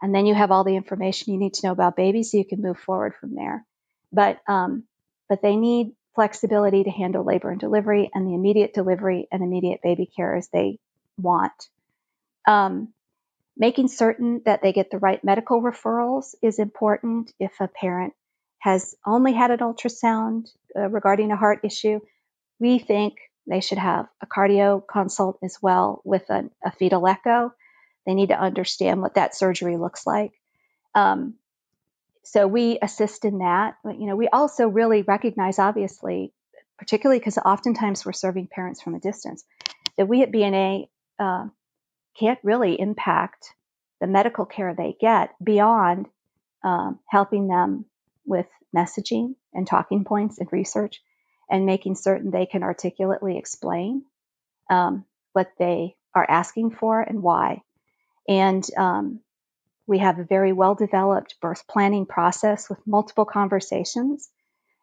And 0.01 0.13
then 0.13 0.25
you 0.25 0.35
have 0.35 0.51
all 0.51 0.63
the 0.63 0.75
information 0.75 1.33
you 1.33 1.39
need 1.39 1.55
to 1.55 1.67
know 1.67 1.71
about 1.71 1.95
baby 1.95 2.23
so 2.23 2.37
you 2.37 2.45
can 2.45 2.61
move 2.61 2.77
forward 2.77 3.15
from 3.19 3.35
there. 3.35 3.65
But, 4.11 4.39
um, 4.47 4.83
but 5.27 5.41
they 5.41 5.55
need 5.55 5.93
flexibility 6.13 6.83
to 6.83 6.91
handle 6.91 7.23
labor 7.23 7.49
and 7.49 7.59
delivery 7.59 8.11
and 8.13 8.27
the 8.27 8.35
immediate 8.35 8.73
delivery 8.73 9.27
and 9.31 9.41
immediate 9.41 9.81
baby 9.81 10.05
care 10.05 10.35
as 10.35 10.49
they 10.49 10.77
want. 11.17 11.53
Um, 12.47 12.93
making 13.57 13.87
certain 13.87 14.41
that 14.45 14.61
they 14.61 14.73
get 14.73 14.91
the 14.91 14.99
right 14.99 15.23
medical 15.23 15.61
referrals 15.61 16.35
is 16.41 16.59
important. 16.59 17.31
If 17.39 17.59
a 17.59 17.67
parent 17.67 18.13
has 18.59 18.95
only 19.05 19.33
had 19.33 19.51
an 19.51 19.59
ultrasound 19.59 20.49
uh, 20.75 20.89
regarding 20.89 21.31
a 21.31 21.37
heart 21.37 21.61
issue, 21.63 21.99
we 22.59 22.79
think 22.79 23.15
they 23.47 23.59
should 23.59 23.77
have 23.77 24.07
a 24.21 24.27
cardio 24.27 24.81
consult 24.85 25.37
as 25.43 25.57
well 25.61 26.01
with 26.05 26.29
a, 26.29 26.49
a 26.63 26.71
fetal 26.71 27.07
echo. 27.07 27.53
They 28.05 28.13
need 28.13 28.29
to 28.29 28.39
understand 28.39 29.01
what 29.01 29.15
that 29.15 29.35
surgery 29.35 29.77
looks 29.77 30.05
like. 30.05 30.31
Um, 30.95 31.35
so 32.23 32.47
we 32.47 32.79
assist 32.81 33.25
in 33.25 33.39
that. 33.39 33.75
But, 33.83 33.99
you 33.99 34.07
know, 34.07 34.15
we 34.15 34.27
also 34.29 34.67
really 34.67 35.01
recognize, 35.01 35.59
obviously, 35.59 36.31
particularly 36.77 37.19
because 37.19 37.37
oftentimes 37.37 38.05
we're 38.05 38.13
serving 38.13 38.47
parents 38.47 38.81
from 38.81 38.95
a 38.95 38.99
distance, 38.99 39.43
that 39.97 40.07
we 40.07 40.23
at 40.23 40.31
BNA 40.31 40.87
uh, 41.19 41.47
can't 42.19 42.39
really 42.43 42.79
impact 42.79 43.53
the 43.99 44.07
medical 44.07 44.45
care 44.45 44.73
they 44.73 44.95
get 44.99 45.31
beyond 45.43 46.07
um, 46.63 46.99
helping 47.07 47.47
them 47.47 47.85
with 48.25 48.47
messaging 48.75 49.35
and 49.53 49.67
talking 49.67 50.03
points 50.03 50.39
and 50.39 50.51
research 50.51 51.01
and 51.53 51.67
making 51.67 51.93
certain 51.93 52.31
they 52.31 52.47
can 52.47 52.63
articulately 52.63 53.37
explain 53.37 54.03
um, 54.71 55.05
what 55.33 55.51
they 55.59 55.95
are 56.15 56.25
asking 56.27 56.71
for 56.71 56.99
and 56.99 57.21
why. 57.21 57.61
And 58.27 58.67
um, 58.75 59.19
we 59.85 59.99
have 59.99 60.17
a 60.17 60.23
very 60.23 60.51
well 60.51 60.73
developed 60.73 61.35
birth 61.41 61.67
planning 61.67 62.07
process 62.07 62.69
with 62.71 62.79
multiple 62.87 63.25
conversations. 63.25 64.29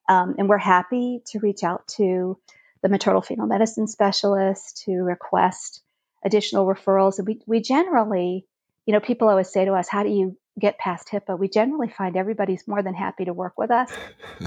Um, 0.09 0.37
and 0.39 0.49
we're 0.49 0.59
happy 0.59 1.23
to 1.33 1.41
reach 1.41 1.65
out 1.65 1.89
to 1.97 2.39
the 2.83 2.89
maternal 2.89 3.21
fetal 3.21 3.47
medicine 3.47 3.89
specialist 3.89 4.85
to 4.85 4.93
request 4.93 5.83
additional 6.25 6.67
referrals. 6.67 7.19
And 7.19 7.27
we, 7.27 7.41
we 7.47 7.61
generally, 7.61 8.47
you 8.87 8.95
know, 8.95 9.01
people 9.01 9.29
always 9.29 9.51
say 9.53 9.65
to 9.65 9.73
us, 9.73 9.89
How 9.89 10.05
do 10.05 10.09
you 10.09 10.37
get 10.57 10.79
past 10.79 11.09
HIPAA? 11.09 11.37
We 11.37 11.49
generally 11.49 11.89
find 11.89 12.17
everybody's 12.17 12.69
more 12.69 12.83
than 12.83 12.95
happy 12.95 13.25
to 13.25 13.33
work 13.33 13.55
with 13.59 13.73
us. 13.73 13.91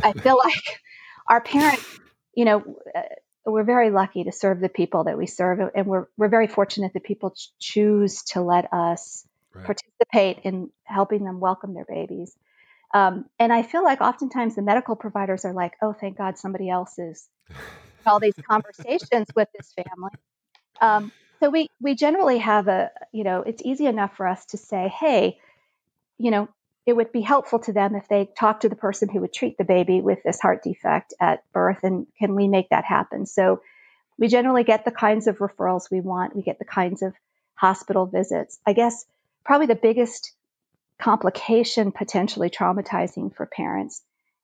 I 0.01 0.13
feel 0.13 0.37
like 0.43 0.79
our 1.27 1.41
parents, 1.41 1.99
you 2.33 2.45
know, 2.45 2.63
uh, 2.95 3.01
we're 3.45 3.63
very 3.63 3.89
lucky 3.89 4.23
to 4.23 4.31
serve 4.31 4.59
the 4.59 4.69
people 4.69 5.05
that 5.05 5.17
we 5.17 5.27
serve, 5.27 5.59
and 5.75 5.85
we're, 5.85 6.07
we're 6.17 6.29
very 6.29 6.47
fortunate 6.47 6.93
that 6.93 7.03
people 7.03 7.31
ch- 7.31 7.49
choose 7.59 8.23
to 8.23 8.41
let 8.41 8.71
us 8.73 9.25
right. 9.53 9.65
participate 9.65 10.39
in 10.45 10.69
helping 10.83 11.23
them 11.23 11.39
welcome 11.39 11.73
their 11.73 11.85
babies. 11.85 12.35
Um, 12.93 13.25
and 13.39 13.51
I 13.51 13.63
feel 13.63 13.83
like 13.83 14.01
oftentimes 14.01 14.55
the 14.55 14.61
medical 14.61 14.95
providers 14.95 15.45
are 15.45 15.53
like, 15.53 15.73
oh, 15.81 15.93
thank 15.93 16.17
God 16.17 16.37
somebody 16.37 16.69
else 16.69 16.97
is 16.99 17.27
all 18.05 18.19
these 18.19 18.35
conversations 18.49 19.27
with 19.35 19.49
this 19.55 19.73
family. 19.73 20.11
Um, 20.81 21.11
so 21.41 21.49
we 21.49 21.67
we 21.81 21.93
generally 21.93 22.37
have 22.37 22.69
a 22.69 22.89
you 23.11 23.25
know 23.25 23.41
it's 23.41 23.61
easy 23.65 23.85
enough 23.85 24.15
for 24.15 24.25
us 24.25 24.45
to 24.45 24.57
say 24.57 24.87
hey 24.87 25.37
you 26.17 26.31
know 26.31 26.47
it 26.85 26.93
would 26.93 27.11
be 27.11 27.21
helpful 27.21 27.59
to 27.59 27.73
them 27.73 27.95
if 27.95 28.07
they 28.09 28.29
talk 28.37 28.61
to 28.61 28.69
the 28.69 28.75
person 28.75 29.09
who 29.09 29.21
would 29.21 29.33
treat 29.33 29.57
the 29.57 29.63
baby 29.63 30.01
with 30.01 30.19
this 30.23 30.39
heart 30.41 30.63
defect 30.63 31.13
at 31.19 31.43
birth 31.53 31.79
and 31.83 32.07
can 32.19 32.35
we 32.35 32.47
make 32.47 32.69
that 32.69 32.85
happen 32.85 33.25
so 33.25 33.61
we 34.17 34.27
generally 34.27 34.63
get 34.63 34.85
the 34.85 34.91
kinds 34.91 35.27
of 35.27 35.37
referrals 35.37 35.91
we 35.91 36.01
want 36.01 36.35
we 36.35 36.41
get 36.41 36.59
the 36.59 36.65
kinds 36.65 37.01
of 37.01 37.13
hospital 37.55 38.05
visits 38.05 38.59
i 38.65 38.73
guess 38.73 39.05
probably 39.43 39.67
the 39.67 39.75
biggest 39.75 40.33
complication 40.99 41.91
potentially 41.91 42.49
traumatizing 42.49 43.35
for 43.35 43.45
parents 43.45 44.01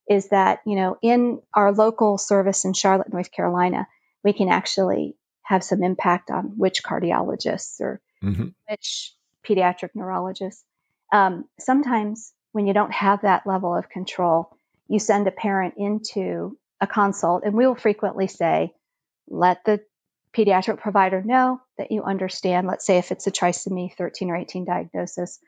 is 0.09 0.29
that 0.29 0.59
you 0.65 0.75
know 0.75 0.97
in 1.01 1.41
our 1.53 1.71
local 1.71 2.17
service 2.17 2.65
in 2.65 2.73
charlotte 2.73 3.11
north 3.11 3.31
carolina 3.31 3.87
we 4.23 4.33
can 4.33 4.49
actually 4.49 5.15
have 5.49 5.63
some 5.63 5.83
impact 5.83 6.29
on 6.29 6.53
which 6.57 6.83
cardiologists 6.83 7.81
or 7.81 7.99
mm-hmm. 8.23 8.49
which 8.69 9.13
pediatric 9.47 9.89
neurologists. 9.95 10.63
Um, 11.11 11.45
sometimes 11.59 12.33
when 12.51 12.67
you 12.67 12.73
don't 12.73 12.93
have 12.93 13.21
that 13.21 13.47
level 13.47 13.75
of 13.75 13.89
control, 13.89 14.55
you 14.87 14.99
send 14.99 15.27
a 15.27 15.31
parent 15.31 15.75
into 15.77 16.57
a 16.81 16.87
consult, 16.87 17.43
and 17.43 17.53
we 17.53 17.67
will 17.67 17.75
frequently 17.75 18.27
say, 18.27 18.73
let 19.27 19.63
the 19.65 19.81
pediatric 20.35 20.79
provider 20.79 21.21
know 21.21 21.61
that 21.77 21.91
you 21.91 22.03
understand. 22.03 22.67
Let's 22.67 22.85
say 22.85 22.97
if 22.97 23.11
it's 23.11 23.27
a 23.27 23.31
trisomy 23.31 23.95
13 23.95 24.29
or 24.29 24.37
18 24.37 24.65
diagnosis, 24.65 25.39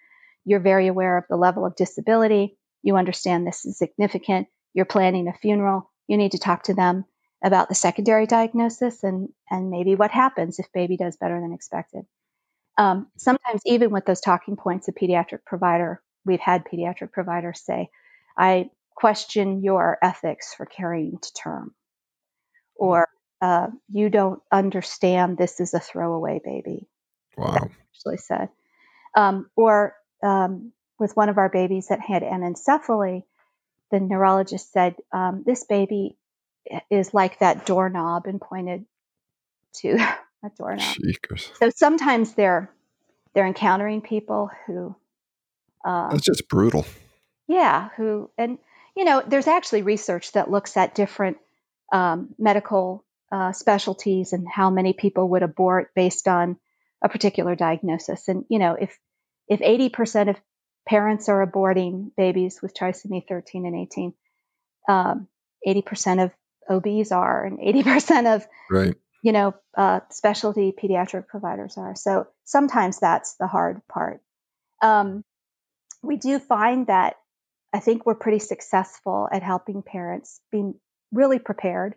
you're 0.45 0.59
very 0.59 0.88
aware 0.88 1.18
of 1.18 1.26
the 1.30 1.38
level 1.38 1.66
of 1.66 1.76
disability. 1.76 2.57
You 2.82 2.97
understand 2.97 3.45
this 3.45 3.66
is 3.66 3.78
significant. 3.78 4.47
You're 4.74 4.86
planning 4.86 5.28
a 5.28 5.34
funeral. 5.34 5.91
You 6.07 6.18
need 6.18 6.32
to 6.32 6.39
talk 6.39 6.64
to 6.64 6.74
them 6.74 7.05
about 7.43 7.70
the 7.70 7.76
secondary 7.76 8.28
diagnosis 8.28 9.03
and 9.03 9.30
and 9.49 9.70
maybe 9.70 9.95
what 9.95 10.12
happens 10.12 10.59
if 10.59 10.72
baby 10.74 10.97
does 10.97 11.18
better 11.18 11.39
than 11.39 11.53
expected. 11.53 12.05
Um, 12.78 13.07
sometimes 13.17 13.61
even 13.65 13.91
with 13.91 14.05
those 14.05 14.22
talking 14.22 14.55
points, 14.55 14.88
a 14.88 14.93
pediatric 14.93 15.45
provider, 15.45 16.01
we've 16.26 16.39
had 16.39 16.65
pediatric 16.65 17.11
providers 17.11 17.61
say, 17.61 17.89
"I 18.38 18.69
question 18.95 19.61
your 19.61 19.97
ethics 20.01 20.53
for 20.53 20.65
carrying 20.65 21.19
to 21.19 21.34
term," 21.34 21.76
or 22.76 23.07
uh, 23.41 23.67
"You 23.91 24.09
don't 24.09 24.41
understand. 24.51 25.38
This 25.38 25.59
is 25.59 25.74
a 25.74 25.80
throwaway 25.80 26.41
baby." 26.43 26.88
Wow. 27.38 27.69
Actually 27.93 28.17
said, 28.17 28.49
um, 29.15 29.49
or 29.55 29.95
um, 30.24 30.72
with 30.99 31.15
one 31.15 31.30
of 31.30 31.38
our 31.38 31.49
babies 31.49 31.88
that 31.88 31.99
had 31.99 32.24
anencephaly, 32.24 33.24
the 33.91 33.99
neurologist 33.99 34.72
said, 34.72 34.95
um, 35.11 35.43
"This 35.45 35.65
baby 35.65 36.17
is 36.89 37.13
like 37.13 37.39
that 37.39 37.65
doorknob 37.65 38.28
and 38.28 38.39
pointed 38.39 38.86
to 39.74 39.97
a 40.43 40.49
doorknob. 40.57 40.97
So 41.59 41.69
sometimes 41.75 42.33
they're 42.33 42.71
they're 43.33 43.47
encountering 43.47 44.01
people 44.01 44.49
who 44.65 44.95
uh, 45.85 46.09
that's 46.11 46.25
just 46.25 46.47
brutal. 46.47 46.85
Yeah, 47.47 47.89
who 47.97 48.29
and 48.37 48.57
you 48.95 49.05
know, 49.05 49.23
there's 49.25 49.47
actually 49.47 49.83
research 49.83 50.33
that 50.33 50.51
looks 50.51 50.75
at 50.77 50.95
different 50.95 51.37
um, 51.91 52.35
medical 52.37 53.05
uh, 53.31 53.53
specialties 53.53 54.33
and 54.33 54.47
how 54.47 54.69
many 54.69 54.93
people 54.93 55.29
would 55.29 55.43
abort 55.43 55.91
based 55.95 56.27
on 56.27 56.57
a 57.01 57.09
particular 57.09 57.55
diagnosis. 57.55 58.27
And 58.27 58.45
you 58.49 58.59
know, 58.59 58.75
if 58.79 58.97
if 59.47 59.59
80% 59.59 60.29
of 60.29 60.37
parents 60.87 61.29
are 61.29 61.45
aborting 61.45 62.11
babies 62.15 62.59
with 62.61 62.73
trisomy 62.73 63.23
13 63.27 63.65
and 63.65 63.75
18, 63.75 64.13
um, 64.87 65.27
80% 65.67 66.23
of 66.23 66.31
OBs 66.69 67.11
are 67.11 67.45
and 67.45 67.59
80% 67.59 68.35
of, 68.35 68.47
right. 68.69 68.95
You 69.22 69.32
know, 69.32 69.53
uh, 69.78 69.99
specialty 70.09 70.74
pediatric 70.74 71.28
providers 71.28 71.78
are. 71.78 71.95
So 71.95 72.28
sometimes 72.43 72.99
that's 72.99 73.36
the 73.36 73.47
hard 73.47 73.82
part. 73.88 74.22
Um, 74.82 75.24
we 76.01 76.17
do 76.17 76.39
find 76.39 76.88
that 76.88 77.15
I 77.74 77.80
think 77.80 78.05
we're 78.05 78.15
pretty 78.15 78.39
successful 78.39 79.30
at 79.32 79.43
helping 79.43 79.84
parents 79.84 80.41
be 80.51 80.72
really 81.11 81.39
prepared 81.39 81.95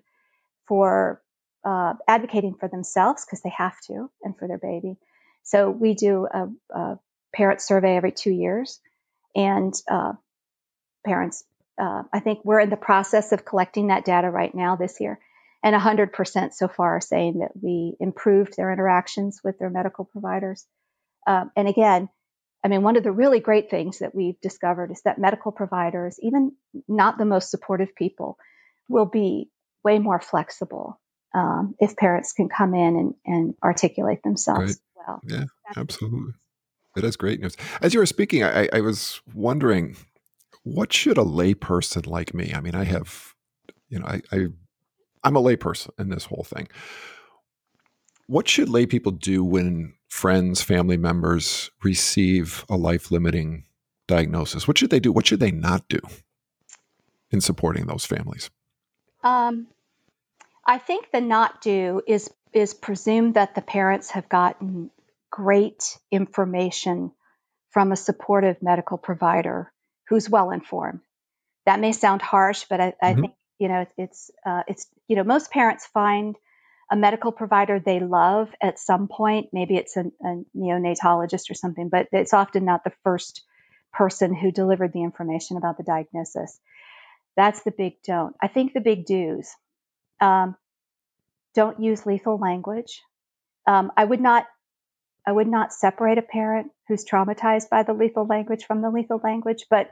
for 0.68 1.22
uh, 1.64 1.94
advocating 2.06 2.54
for 2.54 2.68
themselves 2.68 3.24
because 3.24 3.42
they 3.42 3.52
have 3.56 3.80
to 3.86 4.10
and 4.22 4.36
for 4.38 4.46
their 4.46 4.58
baby. 4.58 4.96
So 5.42 5.70
we 5.70 5.94
do 5.94 6.26
a, 6.32 6.48
a 6.74 6.98
parent 7.34 7.60
survey 7.60 7.96
every 7.96 8.12
two 8.12 8.30
years, 8.30 8.80
and 9.34 9.74
uh, 9.90 10.12
parents 11.04 11.44
uh, 11.78 12.04
I 12.12 12.20
think 12.20 12.44
we're 12.44 12.60
in 12.60 12.70
the 12.70 12.76
process 12.76 13.32
of 13.32 13.44
collecting 13.44 13.88
that 13.88 14.04
data 14.04 14.30
right 14.30 14.54
now 14.54 14.76
this 14.76 15.00
year. 15.00 15.18
And 15.64 15.74
100% 15.74 16.52
so 16.52 16.68
far 16.68 16.96
are 16.96 17.00
saying 17.00 17.38
that 17.38 17.52
we 17.60 17.96
improved 17.98 18.54
their 18.54 18.70
interactions 18.70 19.40
with 19.42 19.58
their 19.58 19.70
medical 19.70 20.04
providers. 20.04 20.66
Um, 21.26 21.50
and 21.56 21.66
again, 21.66 22.10
I 22.62 22.68
mean, 22.68 22.82
one 22.82 22.96
of 22.96 23.02
the 23.02 23.10
really 23.10 23.40
great 23.40 23.70
things 23.70 24.00
that 24.00 24.14
we've 24.14 24.38
discovered 24.42 24.90
is 24.90 25.00
that 25.06 25.18
medical 25.18 25.52
providers, 25.52 26.18
even 26.20 26.52
not 26.86 27.16
the 27.16 27.24
most 27.24 27.50
supportive 27.50 27.94
people, 27.94 28.36
will 28.90 29.06
be 29.06 29.50
way 29.82 29.98
more 29.98 30.20
flexible 30.20 31.00
um, 31.34 31.74
if 31.80 31.96
parents 31.96 32.34
can 32.34 32.50
come 32.50 32.74
in 32.74 32.96
and, 32.96 33.14
and 33.24 33.54
articulate 33.62 34.22
themselves 34.22 34.78
right. 34.96 35.06
well. 35.06 35.20
Yeah, 35.26 35.44
That's 35.66 35.78
absolutely. 35.78 36.34
That 36.94 37.04
is 37.04 37.16
great 37.16 37.40
news. 37.40 37.56
As 37.80 37.94
you 37.94 38.00
were 38.00 38.06
speaking, 38.06 38.44
I, 38.44 38.68
I 38.70 38.82
was 38.82 39.22
wondering, 39.34 39.96
what 40.62 40.92
should 40.92 41.16
a 41.16 41.24
layperson 41.24 42.06
like 42.06 42.34
me? 42.34 42.52
I 42.54 42.60
mean, 42.60 42.74
I 42.74 42.84
have, 42.84 43.34
you 43.88 43.98
know, 43.98 44.06
I, 44.06 44.20
I 44.30 44.46
I'm 45.24 45.36
a 45.36 45.42
layperson 45.42 45.90
in 45.98 46.10
this 46.10 46.26
whole 46.26 46.44
thing. 46.44 46.68
What 48.26 48.48
should 48.48 48.68
lay 48.68 48.86
people 48.86 49.12
do 49.12 49.44
when 49.44 49.94
friends, 50.08 50.62
family 50.62 50.96
members 50.96 51.70
receive 51.82 52.64
a 52.70 52.76
life 52.76 53.10
limiting 53.10 53.64
diagnosis? 54.06 54.68
What 54.68 54.78
should 54.78 54.90
they 54.90 55.00
do? 55.00 55.12
What 55.12 55.26
should 55.26 55.40
they 55.40 55.50
not 55.50 55.88
do 55.88 56.00
in 57.30 57.40
supporting 57.40 57.86
those 57.86 58.06
families? 58.06 58.50
Um, 59.22 59.66
I 60.66 60.78
think 60.78 61.10
the 61.10 61.20
not 61.20 61.60
do 61.60 62.02
is 62.06 62.30
is 62.52 62.72
presume 62.72 63.32
that 63.32 63.54
the 63.56 63.62
parents 63.62 64.10
have 64.10 64.28
gotten 64.28 64.90
great 65.30 65.98
information 66.12 67.10
from 67.70 67.90
a 67.90 67.96
supportive 67.96 68.62
medical 68.62 68.96
provider 68.96 69.72
who's 70.08 70.30
well 70.30 70.52
informed. 70.52 71.00
That 71.66 71.80
may 71.80 71.90
sound 71.90 72.22
harsh, 72.22 72.66
but 72.70 72.80
I, 72.80 72.94
I 73.02 73.12
mm-hmm. 73.12 73.20
think 73.22 73.34
you 73.58 73.68
know 73.68 73.86
it's 73.96 74.30
uh, 74.46 74.62
it's 74.68 74.86
you 75.08 75.16
know 75.16 75.24
most 75.24 75.50
parents 75.50 75.86
find 75.86 76.36
a 76.90 76.96
medical 76.96 77.32
provider 77.32 77.80
they 77.80 78.00
love 78.00 78.50
at 78.62 78.78
some 78.78 79.08
point. 79.08 79.48
Maybe 79.52 79.76
it's 79.76 79.96
a, 79.96 80.04
a 80.22 80.42
neonatologist 80.56 81.50
or 81.50 81.54
something, 81.54 81.88
but 81.88 82.08
it's 82.12 82.34
often 82.34 82.64
not 82.64 82.84
the 82.84 82.92
first 83.02 83.42
person 83.92 84.34
who 84.34 84.52
delivered 84.52 84.92
the 84.92 85.02
information 85.02 85.56
about 85.56 85.76
the 85.78 85.82
diagnosis. 85.82 86.60
That's 87.36 87.62
the 87.62 87.70
big 87.70 87.94
don't. 88.06 88.34
I 88.40 88.48
think 88.48 88.72
the 88.72 88.80
big 88.80 89.06
do's. 89.06 89.48
Um, 90.20 90.56
don't 91.54 91.80
use 91.80 92.04
lethal 92.04 92.38
language. 92.38 93.00
Um, 93.66 93.92
I 93.96 94.04
would 94.04 94.20
not 94.20 94.46
I 95.26 95.32
would 95.32 95.48
not 95.48 95.72
separate 95.72 96.18
a 96.18 96.22
parent 96.22 96.70
who's 96.86 97.04
traumatized 97.04 97.70
by 97.70 97.82
the 97.82 97.94
lethal 97.94 98.26
language 98.26 98.64
from 98.66 98.82
the 98.82 98.90
lethal 98.90 99.20
language, 99.24 99.64
but 99.70 99.88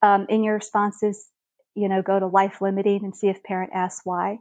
um, 0.00 0.26
in 0.28 0.44
your 0.44 0.54
responses, 0.54 1.28
you 1.76 1.88
know, 1.88 2.02
go 2.02 2.18
to 2.18 2.26
life 2.26 2.60
limiting 2.60 3.04
and 3.04 3.14
see 3.14 3.28
if 3.28 3.42
parent 3.42 3.70
asks 3.74 4.00
why. 4.04 4.38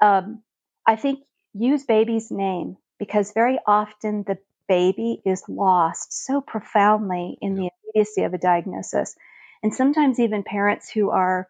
Um, 0.00 0.42
I 0.86 0.96
think 0.96 1.20
use 1.54 1.84
baby's 1.84 2.30
name 2.30 2.76
because 2.98 3.32
very 3.32 3.58
often 3.66 4.24
the 4.26 4.38
baby 4.68 5.22
is 5.24 5.42
lost 5.48 6.12
so 6.26 6.40
profoundly 6.40 7.38
in 7.40 7.54
the 7.54 7.70
immediacy 7.94 8.22
of 8.22 8.34
a 8.34 8.38
diagnosis. 8.38 9.16
And 9.62 9.74
sometimes 9.74 10.20
even 10.20 10.42
parents 10.42 10.90
who 10.90 11.10
are 11.10 11.48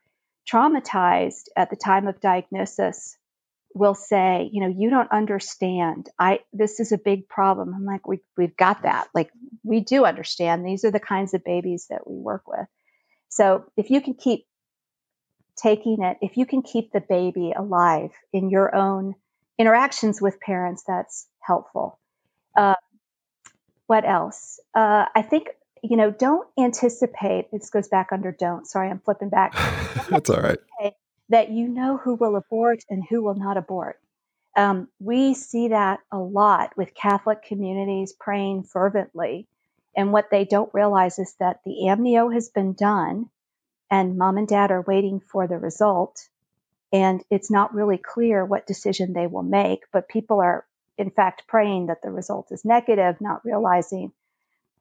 traumatized 0.51 1.49
at 1.57 1.70
the 1.70 1.77
time 1.77 2.07
of 2.07 2.20
diagnosis 2.20 3.16
will 3.74 3.95
say, 3.95 4.49
you 4.53 4.62
know, 4.62 4.74
you 4.74 4.89
don't 4.91 5.11
understand. 5.11 6.09
I 6.18 6.41
this 6.53 6.81
is 6.81 6.93
a 6.93 6.99
big 6.99 7.29
problem. 7.29 7.74
I'm 7.74 7.85
like, 7.85 8.07
we 8.07 8.20
we've 8.37 8.57
got 8.57 8.83
that. 8.83 9.09
Like 9.14 9.31
we 9.64 9.81
do 9.81 10.05
understand. 10.05 10.64
These 10.64 10.85
are 10.85 10.91
the 10.91 11.01
kinds 11.01 11.35
of 11.35 11.45
babies 11.45 11.87
that 11.91 12.09
we 12.09 12.16
work 12.16 12.47
with. 12.47 12.66
So 13.29 13.64
if 13.77 13.91
you 13.91 14.01
can 14.01 14.14
keep 14.14 14.47
taking 15.57 16.02
it, 16.02 16.18
if 16.20 16.36
you 16.36 16.46
can 16.46 16.62
keep 16.62 16.92
the 16.92 17.00
baby 17.00 17.52
alive 17.57 18.11
in 18.32 18.50
your 18.50 18.74
own 18.74 19.14
interactions 19.59 20.20
with 20.20 20.40
parents, 20.40 20.84
that's 20.86 21.26
helpful. 21.40 21.98
Uh, 22.57 22.74
what 23.86 24.04
else? 24.09 24.61
Uh, 24.74 25.07
I 25.14 25.22
think 25.22 25.48
you 25.82 25.96
know, 25.96 26.11
don't 26.11 26.48
anticipate. 26.59 27.50
This 27.52 27.70
goes 27.70 27.86
back 27.86 28.09
under 28.11 28.32
don't. 28.32 28.66
Sorry, 28.66 28.90
I'm 28.90 28.98
flipping 28.98 29.28
back. 29.28 29.52
that's 30.11 30.30
all 30.30 30.40
right 30.40 30.59
that 31.28 31.50
you 31.50 31.68
know 31.68 31.96
who 31.96 32.14
will 32.14 32.36
abort 32.36 32.84
and 32.88 33.04
who 33.09 33.22
will 33.22 33.34
not 33.34 33.57
abort. 33.57 33.98
Um, 34.57 34.88
we 35.00 35.34
see 35.34 35.68
that 35.68 36.00
a 36.11 36.18
lot 36.18 36.76
with 36.76 36.94
Catholic 36.94 37.42
communities 37.42 38.14
praying 38.18 38.64
fervently. 38.64 39.46
And 39.96 40.12
what 40.12 40.30
they 40.30 40.44
don't 40.44 40.72
realize 40.72 41.18
is 41.18 41.34
that 41.40 41.61
the 41.64 41.86
amnio 41.88 42.32
has 42.32 42.48
been 42.48 42.74
done 42.74 43.28
and 43.91 44.18
mom 44.18 44.39
and 44.39 44.49
dad 44.49 44.70
are 44.70 44.82
waiting 44.82 45.20
for 45.20 45.47
the 45.47 45.59
result. 45.59 46.28
And 46.93 47.22
it's 47.30 47.51
not 47.51 47.74
really 47.74 47.99
clear 47.99 48.45
what 48.45 48.66
decision 48.66 49.12
they 49.12 49.26
will 49.26 49.43
make, 49.43 49.80
but 49.93 50.09
people 50.09 50.41
are, 50.41 50.64
in 50.97 51.11
fact, 51.11 51.47
praying 51.47 51.87
that 51.87 52.03
the 52.03 52.11
result 52.11 52.49
is 52.51 52.64
negative, 52.64 53.20
not 53.20 53.45
realizing 53.45 54.12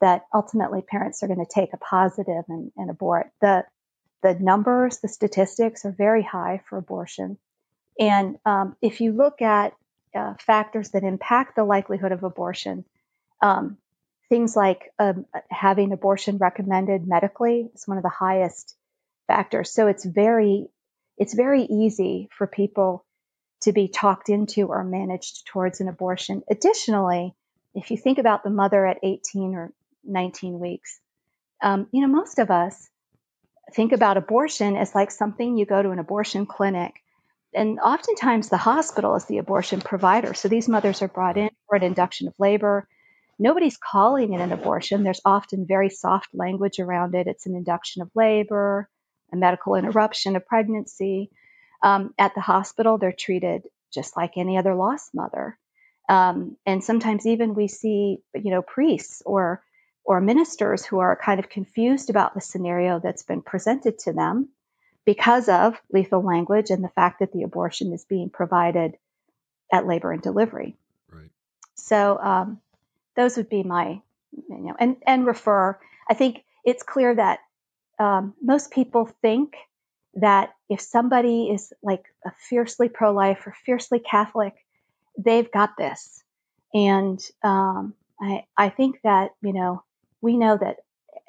that 0.02 0.26
ultimately 0.34 0.82
parents 0.82 1.24
are 1.24 1.28
going 1.28 1.44
to 1.44 1.52
take 1.52 1.74
a 1.74 1.78
positive 1.78 2.44
and, 2.48 2.72
and 2.78 2.90
abort. 2.90 3.32
The 3.42 3.66
the 4.22 4.34
numbers, 4.34 5.00
the 5.00 5.08
statistics 5.08 5.86
are 5.86 5.92
very 5.92 6.24
high 6.24 6.62
for 6.68 6.78
abortion. 6.78 7.38
And 8.00 8.38
um, 8.44 8.76
if 8.82 9.00
you 9.00 9.12
look 9.12 9.42
at 9.42 9.74
uh, 10.16 10.34
factors 10.40 10.90
that 10.92 11.04
impact 11.04 11.56
the 11.56 11.64
likelihood 11.64 12.12
of 12.12 12.24
abortion, 12.24 12.86
um, 13.42 13.78
things 14.28 14.56
like 14.56 14.92
um, 14.98 15.26
having 15.52 15.92
abortion 15.92 16.38
recommended 16.38 17.08
medically 17.08 17.70
is 17.76 17.88
one 17.88 17.98
of 17.98 18.04
the 18.04 18.10
highest 18.10 18.76
factors. 19.28 19.72
So 19.72 19.88
it's 19.88 20.06
very 20.06 20.68
it's 21.18 21.34
very 21.34 21.64
easy 21.64 22.30
for 22.32 22.46
people 22.46 23.06
to 23.62 23.72
be 23.72 23.88
talked 23.88 24.30
into 24.30 24.68
or 24.68 24.84
managed 24.84 25.48
towards 25.48 25.80
an 25.80 25.88
abortion. 25.88 26.44
Additionally, 26.50 27.34
if 27.74 27.90
you 27.90 27.98
think 27.98 28.18
about 28.18 28.44
the 28.44 28.50
mother 28.50 28.86
at 28.86 29.00
18 29.02 29.56
or 29.56 29.72
19 30.04 30.60
weeks, 30.60 31.00
um, 31.62 31.88
you 31.92 32.02
know 32.02 32.14
most 32.14 32.40
of 32.40 32.52
us 32.52 32.90
think 33.74 33.92
about 33.92 34.18
abortion 34.18 34.76
as 34.76 34.94
like 34.94 35.12
something 35.12 35.58
you 35.58 35.66
go 35.66 35.82
to 35.82 35.92
an 35.92 36.00
abortion 36.00 36.46
clinic. 36.46 36.94
And 37.54 37.80
oftentimes 37.80 38.50
the 38.50 38.58
hospital 38.58 39.16
is 39.16 39.26
the 39.26 39.38
abortion 39.38 39.80
provider. 39.80 40.34
So 40.34 40.50
these 40.50 40.68
mothers 40.68 41.02
are 41.02 41.08
brought 41.08 41.38
in 41.38 41.50
for 41.68 41.76
an 41.78 41.84
induction 41.84 42.28
of 42.28 42.34
labor. 42.38 42.88
Nobody's 43.40 43.78
calling 43.78 44.34
it 44.34 44.42
an 44.42 44.52
abortion. 44.52 45.04
There's 45.04 45.22
often 45.26 45.66
very 45.66 45.90
soft 45.90 46.30
language 46.34 46.80
around 46.80 47.16
it. 47.16 47.28
It's 47.28 47.46
an 47.46 47.56
induction 47.56 48.02
of 48.02 48.12
labor, 48.14 48.90
a 49.36 49.40
medical 49.40 49.76
interruption 49.76 50.36
of 50.36 50.48
pregnancy. 50.48 51.30
Um, 51.84 52.14
at 52.18 52.34
the 52.34 52.42
hospital, 52.42 52.98
they're 52.98 53.12
treated 53.12 53.64
just 53.94 54.18
like 54.18 54.38
any 54.38 54.58
other 54.58 54.74
lost 54.74 55.14
mother. 55.14 55.58
Um, 56.10 56.58
and 56.66 56.84
sometimes 56.84 57.26
even 57.26 57.56
we 57.56 57.68
see, 57.68 58.20
you 58.34 58.52
know, 58.52 58.62
priests 58.62 59.22
or 59.26 59.62
or 60.04 60.22
ministers 60.22 60.86
who 60.86 61.00
are 61.00 61.16
kind 61.16 61.40
of 61.40 61.50
confused 61.50 62.12
about 62.12 62.36
the 62.36 62.42
scenario 62.42 63.00
that's 63.00 63.24
been 63.24 63.42
presented 63.42 63.98
to 63.98 64.14
them 64.14 64.50
because 65.04 65.50
of 65.50 65.82
lethal 65.92 66.22
language 66.22 66.70
and 66.70 66.84
the 66.84 66.90
fact 66.90 67.20
that 67.20 67.32
the 67.32 67.42
abortion 67.42 67.92
is 67.92 68.06
being 68.06 68.30
provided 68.30 68.98
at 69.74 69.88
labor 69.88 70.12
and 70.12 70.22
delivery. 70.22 70.76
Right. 71.12 71.32
So 71.74 72.20
um, 72.20 72.62
those 73.16 73.36
would 73.38 73.50
be 73.50 73.64
my, 73.64 74.02
you 74.32 74.58
know, 74.58 74.76
and 74.80 74.98
and 75.08 75.26
refer. 75.26 75.80
I 76.08 76.14
think 76.14 76.44
it's 76.64 76.84
clear 76.84 77.16
that 77.16 77.40
um, 78.00 78.34
most 78.42 78.72
people 78.72 79.10
think 79.22 79.56
that 80.16 80.54
if 80.70 80.82
somebody 80.82 81.50
is 81.50 81.74
like 81.84 82.06
a 82.26 82.32
fiercely 82.50 82.90
pro-life 82.90 83.46
or 83.46 83.56
fiercely 83.66 84.00
Catholic, 84.00 84.54
they've 85.18 85.52
got 85.52 85.78
this, 85.78 86.24
and 86.74 87.20
um, 87.44 87.94
I 88.20 88.46
I 88.58 88.70
think 88.70 89.00
that 89.04 89.32
you 89.42 89.54
know 89.54 89.84
we 90.22 90.38
know 90.38 90.58
that 90.58 90.78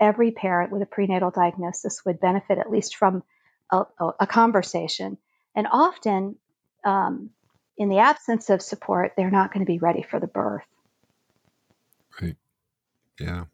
every 0.01 0.31
parent 0.31 0.73
with 0.73 0.83
a 0.83 0.87
prenatal 0.87 1.31
diagnosis 1.31 2.05
would 2.05 2.21
benefit 2.21 2.59
at 2.59 2.71
least 2.71 2.97
from 2.97 3.23
a, 3.71 3.85
a 4.21 4.27
conversation. 4.27 5.19
And 5.55 5.67
often, 5.71 6.37
um, 6.85 7.31
in 7.79 7.89
the 7.89 7.99
absence 7.99 8.51
of 8.51 8.63
support, 8.63 9.13
they're 9.17 9.31
not 9.31 9.53
going 9.53 9.65
to 9.65 9.71
be 9.71 9.79
ready 9.79 10.03
for 10.03 10.21
the 10.21 10.27
birth. 10.27 10.67
Right. 12.21 12.37
Yeah. 13.21 13.45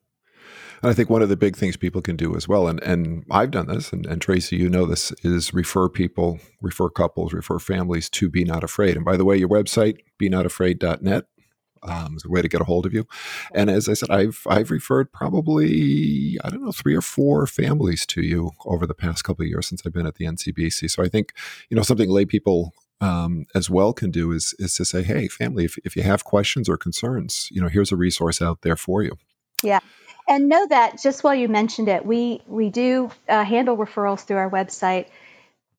And 0.83 0.91
I 0.91 0.95
think 0.95 1.09
one 1.09 1.23
of 1.23 1.29
the 1.29 1.37
big 1.37 1.57
things 1.57 1.77
people 1.77 2.03
can 2.03 2.17
do 2.17 2.35
as 2.35 2.49
well, 2.49 2.67
and, 2.67 2.83
and 2.83 3.25
I've 3.31 3.53
done 3.53 3.69
this, 3.69 3.93
and, 3.93 4.05
and 4.05 4.21
Tracy, 4.21 4.57
you 4.57 4.69
know 4.69 4.85
this, 4.85 5.13
is 5.23 5.55
refer 5.55 5.89
people, 5.89 6.41
refer 6.61 6.89
couples, 6.89 7.33
refer 7.33 7.61
families 7.61 8.09
to 8.11 8.29
Be 8.29 8.43
Not 8.43 8.65
Afraid. 8.65 8.97
And 8.97 9.05
by 9.05 9.17
the 9.17 9.25
way, 9.25 9.37
your 9.37 9.49
website, 9.49 9.99
be 10.19 10.29
not 10.29 10.45
afraid.net, 10.45 11.27
um, 11.85 12.17
is 12.17 12.25
a 12.25 12.29
way 12.29 12.43
to 12.43 12.49
get 12.49 12.61
a 12.61 12.65
hold 12.65 12.87
of 12.87 12.93
you. 12.93 13.07
And 13.55 13.71
as 13.71 13.89
I 13.89 13.95
said, 13.95 14.11
I've 14.11 14.43
I've 14.49 14.71
referred 14.71 15.13
probably 15.13 16.39
I 16.45 16.51
don't 16.51 16.65
know 16.65 16.73
three 16.73 16.95
or 16.95 17.01
four 17.01 17.47
families 17.47 18.07
to 18.07 18.23
you 18.23 18.53
over 18.65 18.87
the 18.87 18.95
past 18.95 19.25
couple 19.25 19.43
of 19.45 19.49
years 19.49 19.67
since 19.67 19.83
I've 19.85 19.93
been 19.93 20.07
at 20.07 20.15
the 20.15 20.27
NCBC. 20.27 20.91
So 20.91 21.03
I 21.03 21.09
think 21.09 21.33
you 21.71 21.77
know 21.77 21.83
something 21.83 22.09
lay 22.09 22.25
people 22.25 22.73
um, 23.01 23.47
as 23.55 23.69
well 23.69 23.93
can 23.93 24.11
do 24.11 24.31
is 24.31 24.55
is 24.61 24.77
to 24.77 24.85
say, 24.85 25.03
hey, 25.03 25.27
family, 25.29 25.65
if 25.65 25.77
if 25.85 25.97
you 25.97 26.03
have 26.05 26.25
questions 26.25 26.69
or 26.69 26.77
concerns, 26.77 27.49
you 27.51 27.61
know, 27.61 27.69
here's 27.69 27.91
a 27.91 27.97
resource 27.97 28.41
out 28.41 28.63
there 28.63 28.77
for 28.77 29.03
you. 29.03 29.17
Yeah. 29.63 29.81
And 30.29 30.49
know 30.49 30.67
that 30.69 31.03
just 31.03 31.25
while 31.25 31.35
you 31.35 31.49
mentioned 31.49 31.89
it, 31.89 32.07
we 32.07 32.43
we 32.47 32.71
do 32.71 33.11
uh, 33.29 33.45
handle 33.45 33.77
referrals 33.77 34.25
through 34.25 34.39
our 34.39 34.51
website 34.51 35.07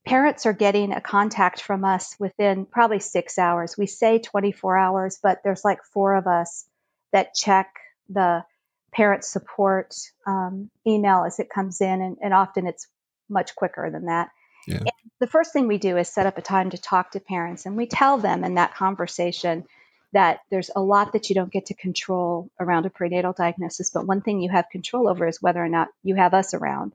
parents 0.05 0.45
are 0.45 0.53
getting 0.53 0.91
a 0.91 1.01
contact 1.01 1.61
from 1.61 1.85
us 1.85 2.15
within 2.19 2.65
probably 2.65 2.99
six 2.99 3.37
hours. 3.37 3.77
We 3.77 3.87
say 3.87 4.19
24 4.19 4.77
hours, 4.77 5.19
but 5.21 5.39
there's 5.43 5.63
like 5.63 5.83
four 5.83 6.15
of 6.15 6.27
us 6.27 6.65
that 7.11 7.33
check 7.33 7.73
the 8.09 8.43
parent 8.91 9.23
support 9.23 9.95
um, 10.27 10.69
email 10.85 11.23
as 11.25 11.39
it 11.39 11.49
comes 11.49 11.81
in, 11.81 12.01
and, 12.01 12.17
and, 12.21 12.33
often 12.33 12.67
it's 12.67 12.87
much 13.29 13.55
quicker 13.55 13.89
than 13.89 14.05
that. 14.05 14.29
Yeah. 14.67 14.79
the 15.19 15.27
first 15.27 15.51
thing 15.51 15.67
we 15.67 15.77
do 15.77 15.97
is 15.97 16.07
set 16.07 16.25
up 16.25 16.37
a 16.37 16.41
time 16.41 16.69
to 16.69 16.77
talk 16.77 17.11
to 17.11 17.19
parents, 17.19 17.65
and 17.65 17.75
we 17.75 17.87
tell 17.87 18.17
them 18.17 18.43
in 18.43 18.55
that 18.55 18.75
conversation 18.75 19.65
that 20.13 20.39
there's 20.49 20.69
a 20.75 20.81
lot 20.81 21.13
that 21.13 21.29
you 21.29 21.35
don't 21.35 21.51
get 21.51 21.67
to 21.67 21.73
control 21.73 22.49
around 22.59 22.85
a 22.85 22.89
prenatal 22.89 23.33
diagnosis, 23.33 23.89
but 23.89 24.07
one 24.07 24.21
thing 24.21 24.41
you 24.41 24.49
have 24.49 24.69
control 24.71 25.07
over 25.07 25.27
is 25.27 25.41
whether 25.41 25.63
or 25.63 25.69
not 25.69 25.89
you 26.03 26.15
have 26.15 26.33
us 26.33 26.53
around. 26.53 26.93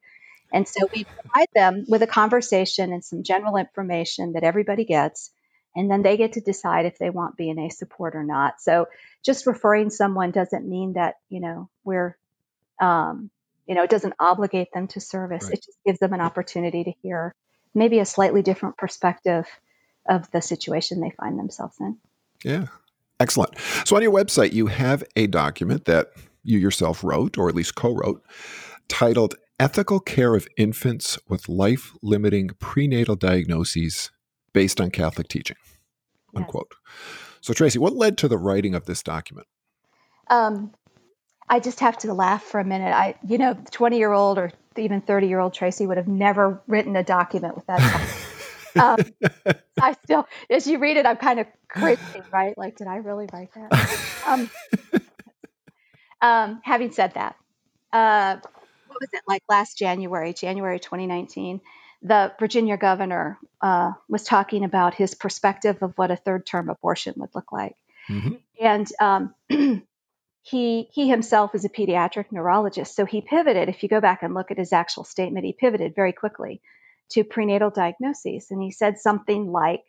And 0.53 0.67
so 0.67 0.89
we 0.95 1.05
provide 1.05 1.49
them 1.55 1.85
with 1.89 2.03
a 2.03 2.07
conversation 2.07 2.93
and 2.93 3.05
some 3.05 3.23
general 3.23 3.57
information 3.57 4.33
that 4.33 4.45
everybody 4.45 4.85
gets, 4.85 5.31
and 5.77 5.91
then 5.91 6.03
they 6.03 6.17
get 6.17 6.35
to 6.35 6.41
decide 6.41 6.87
if 6.87 6.99
they 6.99 7.11
want 7.11 7.37
BNA 7.37 7.73
support 7.73 8.15
or 8.15 8.25
not. 8.25 8.61
So 8.61 8.87
just 9.25 9.47
referring 9.47 9.91
someone 9.91 10.31
doesn't 10.31 10.67
mean 10.67 10.95
that, 10.95 11.17
you 11.29 11.41
know, 11.41 11.69
we're, 11.85 12.17
um, 12.81 13.31
you 13.67 13.75
know, 13.75 13.83
it 13.83 13.91
doesn't 13.91 14.15
obligate 14.19 14.73
them 14.73 14.87
to 14.89 15.01
service. 15.01 15.45
Right. 15.45 15.55
It 15.55 15.65
just 15.65 15.79
gives 15.85 15.99
them 15.99 16.15
an 16.15 16.21
opportunity 16.21 16.85
to 16.85 16.93
hear 17.03 17.35
maybe 17.75 17.99
a 17.99 18.07
slightly 18.07 18.43
different 18.43 18.79
perspective 18.79 19.47
of 20.09 20.31
the 20.31 20.41
situation 20.41 21.01
they 21.01 21.11
find 21.11 21.39
themselves 21.39 21.77
in. 21.81 21.99
Yeah. 22.43 22.67
Excellent. 23.21 23.59
So 23.85 23.97
on 23.97 24.03
your 24.03 24.13
website, 24.13 24.53
you 24.53 24.67
have 24.69 25.03
a 25.17 25.27
document 25.27 25.87
that 25.87 26.09
you 26.45 26.59
yourself 26.59 27.03
wrote, 27.03 27.37
or 27.37 27.49
at 27.49 27.55
least 27.55 27.75
co 27.75 27.95
wrote, 27.95 28.23
titled 28.89 29.35
Ethical 29.61 30.01
Care 30.01 30.35
of 30.35 30.47
Infants 30.57 31.19
with 31.29 31.49
Life 31.49 31.93
Limiting 32.03 32.51
Prenatal 32.61 33.17
Diagnoses 33.17 34.11
Based 34.53 34.81
on 34.81 34.91
Catholic 34.91 35.29
Teaching. 35.29 35.57
Yes. 36.33 36.43
Unquote. 36.43 36.75
So, 37.41 37.53
Tracy, 37.53 37.79
what 37.79 37.95
led 37.95 38.19
to 38.19 38.29
the 38.29 38.39
writing 38.39 38.75
of 38.75 38.87
this 38.87 39.03
document? 39.03 39.47
Um, 40.29 40.73
I 41.49 41.61
just 41.61 41.81
have 41.81 41.99
to 41.99 42.13
laugh 42.13 42.43
for 42.43 42.61
a 42.61 42.65
minute. 42.65 42.95
I, 42.95 43.15
you 43.27 43.39
know, 43.39 43.57
20 43.71 43.99
year 43.99 44.13
old 44.13 44.39
or 44.39 44.53
even 44.77 45.01
30 45.01 45.27
year 45.27 45.41
old 45.41 45.55
Tracy 45.55 45.87
would 45.87 45.97
have 45.97 46.09
never 46.09 46.63
written 46.67 46.95
a 46.97 47.03
document 47.03 47.57
with 47.57 47.67
that. 47.67 48.25
um, 48.81 48.99
I 49.81 49.93
still, 50.05 50.27
as 50.51 50.67
you 50.67 50.79
read 50.79 50.97
it, 50.97 51.07
I'm 51.07 51.17
kind 51.17 51.41
of 51.41 51.47
cringing, 51.69 51.99
right? 52.33 52.57
Like, 52.57 52.77
did 52.77 52.87
I 52.87 52.97
really 52.97 53.29
write 53.33 53.51
that? 53.55 53.99
Um, 54.27 54.51
um, 56.21 56.61
having 56.65 56.93
said 56.93 57.15
that, 57.15 57.37
uh, 57.93 58.37
what 58.87 59.01
was 59.01 59.09
it 59.13 59.23
like 59.27 59.43
last 59.49 59.79
January, 59.79 60.33
January 60.33 60.81
2019? 60.81 61.61
The 62.03 62.33
Virginia 62.39 62.77
governor 62.77 63.39
uh, 63.61 63.93
was 64.09 64.25
talking 64.25 64.65
about 64.65 64.95
his 64.95 65.15
perspective 65.15 65.83
of 65.83 65.93
what 65.97 66.11
a 66.11 66.17
third 66.17 66.47
term 66.47 66.69
abortion 66.69 67.15
would 67.17 67.31
look 67.35 67.51
like. 67.53 67.77
Mm-hmm. 68.09 68.35
And 68.61 68.89
um, 69.01 69.35
he 70.43 70.89
he 70.93 71.09
himself 71.09 71.55
is 71.55 71.65
a 71.65 71.69
pediatric 71.69 72.27
neurologist, 72.31 72.95
so 72.95 73.05
he 73.05 73.21
pivoted. 73.21 73.69
If 73.69 73.83
you 73.83 73.89
go 73.89 74.01
back 74.01 74.23
and 74.23 74.35
look 74.35 74.51
at 74.51 74.59
his 74.59 74.73
actual 74.73 75.05
statement, 75.05 75.45
he 75.45 75.53
pivoted 75.53 75.95
very 75.95 76.13
quickly 76.13 76.61
to 77.11 77.25
prenatal 77.25 77.71
diagnoses, 77.71 78.51
and 78.51 78.63
he 78.63 78.71
said 78.71 78.99
something 78.99 79.51
like, 79.51 79.83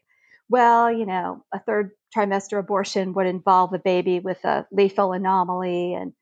"Well, 0.49 0.91
you 0.91 1.05
know, 1.05 1.43
a 1.53 1.59
third 1.59 1.91
trimester 2.15 2.59
abortion 2.59 3.13
would 3.13 3.28
involve 3.28 3.74
a 3.74 3.80
baby 3.80 4.20
with 4.20 4.43
a 4.45 4.67
lethal 4.72 5.13
anomaly, 5.13 5.93
and 5.93 6.13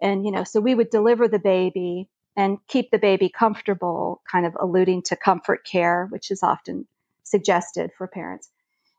and 0.00 0.24
you 0.24 0.32
know, 0.32 0.44
so 0.44 0.60
we 0.60 0.74
would 0.74 0.90
deliver 0.90 1.28
the 1.28 1.38
baby." 1.38 2.08
And 2.34 2.56
keep 2.66 2.90
the 2.90 2.98
baby 2.98 3.28
comfortable, 3.28 4.22
kind 4.30 4.46
of 4.46 4.56
alluding 4.58 5.02
to 5.02 5.16
comfort 5.16 5.66
care, 5.66 6.06
which 6.10 6.30
is 6.30 6.42
often 6.42 6.86
suggested 7.24 7.90
for 7.98 8.06
parents. 8.06 8.48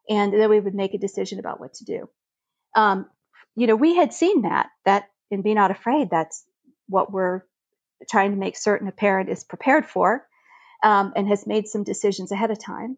And 0.09 0.33
then 0.33 0.49
we 0.49 0.59
would 0.59 0.75
make 0.75 0.93
a 0.93 0.99
decision 0.99 1.39
about 1.39 1.59
what 1.59 1.73
to 1.75 1.85
do. 1.85 2.09
Um, 2.75 3.07
you 3.55 3.67
know, 3.67 3.75
we 3.75 3.95
had 3.95 4.13
seen 4.13 4.43
that, 4.43 4.69
that 4.85 5.09
in 5.31 5.41
Be 5.41 5.53
Not 5.53 5.71
Afraid, 5.71 6.09
that's 6.09 6.45
what 6.87 7.11
we're 7.11 7.41
trying 8.09 8.31
to 8.31 8.37
make 8.37 8.57
certain 8.57 8.87
a 8.87 8.91
parent 8.91 9.29
is 9.29 9.43
prepared 9.43 9.85
for 9.85 10.27
um, 10.83 11.13
and 11.15 11.27
has 11.27 11.47
made 11.47 11.67
some 11.67 11.83
decisions 11.83 12.31
ahead 12.31 12.51
of 12.51 12.59
time. 12.59 12.97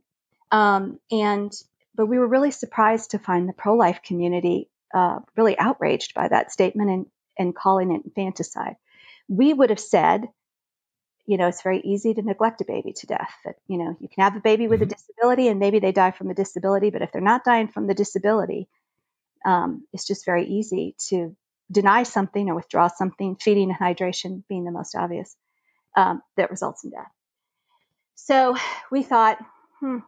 Um, 0.51 0.99
and, 1.11 1.53
but 1.95 2.07
we 2.07 2.19
were 2.19 2.27
really 2.27 2.51
surprised 2.51 3.11
to 3.11 3.19
find 3.19 3.47
the 3.47 3.53
pro 3.53 3.75
life 3.75 4.01
community 4.03 4.69
uh, 4.93 5.19
really 5.37 5.57
outraged 5.57 6.13
by 6.13 6.27
that 6.27 6.51
statement 6.51 6.89
and, 6.89 7.05
and 7.37 7.55
calling 7.55 7.91
it 7.91 8.01
infanticide. 8.05 8.75
We 9.27 9.53
would 9.53 9.69
have 9.69 9.79
said, 9.79 10.27
you 11.27 11.37
know, 11.37 11.47
it's 11.47 11.63
very 11.63 11.81
easy 11.81 12.13
to 12.13 12.21
neglect 12.21 12.61
a 12.61 12.65
baby 12.65 12.93
to 12.93 13.07
death. 13.07 13.33
That, 13.43 13.55
you 13.67 13.77
know, 13.77 13.97
you 13.99 14.07
can 14.07 14.23
have 14.23 14.35
a 14.35 14.41
baby 14.41 14.67
with 14.67 14.81
mm-hmm. 14.81 14.91
a 14.91 14.95
disability 14.95 15.47
and 15.47 15.59
maybe 15.59 15.79
they 15.79 15.91
die 15.91 16.11
from 16.11 16.29
a 16.29 16.35
disability, 16.35 16.89
but 16.89 17.01
if 17.01 17.11
they're 17.11 17.21
not 17.21 17.43
dying 17.43 17.67
from 17.67 17.87
the 17.87 17.93
disability, 17.93 18.67
um, 19.45 19.85
it's 19.93 20.07
just 20.07 20.25
very 20.25 20.45
easy 20.47 20.95
to 21.09 21.35
deny 21.71 22.03
something 22.03 22.49
or 22.49 22.55
withdraw 22.55 22.87
something, 22.87 23.35
feeding 23.35 23.71
and 23.71 23.79
hydration 23.79 24.43
being 24.47 24.65
the 24.65 24.71
most 24.71 24.95
obvious, 24.95 25.35
um, 25.95 26.21
that 26.37 26.51
results 26.51 26.83
in 26.83 26.91
death. 26.91 27.11
So 28.15 28.55
we 28.91 29.03
thought, 29.03 29.37
hmm, 29.79 29.99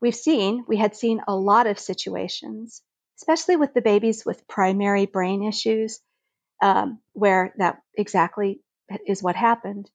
we've 0.00 0.14
seen, 0.14 0.64
we 0.66 0.76
had 0.76 0.96
seen 0.96 1.22
a 1.28 1.36
lot 1.36 1.66
of 1.66 1.78
situations, 1.78 2.82
especially 3.18 3.56
with 3.56 3.74
the 3.74 3.82
babies 3.82 4.24
with 4.24 4.48
primary 4.48 5.06
brain 5.06 5.42
issues, 5.42 6.00
um, 6.62 7.00
where 7.12 7.54
that 7.58 7.82
exactly 7.96 8.60
is 9.06 9.22
what 9.22 9.36
happened. 9.36 9.90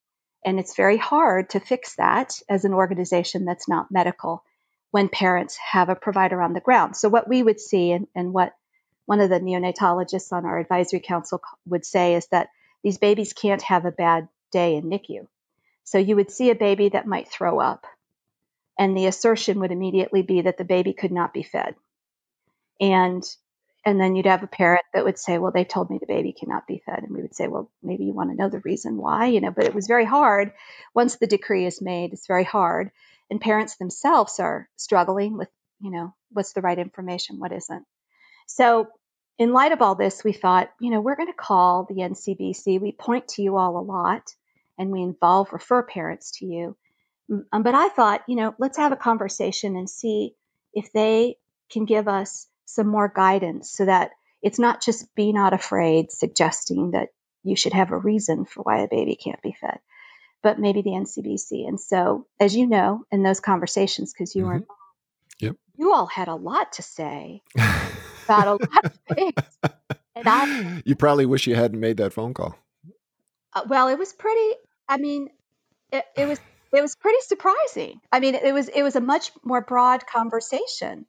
And 0.46 0.60
it's 0.60 0.76
very 0.76 0.98
hard 0.98 1.50
to 1.52 1.60
fix 1.60 1.96
that 1.96 2.40
as 2.48 2.66
an 2.66 2.74
organization 2.74 3.46
that's 3.46 3.68
not 3.68 3.92
medical 3.92 4.44
when 4.92 5.10
parents 5.10 5.58
have 5.58 5.90
a 5.90 5.96
provider 5.96 6.42
on 6.42 6.54
the 6.54 6.62
ground. 6.62 6.96
So, 6.96 7.10
what 7.10 7.28
we 7.28 7.42
would 7.42 7.60
see 7.60 7.92
and, 7.92 8.08
and 8.16 8.32
what 8.32 8.54
one 9.08 9.20
of 9.20 9.30
the 9.30 9.40
neonatologists 9.40 10.32
on 10.32 10.46
our 10.46 10.60
advisory 10.60 11.00
council 11.00 11.42
would 11.66 11.86
say 11.86 12.16
is 12.16 12.28
that 12.28 12.50
these 12.84 12.98
babies 13.00 13.34
can't 13.34 13.62
have 13.64 13.86
a 13.86 13.92
bad 13.92 14.30
day 14.52 14.76
in 14.76 14.86
NICU. 14.86 15.28
So 15.86 16.00
you 16.00 16.16
would 16.16 16.32
see 16.32 16.50
a 16.50 16.56
baby 16.56 16.90
that 16.90 17.08
might 17.08 17.30
throw 17.30 17.60
up, 17.60 17.86
and 18.78 18.98
the 18.98 19.06
assertion 19.06 19.60
would 19.60 19.72
immediately 19.72 20.24
be 20.24 20.42
that 20.42 20.58
the 20.58 20.66
baby 20.66 20.94
could 20.94 21.12
not 21.12 21.34
be 21.34 21.44
fed. 21.44 21.76
And 22.82 23.24
and 23.88 24.02
then 24.02 24.16
you'd 24.16 24.26
have 24.26 24.42
a 24.42 24.48
parent 24.48 24.82
that 24.94 25.06
would 25.06 25.20
say, 25.20 25.38
"Well, 25.38 25.52
they 25.52 25.64
told 25.64 25.92
me 25.92 26.00
the 26.00 26.08
baby 26.08 26.34
cannot 26.34 26.66
be 26.66 26.82
fed," 26.84 27.04
and 27.04 27.12
we 27.16 27.22
would 27.22 27.36
say, 27.36 27.48
"Well, 27.48 27.70
maybe 27.84 28.06
you 28.06 28.14
want 28.14 28.32
to 28.32 28.36
know 28.36 28.50
the 28.50 28.62
reason 28.62 28.98
why," 28.98 29.28
you 29.28 29.42
know. 29.42 29.52
But 29.52 29.66
it 29.66 29.76
was 29.76 29.86
very 29.86 30.06
hard. 30.06 30.54
Once 30.96 31.18
the 31.18 31.28
decree 31.28 31.68
is 31.68 31.84
made, 31.84 32.12
it's 32.12 32.26
very 32.28 32.44
hard, 32.44 32.92
and 33.30 33.40
parents 33.40 33.78
themselves 33.78 34.40
are 34.40 34.68
struggling 34.76 35.38
with, 35.38 35.50
you 35.80 35.92
know, 35.92 36.16
what's 36.32 36.54
the 36.54 36.62
right 36.62 36.80
information, 36.80 37.40
what 37.40 37.52
isn't. 37.52 37.86
So, 38.48 38.88
in 39.38 39.54
light 39.54 39.72
of 39.72 39.84
all 39.84 39.94
this, 39.96 40.24
we 40.24 40.34
thought, 40.34 40.72
you 40.80 40.90
know, 40.90 41.02
we're 41.02 41.16
going 41.16 41.32
to 41.32 41.34
call 41.34 41.84
the 41.86 42.02
NCBC. 42.02 42.80
We 42.80 42.92
point 42.92 43.28
to 43.30 43.44
you 43.44 43.58
all 43.58 43.78
a 43.78 43.82
lot 43.82 44.34
and 44.78 44.92
we 44.92 45.02
involve, 45.02 45.54
refer 45.54 45.84
parents 45.84 46.32
to 46.40 46.46
you. 46.46 46.78
Um, 47.52 47.64
but 47.64 47.76
I 47.76 47.90
thought, 47.90 48.22
you 48.28 48.36
know, 48.36 48.54
let's 48.60 48.78
have 48.78 48.92
a 48.92 48.98
conversation 48.98 49.76
and 49.76 49.90
see 49.90 50.36
if 50.74 50.92
they 50.92 51.38
can 51.72 51.86
give 51.86 52.08
us 52.08 52.48
some 52.66 52.88
more 52.88 53.12
guidance 53.14 53.72
so 53.72 53.86
that 53.86 54.12
it's 54.42 54.60
not 54.60 54.82
just 54.82 55.14
be 55.16 55.34
not 55.34 55.54
afraid 55.54 56.12
suggesting 56.12 56.92
that 56.92 57.10
you 57.44 57.56
should 57.56 57.74
have 57.74 57.92
a 57.92 57.98
reason 57.98 58.46
for 58.46 58.62
why 58.62 58.82
a 58.82 58.88
baby 58.88 59.16
can't 59.16 59.42
be 59.42 59.56
fed, 59.60 59.80
but 60.44 60.60
maybe 60.60 60.82
the 60.82 60.92
NCBC. 60.92 61.68
And 61.68 61.80
so, 61.80 62.28
as 62.40 62.56
you 62.56 62.68
know, 62.68 63.06
in 63.12 63.24
those 63.24 63.40
conversations, 63.40 64.14
because 64.14 64.36
you 64.36 64.44
mm-hmm. 64.44 64.60
were 64.60 64.66
yep. 65.40 65.56
you 65.78 65.94
all 65.94 66.08
had 66.08 66.28
a 66.28 66.36
lot 66.36 66.74
to 66.74 66.84
say 66.84 67.42
about 68.26 68.48
a 68.48 68.52
lot 68.52 68.86
of 68.86 69.00
things. 69.16 69.34
And 70.16 70.28
I, 70.28 70.82
you 70.86 70.96
probably 70.96 71.26
wish 71.26 71.46
you 71.46 71.56
hadn't 71.56 71.80
made 71.80 71.98
that 71.98 72.14
phone 72.14 72.34
call. 72.34 72.56
Uh, 73.54 73.62
well, 73.68 73.88
it 73.88 73.98
was 73.98 74.14
pretty. 74.14 74.56
I 74.88 74.98
mean, 74.98 75.30
it, 75.92 76.06
it 76.16 76.28
was 76.28 76.40
it 76.74 76.82
was 76.82 76.96
pretty 76.96 77.22
surprising. 77.22 78.02
I 78.12 78.20
mean, 78.20 78.36
it 78.36 78.54
was 78.54 78.70
it 78.70 78.84
was 78.84 78.96
a 78.96 79.02
much 79.02 79.32
more 79.44 79.62
broad 79.62 80.06
conversation 80.08 81.06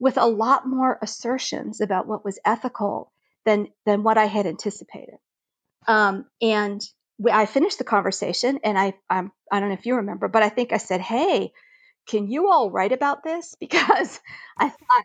with 0.00 0.18
a 0.18 0.26
lot 0.26 0.66
more 0.66 0.98
assertions 1.02 1.80
about 1.80 2.06
what 2.06 2.24
was 2.24 2.38
ethical 2.44 3.12
than 3.44 3.68
than 3.86 4.02
what 4.02 4.18
I 4.18 4.26
had 4.26 4.46
anticipated. 4.46 5.18
Um, 5.86 6.26
and 6.42 6.82
we, 7.18 7.30
I 7.30 7.46
finished 7.46 7.78
the 7.78 7.84
conversation, 7.84 8.60
and 8.64 8.78
I 8.78 8.94
I'm, 9.10 9.32
I 9.50 9.60
don't 9.60 9.70
know 9.70 9.74
if 9.74 9.86
you 9.86 9.96
remember, 9.96 10.28
but 10.28 10.42
I 10.42 10.48
think 10.48 10.72
I 10.72 10.78
said, 10.78 11.00
"Hey, 11.00 11.52
can 12.08 12.28
you 12.28 12.50
all 12.50 12.70
write 12.70 12.92
about 12.92 13.22
this?" 13.24 13.54
Because 13.60 14.20
I 14.58 14.68
thought 14.70 15.04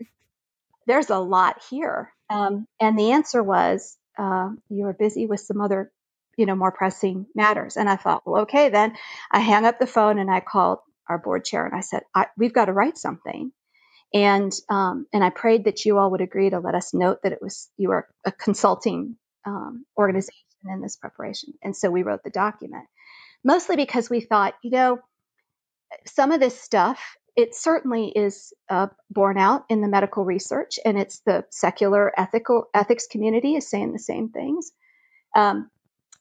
there's 0.87 1.09
a 1.09 1.19
lot 1.19 1.61
here. 1.69 2.13
Um, 2.29 2.67
and 2.79 2.97
the 2.97 3.11
answer 3.11 3.43
was, 3.43 3.97
uh, 4.17 4.49
you 4.69 4.85
were 4.85 4.93
busy 4.93 5.25
with 5.25 5.39
some 5.41 5.61
other, 5.61 5.91
you 6.37 6.45
know, 6.45 6.55
more 6.55 6.71
pressing 6.71 7.25
matters. 7.35 7.77
And 7.77 7.89
I 7.89 7.95
thought, 7.95 8.23
well, 8.25 8.43
okay, 8.43 8.69
then 8.69 8.93
I 9.31 9.41
hung 9.41 9.65
up 9.65 9.79
the 9.79 9.87
phone 9.87 10.19
and 10.19 10.29
I 10.29 10.39
called 10.39 10.79
our 11.07 11.17
board 11.17 11.45
chair 11.45 11.65
and 11.65 11.75
I 11.75 11.81
said, 11.81 12.03
I, 12.13 12.27
we've 12.37 12.53
got 12.53 12.65
to 12.65 12.73
write 12.73 12.97
something. 12.97 13.51
And 14.13 14.51
um, 14.69 15.07
and 15.11 15.23
I 15.23 15.29
prayed 15.29 15.65
that 15.65 15.83
you 15.83 15.97
all 15.97 16.11
would 16.11 16.21
agree 16.21 16.49
to 16.49 16.59
let 16.59 16.75
us 16.75 16.93
note 16.93 17.19
that 17.23 17.33
it 17.33 17.39
was 17.41 17.69
you 17.77 17.89
were 17.89 18.07
a 18.25 18.31
consulting 18.31 19.17
um, 19.45 19.85
organization 19.97 20.33
in 20.69 20.81
this 20.81 20.95
preparation. 20.95 21.53
And 21.63 21.75
so 21.75 21.89
we 21.89 22.03
wrote 22.03 22.23
the 22.23 22.29
document, 22.29 22.85
mostly 23.43 23.75
because 23.75 24.09
we 24.09 24.21
thought, 24.21 24.53
you 24.63 24.71
know, 24.71 24.99
some 26.05 26.31
of 26.31 26.39
this 26.39 26.59
stuff 26.59 26.99
it 27.35 27.53
certainly 27.53 28.07
is 28.15 28.53
uh, 28.69 28.87
borne 29.09 29.37
out 29.37 29.65
in 29.69 29.81
the 29.81 29.89
medical 29.89 30.23
research, 30.23 30.79
and 30.85 30.97
it's 30.97 31.19
the 31.25 31.43
secular 31.49 32.17
ethical 32.17 32.69
ethics 32.73 33.07
community 33.07 33.55
is 33.55 33.69
saying 33.69 33.91
the 33.91 33.99
same 33.99 34.29
things. 34.29 34.71
Um, 35.35 35.69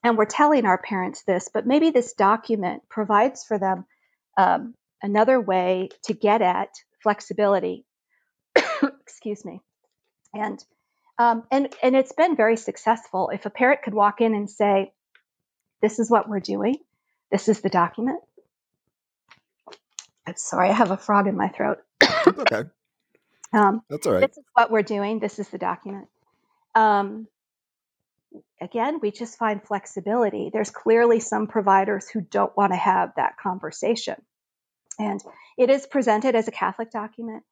and 0.04 0.18
we're 0.18 0.26
telling 0.26 0.66
our 0.66 0.78
parents 0.78 1.22
this, 1.22 1.48
but 1.52 1.66
maybe 1.66 1.90
this 1.90 2.12
document 2.12 2.82
provides 2.90 3.42
for 3.42 3.58
them 3.58 3.86
um, 4.36 4.74
another 5.02 5.40
way 5.40 5.88
to 6.04 6.12
get 6.12 6.42
at 6.42 6.68
flexibility. 7.02 7.86
Excuse 9.00 9.44
me. 9.44 9.62
And 10.34 10.62
um, 11.18 11.44
and 11.50 11.72
and 11.82 11.96
it's 11.96 12.12
been 12.12 12.36
very 12.36 12.56
successful. 12.56 13.30
If 13.30 13.46
a 13.46 13.50
parent 13.50 13.82
could 13.82 13.94
walk 13.94 14.20
in 14.20 14.34
and 14.34 14.50
say, 14.50 14.92
"This 15.80 15.98
is 15.98 16.10
what 16.10 16.28
we're 16.28 16.40
doing. 16.40 16.76
This 17.30 17.48
is 17.48 17.60
the 17.60 17.68
document." 17.68 18.20
I'm 20.26 20.36
sorry, 20.36 20.70
I 20.70 20.72
have 20.72 20.90
a 20.90 20.96
frog 20.96 21.28
in 21.28 21.36
my 21.36 21.48
throat. 21.48 21.78
okay. 22.26 22.64
Um, 23.52 23.82
That's 23.88 24.04
all 24.04 24.14
right. 24.14 24.26
This 24.26 24.36
is 24.36 24.44
what 24.54 24.72
we're 24.72 24.82
doing. 24.82 25.20
This 25.20 25.38
is 25.38 25.48
the 25.48 25.58
document. 25.58 26.08
Um, 26.74 27.28
again, 28.64 28.98
we 29.00 29.10
just 29.10 29.38
find 29.38 29.62
flexibility. 29.62 30.50
There's 30.52 30.70
clearly 30.70 31.20
some 31.20 31.46
providers 31.46 32.08
who 32.08 32.20
don't 32.20 32.56
want 32.56 32.72
to 32.72 32.76
have 32.76 33.12
that 33.16 33.36
conversation. 33.38 34.16
And 34.98 35.22
it 35.58 35.70
is 35.70 35.86
presented 35.86 36.34
as 36.34 36.48
a 36.48 36.52
Catholic 36.52 36.90
document. 36.90 37.42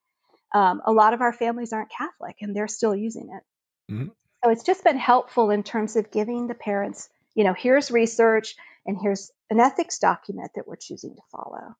Um, 0.54 0.82
a 0.84 0.92
lot 0.92 1.14
of 1.14 1.20
our 1.20 1.32
families 1.32 1.72
aren't 1.72 1.90
Catholic 1.90 2.36
and 2.40 2.54
they're 2.54 2.68
still 2.68 2.94
using 2.94 3.30
it. 3.30 3.92
Mm-hmm. 3.92 4.08
So 4.44 4.50
it's 4.50 4.64
just 4.64 4.84
been 4.84 4.98
helpful 4.98 5.50
in 5.50 5.62
terms 5.62 5.96
of 5.96 6.10
giving 6.10 6.46
the 6.46 6.54
parents, 6.54 7.08
you 7.34 7.44
know, 7.44 7.54
here's 7.54 7.90
research 7.90 8.56
and 8.84 8.98
here's 9.00 9.30
an 9.50 9.60
ethics 9.60 9.98
document 9.98 10.50
that 10.54 10.66
we're 10.66 10.76
choosing 10.76 11.14
to 11.14 11.22
follow. 11.30 11.76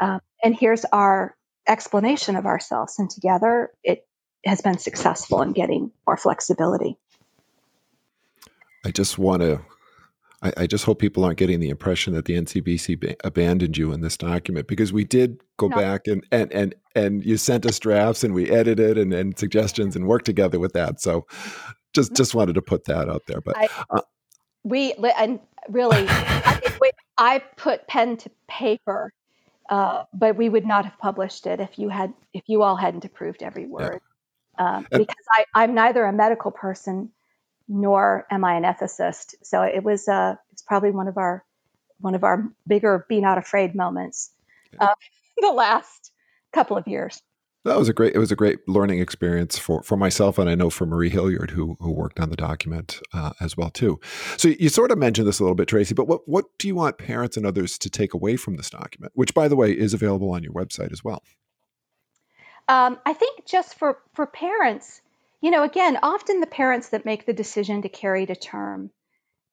Um, 0.00 0.20
and 0.42 0.54
here's 0.54 0.84
our 0.86 1.36
explanation 1.66 2.36
of 2.36 2.46
ourselves. 2.46 2.98
And 2.98 3.08
together 3.08 3.70
it 3.82 4.06
has 4.44 4.60
been 4.60 4.78
successful 4.78 5.42
in 5.42 5.52
getting 5.52 5.92
more 6.06 6.16
flexibility. 6.16 6.98
I 8.84 8.90
just 8.90 9.18
want 9.18 9.42
to. 9.42 9.60
I, 10.44 10.52
I, 10.56 10.66
just 10.66 10.84
hope 10.84 10.98
people 10.98 11.24
aren't 11.24 11.38
getting 11.38 11.60
the 11.60 11.68
impression 11.68 12.14
that 12.14 12.24
the 12.24 12.34
NCBC 12.34 12.98
ba- 12.98 13.16
abandoned 13.22 13.76
you 13.76 13.92
in 13.92 14.00
this 14.00 14.16
document 14.16 14.66
because 14.66 14.92
we 14.92 15.04
did 15.04 15.40
go 15.56 15.68
no. 15.68 15.76
back 15.76 16.08
and, 16.08 16.26
and 16.32 16.52
and 16.52 16.74
and 16.96 17.24
you 17.24 17.36
sent 17.36 17.64
us 17.64 17.78
drafts 17.78 18.24
and 18.24 18.34
we 18.34 18.50
edited 18.50 18.98
and, 18.98 19.14
and 19.14 19.38
suggestions 19.38 19.94
and 19.94 20.08
worked 20.08 20.26
together 20.26 20.58
with 20.58 20.72
that. 20.72 21.00
So 21.00 21.26
just 21.92 22.10
mm-hmm. 22.10 22.16
just 22.16 22.34
wanted 22.34 22.54
to 22.54 22.62
put 22.62 22.84
that 22.86 23.08
out 23.08 23.22
there. 23.26 23.40
But 23.40 23.56
I, 23.56 23.68
uh, 23.90 24.00
we 24.64 24.94
and 25.16 25.38
really, 25.68 26.04
I, 26.08 26.60
we, 26.80 26.90
I 27.18 27.38
put 27.56 27.86
pen 27.86 28.16
to 28.18 28.30
paper, 28.48 29.12
uh, 29.70 30.04
but 30.12 30.36
we 30.36 30.48
would 30.48 30.66
not 30.66 30.84
have 30.84 30.98
published 30.98 31.46
it 31.46 31.60
if 31.60 31.78
you 31.78 31.88
had 31.88 32.12
if 32.34 32.42
you 32.46 32.62
all 32.62 32.76
hadn't 32.76 33.04
approved 33.04 33.42
every 33.42 33.66
word. 33.66 34.00
Yeah. 34.58 34.76
Um, 34.76 34.86
because 34.90 35.24
I, 35.30 35.44
I'm 35.54 35.74
neither 35.74 36.04
a 36.04 36.12
medical 36.12 36.50
person 36.50 37.10
nor 37.68 38.26
am 38.30 38.44
I 38.44 38.54
an 38.54 38.64
ethicist. 38.64 39.34
So 39.42 39.62
it 39.62 39.82
was 39.82 40.08
uh, 40.08 40.36
it's 40.52 40.62
probably 40.62 40.90
one 40.90 41.08
of 41.08 41.16
our 41.16 41.44
one 42.00 42.14
of 42.14 42.24
our 42.24 42.50
bigger 42.66 43.06
be 43.08 43.20
not 43.20 43.38
afraid 43.38 43.74
moments 43.74 44.30
uh, 44.78 44.94
the 45.40 45.52
last 45.52 46.12
couple 46.52 46.76
of 46.76 46.86
years. 46.86 47.22
That 47.64 47.78
was 47.78 47.88
a 47.88 47.92
great. 47.92 48.14
It 48.14 48.18
was 48.18 48.32
a 48.32 48.36
great 48.36 48.58
learning 48.68 48.98
experience 48.98 49.56
for 49.56 49.84
for 49.84 49.96
myself, 49.96 50.36
and 50.36 50.50
I 50.50 50.56
know 50.56 50.68
for 50.68 50.84
Marie 50.84 51.10
Hilliard, 51.10 51.52
who 51.52 51.76
who 51.78 51.92
worked 51.92 52.18
on 52.18 52.28
the 52.28 52.36
document 52.36 52.98
uh, 53.14 53.32
as 53.40 53.56
well 53.56 53.70
too. 53.70 54.00
So 54.36 54.48
you 54.48 54.68
sort 54.68 54.90
of 54.90 54.98
mentioned 54.98 55.28
this 55.28 55.38
a 55.38 55.44
little 55.44 55.54
bit, 55.54 55.68
Tracy. 55.68 55.94
But 55.94 56.08
what 56.08 56.28
what 56.28 56.46
do 56.58 56.66
you 56.66 56.74
want 56.74 56.98
parents 56.98 57.36
and 57.36 57.46
others 57.46 57.78
to 57.78 57.88
take 57.88 58.14
away 58.14 58.36
from 58.36 58.56
this 58.56 58.68
document, 58.68 59.12
which, 59.14 59.32
by 59.32 59.46
the 59.46 59.54
way, 59.54 59.70
is 59.70 59.94
available 59.94 60.32
on 60.32 60.42
your 60.42 60.52
website 60.52 60.90
as 60.90 61.04
well? 61.04 61.22
Um, 62.66 62.98
I 63.06 63.12
think 63.12 63.46
just 63.46 63.78
for 63.78 63.98
for 64.12 64.26
parents, 64.26 65.00
you 65.42 65.50
know, 65.50 65.64
again, 65.64 65.98
often 66.02 66.40
the 66.40 66.46
parents 66.46 66.90
that 66.90 67.04
make 67.04 67.26
the 67.26 67.32
decision 67.32 67.82
to 67.82 67.88
carry 67.88 68.24
to 68.24 68.36
term 68.36 68.90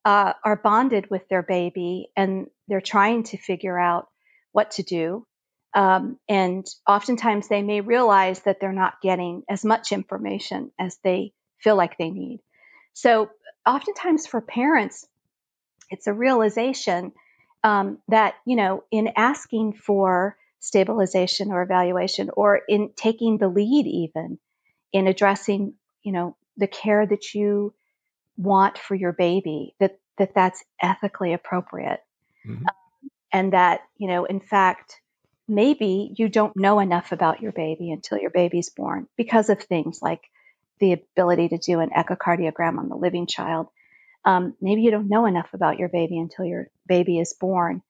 uh, 0.04 0.32
are 0.44 0.56
bonded 0.56 1.10
with 1.10 1.28
their 1.28 1.42
baby 1.42 2.10
and 2.16 2.46
they're 2.68 2.80
trying 2.80 3.24
to 3.24 3.36
figure 3.36 3.78
out 3.78 4.08
what 4.52 4.70
to 4.72 4.82
do. 4.84 5.26
Um, 5.74 6.18
and 6.28 6.66
oftentimes 6.88 7.48
they 7.48 7.62
may 7.62 7.80
realize 7.80 8.40
that 8.42 8.60
they're 8.60 8.72
not 8.72 9.00
getting 9.02 9.42
as 9.48 9.64
much 9.64 9.92
information 9.92 10.70
as 10.78 10.96
they 11.02 11.32
feel 11.58 11.76
like 11.76 11.98
they 11.98 12.10
need. 12.10 12.40
So, 12.92 13.30
oftentimes 13.66 14.26
for 14.26 14.40
parents, 14.40 15.06
it's 15.90 16.06
a 16.06 16.12
realization 16.12 17.12
um, 17.62 17.98
that, 18.08 18.34
you 18.46 18.56
know, 18.56 18.84
in 18.90 19.10
asking 19.16 19.74
for 19.74 20.36
stabilization 20.60 21.52
or 21.52 21.62
evaluation 21.62 22.30
or 22.32 22.60
in 22.68 22.90
taking 22.96 23.38
the 23.38 23.48
lead, 23.48 23.86
even 23.86 24.38
in 24.92 25.06
addressing 25.06 25.74
you 26.02 26.12
know 26.12 26.36
the 26.56 26.66
care 26.66 27.06
that 27.06 27.34
you 27.34 27.72
want 28.36 28.78
for 28.78 28.94
your 28.94 29.12
baby 29.12 29.74
that 29.80 29.98
that 30.18 30.34
that's 30.34 30.64
ethically 30.82 31.32
appropriate 31.32 32.00
mm-hmm. 32.46 32.64
um, 32.66 33.10
and 33.32 33.52
that 33.52 33.80
you 33.96 34.08
know 34.08 34.24
in 34.24 34.40
fact 34.40 35.00
maybe 35.48 36.14
you 36.16 36.28
don't 36.28 36.56
know 36.56 36.78
enough 36.78 37.12
about 37.12 37.40
your 37.40 37.52
baby 37.52 37.90
until 37.90 38.18
your 38.18 38.30
baby's 38.30 38.70
born 38.70 39.06
because 39.16 39.50
of 39.50 39.60
things 39.60 40.00
like 40.00 40.22
the 40.78 40.92
ability 40.92 41.48
to 41.48 41.58
do 41.58 41.80
an 41.80 41.90
echocardiogram 41.90 42.78
on 42.78 42.88
the 42.88 42.96
living 42.96 43.26
child 43.26 43.66
um, 44.24 44.54
maybe 44.60 44.82
you 44.82 44.90
don't 44.90 45.08
know 45.08 45.26
enough 45.26 45.48
about 45.54 45.78
your 45.78 45.88
baby 45.88 46.18
until 46.18 46.44
your 46.44 46.68
baby 46.86 47.18
is 47.18 47.34
born 47.34 47.82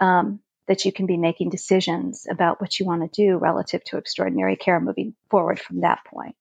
um, 0.00 0.40
that 0.66 0.84
you 0.84 0.92
can 0.92 1.06
be 1.06 1.16
making 1.16 1.48
decisions 1.48 2.26
about 2.30 2.60
what 2.60 2.78
you 2.78 2.86
want 2.86 3.02
to 3.02 3.26
do 3.26 3.36
relative 3.36 3.82
to 3.84 3.96
extraordinary 3.96 4.56
care 4.56 4.78
moving 4.80 5.14
forward 5.30 5.58
from 5.58 5.80
that 5.80 6.04
point 6.04 6.36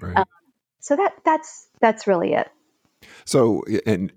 right. 0.00 0.16
um, 0.16 0.26
so 0.80 0.96
that 0.96 1.14
that's 1.24 1.68
that's 1.80 2.06
really 2.06 2.32
it. 2.32 2.48
So 3.24 3.62
and 3.86 4.12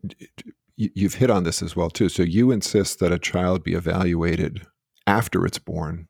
you've 0.76 1.16
hit 1.16 1.30
on 1.30 1.44
this 1.44 1.62
as 1.62 1.76
well 1.76 1.90
too. 1.90 2.10
So 2.10 2.24
you 2.24 2.52
insist 2.52 3.00
that 3.00 3.12
a 3.12 3.20
child 3.20 3.64
be 3.64 3.74
evaluated 3.74 4.66
after 5.06 5.46
it's 5.46 5.60
born, 5.60 6.08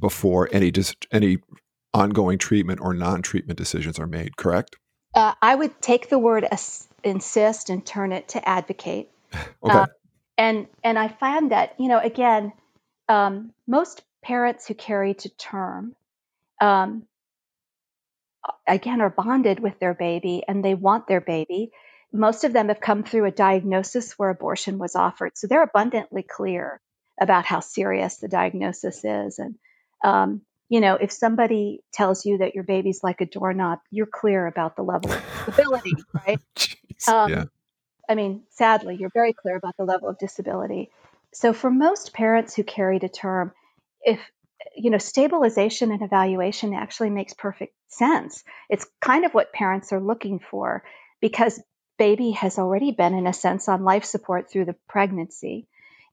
before 0.00 0.48
any 0.52 0.70
just 0.70 1.06
any 1.12 1.38
ongoing 1.94 2.38
treatment 2.38 2.80
or 2.80 2.92
non-treatment 2.92 3.58
decisions 3.58 3.98
are 3.98 4.06
made. 4.06 4.36
Correct? 4.36 4.76
Uh, 5.14 5.34
I 5.40 5.54
would 5.54 5.80
take 5.80 6.10
the 6.10 6.18
word 6.18 6.46
insist 7.02 7.70
and 7.70 7.84
turn 7.84 8.12
it 8.12 8.28
to 8.28 8.48
advocate. 8.48 9.10
okay. 9.34 9.46
Uh, 9.64 9.86
and 10.38 10.66
and 10.84 10.98
I 10.98 11.08
find 11.08 11.50
that 11.52 11.74
you 11.78 11.88
know 11.88 12.00
again, 12.00 12.52
um, 13.08 13.52
most 13.66 14.02
parents 14.22 14.66
who 14.66 14.74
carry 14.74 15.14
to 15.14 15.28
term 15.30 15.94
um, 16.60 17.04
again 18.66 19.00
are 19.00 19.10
bonded 19.10 19.60
with 19.60 19.78
their 19.78 19.94
baby 19.94 20.42
and 20.46 20.64
they 20.64 20.74
want 20.74 21.06
their 21.06 21.20
baby. 21.20 21.70
Most 22.12 22.44
of 22.44 22.52
them 22.52 22.68
have 22.68 22.80
come 22.80 23.02
through 23.02 23.26
a 23.26 23.30
diagnosis 23.30 24.12
where 24.18 24.30
abortion 24.30 24.78
was 24.78 24.96
offered. 24.96 25.36
So 25.36 25.46
they're 25.46 25.62
abundantly 25.62 26.22
clear 26.22 26.80
about 27.20 27.44
how 27.44 27.60
serious 27.60 28.16
the 28.16 28.28
diagnosis 28.28 29.04
is. 29.04 29.38
And, 29.38 29.56
um, 30.04 30.42
you 30.68 30.80
know, 30.80 30.94
if 30.94 31.12
somebody 31.12 31.82
tells 31.92 32.24
you 32.24 32.38
that 32.38 32.54
your 32.54 32.64
baby's 32.64 33.02
like 33.02 33.20
a 33.20 33.26
doorknob, 33.26 33.80
you're 33.90 34.06
clear 34.06 34.46
about 34.46 34.76
the 34.76 34.82
level 34.82 35.12
of 35.12 35.22
disability, 35.46 35.92
right? 36.26 36.40
Jeez, 36.56 37.08
um, 37.08 37.30
yeah. 37.30 37.44
I 38.08 38.14
mean, 38.14 38.42
sadly, 38.50 38.96
you're 38.98 39.10
very 39.12 39.32
clear 39.32 39.56
about 39.56 39.76
the 39.76 39.84
level 39.84 40.08
of 40.08 40.18
disability. 40.18 40.90
So 41.32 41.52
for 41.52 41.70
most 41.70 42.12
parents 42.12 42.54
who 42.54 42.64
carry 42.64 42.98
to 42.98 43.08
term, 43.08 43.52
if 44.02 44.20
you 44.74 44.90
know, 44.90 44.98
stabilization 44.98 45.92
and 45.92 46.02
evaluation 46.02 46.74
actually 46.74 47.10
makes 47.10 47.34
perfect 47.34 47.74
sense. 47.88 48.42
It's 48.68 48.86
kind 49.00 49.24
of 49.24 49.34
what 49.34 49.52
parents 49.52 49.92
are 49.92 50.00
looking 50.00 50.38
for 50.38 50.82
because 51.20 51.62
baby 51.98 52.32
has 52.32 52.58
already 52.58 52.92
been, 52.92 53.14
in 53.14 53.26
a 53.26 53.32
sense, 53.32 53.68
on 53.68 53.84
life 53.84 54.04
support 54.04 54.50
through 54.50 54.66
the 54.66 54.76
pregnancy, 54.88 55.66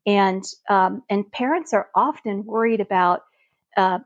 and 0.06 0.44
um, 0.70 1.04
and 1.10 1.32
parents 1.32 1.74
are 1.74 1.90
often 1.96 2.46
worried 2.46 2.82
about 2.82 3.24
uh, 3.78 4.00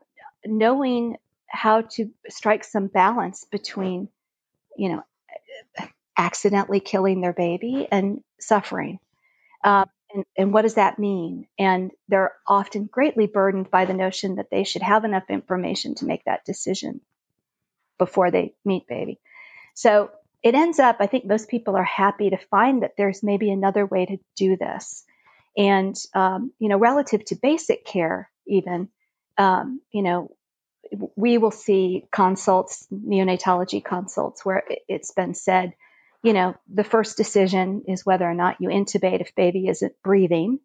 knowing 0.45 1.17
how 1.47 1.81
to 1.81 2.11
strike 2.29 2.63
some 2.63 2.87
balance 2.87 3.45
between, 3.45 4.09
you 4.75 4.89
know, 4.89 5.03
accidentally 6.17 6.79
killing 6.79 7.21
their 7.21 7.33
baby 7.33 7.87
and 7.91 8.21
suffering. 8.39 8.99
Um, 9.63 9.89
and, 10.13 10.25
and 10.37 10.53
what 10.53 10.61
does 10.63 10.75
that 10.75 10.99
mean? 10.99 11.47
And 11.59 11.91
they're 12.07 12.33
often 12.47 12.85
greatly 12.85 13.27
burdened 13.27 13.69
by 13.69 13.85
the 13.85 13.93
notion 13.93 14.35
that 14.35 14.49
they 14.49 14.63
should 14.63 14.81
have 14.81 15.03
enough 15.03 15.29
information 15.29 15.95
to 15.95 16.05
make 16.05 16.23
that 16.25 16.45
decision 16.45 17.01
before 17.97 18.31
they 18.31 18.53
meet 18.63 18.87
baby. 18.87 19.19
So 19.73 20.11
it 20.43 20.55
ends 20.55 20.79
up, 20.79 20.97
I 20.99 21.07
think 21.07 21.25
most 21.25 21.49
people 21.49 21.75
are 21.75 21.83
happy 21.83 22.29
to 22.29 22.37
find 22.37 22.83
that 22.83 22.93
there's 22.97 23.23
maybe 23.23 23.51
another 23.51 23.85
way 23.85 24.05
to 24.05 24.17
do 24.35 24.55
this. 24.55 25.03
And, 25.57 25.95
um, 26.13 26.51
you 26.59 26.69
know, 26.69 26.77
relative 26.77 27.25
to 27.25 27.35
basic 27.35 27.85
care, 27.85 28.29
even, 28.45 28.89
um, 29.37 29.81
you 29.91 30.03
know, 30.03 30.31
we 31.15 31.37
will 31.37 31.51
see 31.51 32.05
consults, 32.11 32.87
neonatology 32.93 33.83
consults, 33.83 34.45
where 34.45 34.63
it's 34.87 35.11
been 35.11 35.33
said 35.33 35.73
you 36.27 36.33
know, 36.33 36.55
the 36.67 36.83
first 36.83 37.15
decision 37.15 37.83
is 37.87 38.05
whether 38.05 38.29
or 38.29 38.33
not 38.33 38.57
you 38.59 38.67
intubate 38.67 39.21
if 39.21 39.33
baby 39.33 39.69
isn't 39.69 39.93
breathing. 40.03 40.59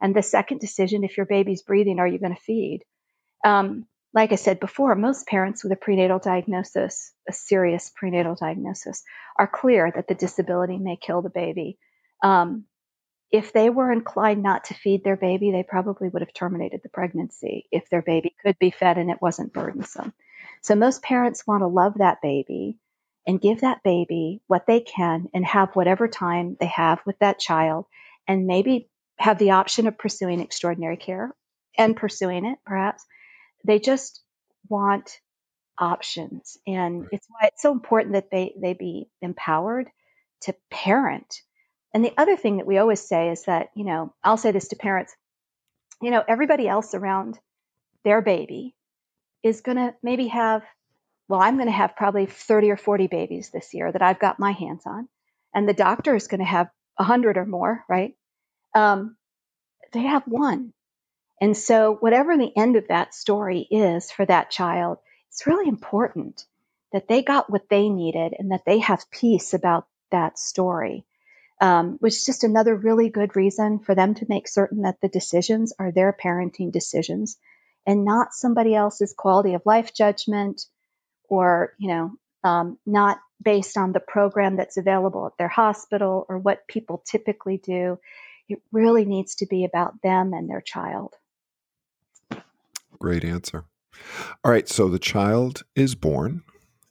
And 0.00 0.14
the 0.14 0.22
second 0.22 0.60
decision, 0.60 1.02
if 1.02 1.16
your 1.16 1.26
baby's 1.26 1.62
breathing, 1.62 1.98
are 1.98 2.06
you 2.06 2.20
going 2.20 2.36
to 2.36 2.40
feed? 2.40 2.84
Um, 3.44 3.86
like 4.14 4.30
I 4.30 4.36
said 4.36 4.60
before, 4.60 4.94
most 4.94 5.26
parents 5.26 5.64
with 5.64 5.72
a 5.72 5.76
prenatal 5.76 6.20
diagnosis, 6.20 7.12
a 7.28 7.32
serious 7.32 7.90
prenatal 7.96 8.36
diagnosis, 8.36 9.02
are 9.36 9.48
clear 9.48 9.90
that 9.92 10.06
the 10.06 10.14
disability 10.14 10.78
may 10.78 10.94
kill 10.94 11.20
the 11.20 11.30
baby. 11.30 11.78
Um, 12.22 12.66
if 13.32 13.52
they 13.52 13.70
were 13.70 13.90
inclined 13.90 14.44
not 14.44 14.66
to 14.66 14.74
feed 14.74 15.02
their 15.02 15.16
baby, 15.16 15.50
they 15.50 15.64
probably 15.64 16.10
would 16.10 16.22
have 16.22 16.32
terminated 16.32 16.78
the 16.84 16.90
pregnancy 16.90 17.66
if 17.72 17.90
their 17.90 18.02
baby 18.02 18.36
could 18.40 18.56
be 18.60 18.70
fed 18.70 18.98
and 18.98 19.10
it 19.10 19.20
wasn't 19.20 19.52
burdensome. 19.52 20.12
So 20.62 20.76
most 20.76 21.02
parents 21.02 21.44
want 21.44 21.62
to 21.62 21.66
love 21.66 21.94
that 21.96 22.22
baby 22.22 22.78
and 23.26 23.40
give 23.40 23.60
that 23.60 23.82
baby 23.82 24.40
what 24.46 24.66
they 24.66 24.80
can 24.80 25.28
and 25.34 25.44
have 25.44 25.74
whatever 25.74 26.08
time 26.08 26.56
they 26.60 26.66
have 26.66 27.00
with 27.06 27.18
that 27.18 27.38
child 27.38 27.86
and 28.26 28.46
maybe 28.46 28.88
have 29.18 29.38
the 29.38 29.52
option 29.52 29.86
of 29.86 29.98
pursuing 29.98 30.40
extraordinary 30.40 30.96
care 30.96 31.34
and 31.76 31.96
pursuing 31.96 32.46
it 32.46 32.58
perhaps. 32.64 33.04
They 33.64 33.78
just 33.78 34.22
want 34.68 35.18
options 35.78 36.58
and 36.66 37.06
it's 37.12 37.26
why 37.28 37.48
it's 37.48 37.62
so 37.62 37.70
important 37.70 38.14
that 38.14 38.30
they 38.32 38.52
they 38.60 38.74
be 38.74 39.08
empowered 39.22 39.88
to 40.40 40.52
parent 40.70 41.40
and 41.94 42.04
the 42.04 42.12
other 42.16 42.36
thing 42.36 42.58
that 42.58 42.66
we 42.66 42.78
always 42.78 43.00
say 43.00 43.30
is 43.30 43.44
that, 43.44 43.70
you 43.74 43.84
know, 43.84 44.12
I'll 44.22 44.36
say 44.36 44.50
this 44.50 44.68
to 44.68 44.76
parents, 44.76 45.14
you 46.02 46.10
know, 46.10 46.22
everybody 46.26 46.68
else 46.68 46.94
around 46.94 47.38
their 48.04 48.20
baby 48.20 48.74
is 49.42 49.62
going 49.62 49.78
to 49.78 49.94
maybe 50.02 50.28
have, 50.28 50.62
well, 51.28 51.40
I'm 51.40 51.56
going 51.56 51.66
to 51.66 51.72
have 51.72 51.96
probably 51.96 52.26
30 52.26 52.70
or 52.70 52.76
40 52.76 53.06
babies 53.06 53.50
this 53.50 53.74
year 53.74 53.90
that 53.90 54.02
I've 54.02 54.18
got 54.18 54.38
my 54.38 54.52
hands 54.52 54.84
on. 54.86 55.08
And 55.54 55.68
the 55.68 55.74
doctor 55.74 56.14
is 56.14 56.28
going 56.28 56.40
to 56.40 56.46
have 56.46 56.68
100 56.96 57.36
or 57.36 57.46
more, 57.46 57.84
right? 57.88 58.14
Um, 58.74 59.16
they 59.92 60.02
have 60.02 60.24
one. 60.26 60.72
And 61.40 61.56
so, 61.56 61.94
whatever 61.94 62.36
the 62.36 62.52
end 62.56 62.76
of 62.76 62.88
that 62.88 63.14
story 63.14 63.66
is 63.70 64.10
for 64.10 64.26
that 64.26 64.50
child, 64.50 64.98
it's 65.30 65.46
really 65.46 65.68
important 65.68 66.44
that 66.92 67.06
they 67.06 67.22
got 67.22 67.50
what 67.50 67.68
they 67.68 67.88
needed 67.88 68.34
and 68.38 68.50
that 68.50 68.64
they 68.66 68.78
have 68.80 69.10
peace 69.10 69.54
about 69.54 69.86
that 70.10 70.38
story 70.38 71.04
um, 71.60 71.96
which 72.00 72.14
is 72.14 72.24
just 72.24 72.44
another 72.44 72.74
really 72.74 73.08
good 73.08 73.34
reason 73.34 73.80
for 73.80 73.94
them 73.94 74.14
to 74.14 74.26
make 74.28 74.48
certain 74.48 74.82
that 74.82 75.00
the 75.00 75.08
decisions 75.08 75.72
are 75.78 75.90
their 75.90 76.12
parenting 76.12 76.70
decisions 76.70 77.36
and 77.86 78.04
not 78.04 78.32
somebody 78.32 78.74
else's 78.74 79.14
quality 79.16 79.54
of 79.54 79.62
life 79.64 79.92
judgment 79.92 80.62
or, 81.28 81.74
you 81.78 81.88
know, 81.88 82.12
um, 82.44 82.78
not 82.86 83.18
based 83.42 83.76
on 83.76 83.92
the 83.92 84.00
program 84.00 84.56
that's 84.56 84.76
available 84.76 85.26
at 85.26 85.38
their 85.38 85.48
hospital 85.48 86.26
or 86.28 86.38
what 86.38 86.66
people 86.66 87.02
typically 87.06 87.58
do. 87.58 87.98
It 88.48 88.60
really 88.72 89.04
needs 89.04 89.36
to 89.36 89.46
be 89.46 89.64
about 89.64 90.00
them 90.02 90.32
and 90.32 90.48
their 90.48 90.62
child. 90.62 91.14
Great 92.98 93.24
answer. 93.24 93.64
All 94.44 94.50
right, 94.50 94.68
so 94.68 94.88
the 94.88 94.98
child 94.98 95.62
is 95.76 95.94
born 95.94 96.42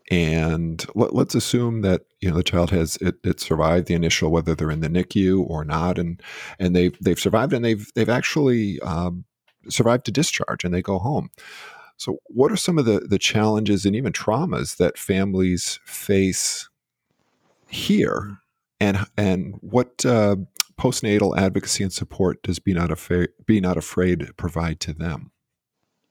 and 0.09 0.85
let, 0.95 1.13
us 1.13 1.35
assume 1.35 1.81
that 1.81 2.03
you 2.21 2.29
know 2.29 2.37
the 2.37 2.43
child 2.43 2.71
has 2.71 2.97
it, 2.97 3.15
it, 3.23 3.39
survived 3.39 3.87
the 3.87 3.93
initial 3.93 4.31
whether 4.31 4.55
they're 4.55 4.71
in 4.71 4.79
the 4.79 4.87
NICU 4.87 5.45
or 5.49 5.65
not, 5.65 5.99
and 5.99 6.21
and 6.59 6.75
they've 6.75 6.97
they've 7.01 7.19
survived 7.19 7.53
and 7.53 7.65
they've 7.65 7.91
they've 7.93 8.09
actually 8.09 8.79
um, 8.81 9.25
survived 9.69 10.05
to 10.05 10.11
discharge 10.11 10.63
and 10.63 10.73
they 10.73 10.81
go 10.81 10.99
home. 10.99 11.29
So, 11.97 12.19
what 12.25 12.51
are 12.51 12.57
some 12.57 12.77
of 12.77 12.85
the 12.85 12.99
the 12.99 13.19
challenges 13.19 13.85
and 13.85 13.95
even 13.95 14.13
traumas 14.13 14.77
that 14.77 14.97
families 14.97 15.79
face 15.85 16.69
here, 17.67 18.37
and 18.79 18.99
and 19.17 19.55
what 19.61 20.05
uh, 20.05 20.37
postnatal 20.79 21.37
advocacy 21.37 21.83
and 21.83 21.91
support 21.91 22.41
does 22.43 22.59
Be 22.59 22.73
Not 22.73 22.91
Afraid 22.91 23.29
Be 23.45 23.59
Not 23.59 23.77
Afraid 23.77 24.29
provide 24.37 24.79
to 24.81 24.93
them? 24.93 25.31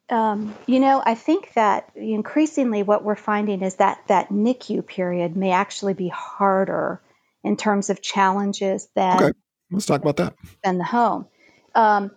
Um, 0.08 0.54
you 0.66 0.78
know, 0.78 1.02
I 1.04 1.14
think 1.14 1.52
that 1.54 1.90
increasingly 1.96 2.82
what 2.82 3.02
we're 3.02 3.16
finding 3.16 3.62
is 3.62 3.76
that 3.76 4.00
that 4.08 4.28
NICU 4.28 4.86
period 4.86 5.36
may 5.36 5.50
actually 5.50 5.94
be 5.94 6.08
harder 6.08 7.00
in 7.42 7.56
terms 7.56 7.90
of 7.90 8.02
challenges 8.02 8.88
than 8.94 9.22
okay. 9.22 9.32
let's 9.70 9.86
talk 9.86 10.02
about 10.02 10.16
that 10.16 10.34
than 10.64 10.78
the 10.78 10.84
home. 10.84 11.26
Um, 11.74 12.10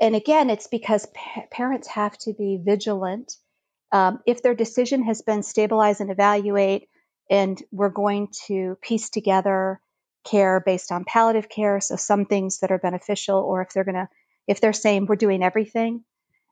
and 0.00 0.16
again, 0.16 0.50
it's 0.50 0.66
because 0.66 1.06
pa- 1.14 1.44
parents 1.50 1.88
have 1.88 2.16
to 2.18 2.32
be 2.32 2.60
vigilant. 2.62 3.36
Um, 3.92 4.20
if 4.26 4.42
their 4.42 4.54
decision 4.54 5.04
has 5.04 5.22
been 5.22 5.42
stabilize 5.42 6.00
and 6.00 6.10
evaluate, 6.10 6.88
and 7.30 7.62
we're 7.70 7.90
going 7.90 8.28
to 8.46 8.76
piece 8.82 9.10
together 9.10 9.80
care 10.24 10.60
based 10.60 10.90
on 10.90 11.04
palliative 11.04 11.48
care, 11.48 11.80
so 11.80 11.96
some 11.96 12.24
things 12.24 12.60
that 12.60 12.70
are 12.70 12.78
beneficial, 12.78 13.38
or 13.38 13.62
if 13.62 13.70
they're 13.72 13.84
gonna, 13.84 14.08
if 14.46 14.60
they're 14.60 14.72
saying 14.72 15.06
we're 15.06 15.16
doing 15.16 15.42
everything, 15.42 16.04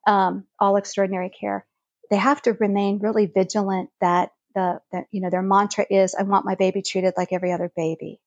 um, 0.07 0.45
all 0.59 0.77
extraordinary 0.77 1.31
care, 1.31 1.67
they 2.11 2.17
have 2.17 2.43
to 2.43 2.53
remain 2.53 2.99
really 2.99 3.27
vigilant 3.27 3.91
that 4.01 4.31
the 4.55 4.81
you 5.11 5.21
know 5.21 5.31
their 5.31 5.43
mantra 5.43 5.87
is 5.89 6.15
I 6.15 6.23
want 6.23 6.45
my 6.45 6.55
baby 6.55 6.83
treated 6.83 7.15
like 7.17 7.33
every 7.33 7.53
other 7.53 7.71
baby, 7.75 8.21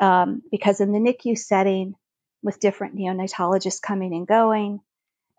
um, 0.00 0.42
because 0.50 0.80
in 0.80 0.92
the 0.92 0.98
NICU 0.98 1.36
setting 1.38 1.94
with 2.42 2.60
different 2.60 2.96
neonatologists 2.96 3.82
coming 3.82 4.14
and 4.14 4.26
going, 4.26 4.80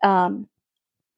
um, 0.02 0.48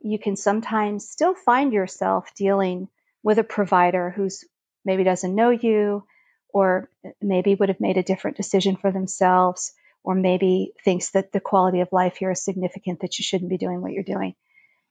you 0.01 0.19
can 0.19 0.37
sometimes 0.37 1.09
still 1.09 1.35
find 1.35 1.73
yourself 1.73 2.35
dealing 2.35 2.89
with 3.23 3.39
a 3.39 3.45
provider 3.45 4.11
who's 4.11 4.45
maybe 4.85 5.05
doesn't 5.05 5.35
know 5.35 5.51
you 5.51 6.05
or 6.53 6.89
maybe 7.21 7.55
would 7.55 7.69
have 7.69 7.81
made 7.81 7.97
a 7.97 8.03
different 8.03 8.37
decision 8.37 8.77
for 8.77 8.93
themselves 8.93 9.73
or 10.05 10.15
maybe 10.15 10.73
thinks 10.85 11.11
that 11.11 11.33
the 11.33 11.41
quality 11.41 11.81
of 11.81 11.89
life 11.91 12.17
here 12.17 12.31
is 12.31 12.45
significant 12.45 13.01
that 13.01 13.19
you 13.19 13.23
shouldn't 13.23 13.51
be 13.51 13.57
doing 13.57 13.81
what 13.81 13.93
you're 13.93 14.03
doing. 14.05 14.35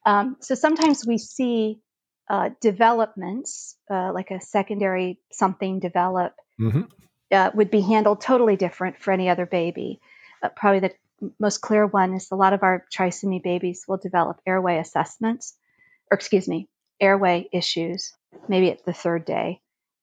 Um, 0.06 0.38
so 0.42 0.56
sometimes 0.56 1.06
we 1.06 1.18
see 1.20 1.80
uh, 2.30 2.50
developments, 2.62 3.78
uh, 3.90 4.12
like 4.12 4.32
a 4.32 4.42
secondary 4.42 5.20
something 5.32 5.80
develop, 5.80 6.34
mm-hmm. 6.60 6.82
uh, 7.32 7.52
would 7.54 7.70
be 7.70 7.82
handled 7.82 8.22
totally 8.22 8.56
different 8.56 8.98
for 8.98 9.12
any 9.12 9.30
other 9.30 9.46
baby. 9.46 10.02
Uh, 10.44 10.50
probably 10.56 10.80
the 10.80 11.32
most 11.40 11.62
clear 11.62 11.88
one 11.88 12.14
is 12.14 12.30
a 12.32 12.36
lot 12.36 12.54
of 12.54 12.64
our 12.64 12.86
trisomy 12.94 13.42
babies 13.42 13.86
will 13.88 13.98
develop 13.98 14.42
airway 14.46 14.78
assessments, 14.78 15.56
or 16.12 16.16
excuse 16.16 16.48
me, 16.48 16.68
airway 17.00 17.48
issues, 17.54 18.14
maybe 18.48 18.70
at 18.70 18.84
the 18.86 18.94
third 18.94 19.26
day, 19.26 19.62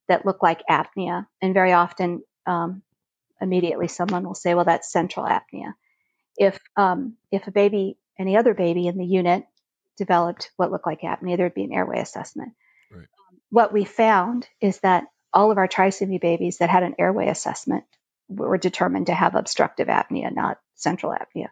that 0.09 0.25
look 0.25 0.43
like 0.43 0.63
apnea. 0.69 1.27
And 1.43 1.53
very 1.53 1.73
often, 1.73 2.23
um, 2.47 2.83
immediately 3.41 3.89
someone 3.89 4.25
will 4.25 4.35
say, 4.35 4.55
well, 4.55 4.65
that's 4.65 4.91
central 4.91 5.27
apnea. 5.27 5.75
If, 6.37 6.59
um, 6.77 7.17
if 7.31 7.47
a 7.47 7.53
baby, 7.53 7.99
any 8.19 8.37
other 8.37 8.55
baby 8.55 8.87
in 8.87 8.97
the 8.97 9.05
unit 9.05 9.45
developed 9.99 10.51
what 10.57 10.71
looked 10.71 10.87
like 10.87 11.03
apnea, 11.03 11.37
there'd 11.37 11.55
be 11.55 11.65
an 11.65 11.73
airway 11.73 12.01
assessment. 12.01 12.53
Right. 12.91 13.07
What 13.51 13.73
we 13.73 13.85
found 13.85 14.49
is 14.61 14.81
that 14.81 15.05
all 15.33 15.51
of 15.51 15.59
our 15.59 15.69
trisomy 15.69 16.21
babies 16.21 16.59
that 16.59 16.71
had 16.71 16.83
an 16.83 16.95
airway 16.99 17.29
assessment 17.29 17.85
were 18.31 18.59
determined 18.59 19.07
to 19.07 19.15
have 19.15 19.35
obstructive 19.35 19.89
apnea, 19.89 20.35
not 20.35 20.59
central 20.77 21.13
apnea. 21.13 21.49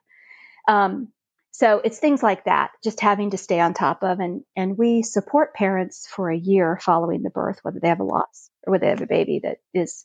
Um, 0.67 1.09
so 1.51 1.81
it's 1.83 1.99
things 1.99 2.23
like 2.23 2.45
that, 2.45 2.71
just 2.85 3.01
having 3.01 3.31
to 3.31 3.37
stay 3.37 3.59
on 3.59 3.75
top 3.75 4.03
of. 4.03 4.21
And, 4.21 4.45
and 4.57 4.79
we 4.79 5.03
support 5.03 5.55
parents 5.55 6.07
for 6.07 6.31
a 6.31 6.39
year 6.39 6.79
following 6.81 7.23
the 7.23 7.31
birth, 7.31 7.59
whether 7.63 7.81
they 7.81 7.89
have 7.89 8.01
a 8.01 8.05
loss 8.05 8.51
or 8.65 8.73
whether 8.73 8.87
they 8.87 8.91
have 8.91 9.03
a 9.03 9.07
baby 9.07 9.41
that 9.43 9.59
is 9.75 10.05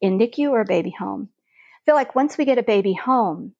in 0.00 0.18
NICU 0.18 0.50
or 0.50 0.60
a 0.60 0.66
baby 0.66 0.94
home. 0.96 1.30
I 1.34 1.80
feel 1.86 1.94
like 1.94 2.14
once 2.14 2.36
we 2.36 2.44
get 2.44 2.58
a 2.58 2.62
baby 2.62 2.92
home, 2.92 3.54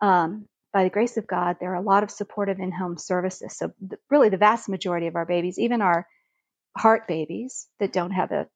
um, 0.00 0.48
by 0.72 0.82
the 0.82 0.90
grace 0.90 1.16
of 1.16 1.28
God, 1.28 1.58
there 1.60 1.70
are 1.70 1.76
a 1.76 1.80
lot 1.80 2.02
of 2.02 2.10
supportive 2.10 2.58
in 2.58 2.72
home 2.72 2.98
services. 2.98 3.56
So, 3.56 3.72
really, 4.10 4.28
the 4.28 4.36
vast 4.36 4.68
majority 4.68 5.06
of 5.06 5.14
our 5.14 5.24
babies, 5.24 5.58
even 5.58 5.80
our 5.80 6.08
heart 6.76 7.06
babies 7.06 7.68
that 7.78 7.92
don't 7.92 8.10
have 8.10 8.32
a 8.32 8.48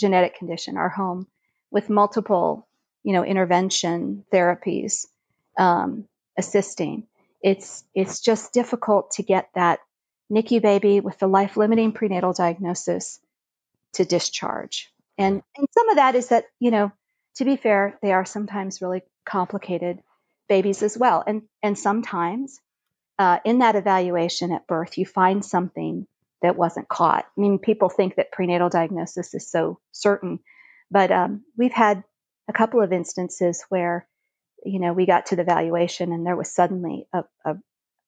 genetic 0.00 0.34
condition, 0.34 0.76
are 0.76 0.88
home 0.88 1.28
with 1.70 1.88
multiple, 1.88 2.66
you 3.02 3.12
know, 3.12 3.24
intervention 3.24 4.24
therapies 4.32 5.06
um, 5.58 6.06
assisting. 6.38 7.06
It's 7.42 7.84
it's 7.94 8.20
just 8.20 8.52
difficult 8.52 9.12
to 9.12 9.22
get 9.22 9.48
that 9.54 9.80
NICU 10.30 10.62
baby 10.62 11.00
with 11.00 11.18
the 11.18 11.26
life 11.26 11.56
limiting 11.56 11.92
prenatal 11.92 12.32
diagnosis 12.32 13.18
to 13.94 14.04
discharge. 14.04 14.90
And 15.18 15.42
and 15.56 15.66
some 15.72 15.88
of 15.88 15.96
that 15.96 16.14
is 16.14 16.28
that, 16.28 16.44
you 16.60 16.70
know, 16.70 16.92
to 17.36 17.44
be 17.44 17.56
fair, 17.56 17.98
they 18.02 18.12
are 18.12 18.24
sometimes 18.24 18.80
really 18.80 19.02
complicated 19.24 19.98
babies 20.48 20.82
as 20.82 20.98
well. 20.98 21.22
And, 21.26 21.42
and 21.62 21.78
sometimes 21.78 22.60
uh, 23.18 23.38
in 23.44 23.58
that 23.58 23.76
evaluation 23.76 24.52
at 24.52 24.66
birth, 24.66 24.98
you 24.98 25.06
find 25.06 25.44
something 25.44 26.06
that 26.42 26.56
wasn't 26.56 26.88
caught. 26.88 27.24
I 27.24 27.40
mean, 27.40 27.58
people 27.58 27.88
think 27.88 28.16
that 28.16 28.32
prenatal 28.32 28.68
diagnosis 28.68 29.32
is 29.34 29.50
so 29.50 29.78
certain, 29.92 30.40
but 30.90 31.10
um, 31.10 31.44
we've 31.56 31.72
had 31.72 32.04
a 32.52 32.58
couple 32.58 32.82
of 32.82 32.92
instances 32.92 33.64
where, 33.68 34.06
you 34.64 34.78
know, 34.78 34.92
we 34.92 35.06
got 35.06 35.26
to 35.26 35.36
the 35.36 35.44
valuation 35.44 36.12
and 36.12 36.26
there 36.26 36.36
was 36.36 36.54
suddenly 36.54 37.06
a, 37.12 37.24
a, 37.44 37.56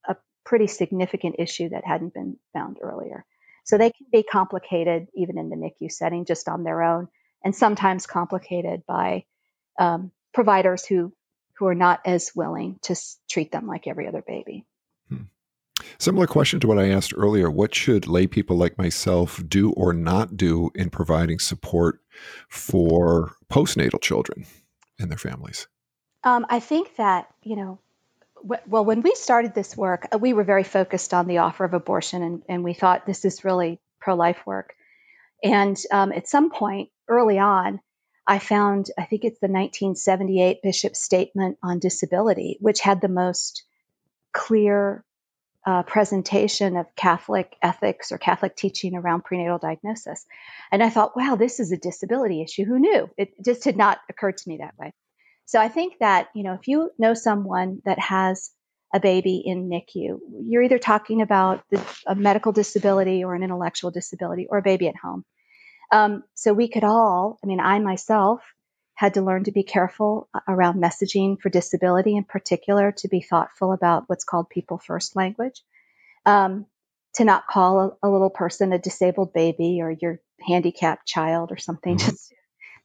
a 0.06 0.16
pretty 0.44 0.66
significant 0.66 1.36
issue 1.38 1.70
that 1.70 1.86
hadn't 1.86 2.14
been 2.14 2.36
found 2.52 2.78
earlier. 2.82 3.24
So 3.64 3.78
they 3.78 3.90
can 3.90 4.06
be 4.12 4.22
complicated 4.22 5.06
even 5.14 5.38
in 5.38 5.48
the 5.48 5.56
NICU 5.56 5.90
setting 5.90 6.26
just 6.26 6.48
on 6.48 6.64
their 6.64 6.82
own, 6.82 7.08
and 7.42 7.56
sometimes 7.56 8.06
complicated 8.06 8.82
by 8.86 9.24
um, 9.78 10.12
providers 10.34 10.84
who 10.84 11.12
who 11.58 11.66
are 11.66 11.74
not 11.74 12.00
as 12.04 12.32
willing 12.34 12.78
to 12.82 12.96
treat 13.30 13.52
them 13.52 13.66
like 13.66 13.86
every 13.86 14.08
other 14.08 14.22
baby. 14.26 14.66
Similar 15.98 16.26
question 16.26 16.60
to 16.60 16.66
what 16.66 16.78
I 16.78 16.90
asked 16.90 17.12
earlier. 17.16 17.50
What 17.50 17.74
should 17.74 18.06
lay 18.06 18.26
people 18.26 18.56
like 18.56 18.78
myself 18.78 19.42
do 19.46 19.70
or 19.72 19.92
not 19.92 20.36
do 20.36 20.70
in 20.74 20.90
providing 20.90 21.38
support 21.38 22.00
for 22.48 23.36
postnatal 23.50 24.00
children 24.00 24.46
and 24.98 25.10
their 25.10 25.18
families? 25.18 25.66
Um, 26.22 26.46
I 26.48 26.60
think 26.60 26.96
that, 26.96 27.28
you 27.42 27.56
know, 27.56 27.78
well, 28.66 28.84
when 28.84 29.02
we 29.02 29.14
started 29.14 29.54
this 29.54 29.76
work, 29.76 30.08
uh, 30.12 30.18
we 30.18 30.34
were 30.34 30.44
very 30.44 30.64
focused 30.64 31.14
on 31.14 31.26
the 31.26 31.38
offer 31.38 31.64
of 31.64 31.72
abortion, 31.72 32.22
and, 32.22 32.42
and 32.48 32.64
we 32.64 32.74
thought 32.74 33.06
this 33.06 33.24
is 33.24 33.44
really 33.44 33.80
pro 34.00 34.14
life 34.14 34.46
work. 34.46 34.74
And 35.42 35.80
um, 35.90 36.12
at 36.12 36.28
some 36.28 36.50
point 36.50 36.90
early 37.08 37.38
on, 37.38 37.80
I 38.26 38.38
found, 38.38 38.90
I 38.98 39.04
think 39.04 39.24
it's 39.24 39.40
the 39.40 39.48
1978 39.48 40.62
Bishop 40.62 40.96
Statement 40.96 41.58
on 41.62 41.78
Disability, 41.78 42.58
which 42.60 42.80
had 42.80 43.00
the 43.00 43.08
most 43.08 43.64
clear 44.32 45.04
uh, 45.66 45.82
presentation 45.82 46.76
of 46.76 46.86
Catholic 46.94 47.56
ethics 47.62 48.12
or 48.12 48.18
Catholic 48.18 48.54
teaching 48.54 48.94
around 48.94 49.24
prenatal 49.24 49.58
diagnosis. 49.58 50.26
And 50.70 50.82
I 50.82 50.90
thought, 50.90 51.16
wow, 51.16 51.36
this 51.36 51.60
is 51.60 51.72
a 51.72 51.76
disability 51.76 52.42
issue. 52.42 52.64
Who 52.64 52.78
knew? 52.78 53.08
It 53.16 53.32
just 53.42 53.64
had 53.64 53.76
not 53.76 53.98
occurred 54.10 54.36
to 54.38 54.48
me 54.48 54.58
that 54.58 54.78
way. 54.78 54.92
So 55.46 55.58
I 55.60 55.68
think 55.68 55.94
that, 56.00 56.28
you 56.34 56.42
know, 56.42 56.54
if 56.54 56.68
you 56.68 56.90
know 56.98 57.14
someone 57.14 57.80
that 57.84 57.98
has 57.98 58.50
a 58.94 59.00
baby 59.00 59.42
in 59.44 59.68
NICU, 59.68 60.18
you're 60.46 60.62
either 60.62 60.78
talking 60.78 61.20
about 61.20 61.64
a 62.06 62.14
medical 62.14 62.52
disability 62.52 63.24
or 63.24 63.34
an 63.34 63.42
intellectual 63.42 63.90
disability 63.90 64.46
or 64.48 64.58
a 64.58 64.62
baby 64.62 64.88
at 64.88 64.96
home. 64.96 65.24
Um, 65.90 66.22
so 66.34 66.52
we 66.52 66.68
could 66.68 66.84
all, 66.84 67.38
I 67.42 67.46
mean, 67.46 67.60
I 67.60 67.78
myself 67.78 68.40
had 68.94 69.14
to 69.14 69.22
learn 69.22 69.44
to 69.44 69.52
be 69.52 69.64
careful 69.64 70.28
around 70.46 70.80
messaging 70.80 71.40
for 71.40 71.48
disability 71.48 72.16
in 72.16 72.24
particular, 72.24 72.92
to 72.92 73.08
be 73.08 73.20
thoughtful 73.20 73.72
about 73.72 74.04
what's 74.06 74.24
called 74.24 74.48
people 74.48 74.78
first 74.78 75.16
language, 75.16 75.62
um, 76.26 76.66
to 77.14 77.24
not 77.24 77.46
call 77.46 77.80
a, 77.80 78.06
a, 78.06 78.08
little 78.08 78.30
person 78.30 78.72
a 78.72 78.78
disabled 78.78 79.32
baby 79.32 79.80
or 79.82 79.90
your 79.90 80.20
handicapped 80.46 81.06
child 81.06 81.50
or 81.50 81.56
something. 81.56 81.96
Mm-hmm. 81.96 82.10
Just 82.10 82.32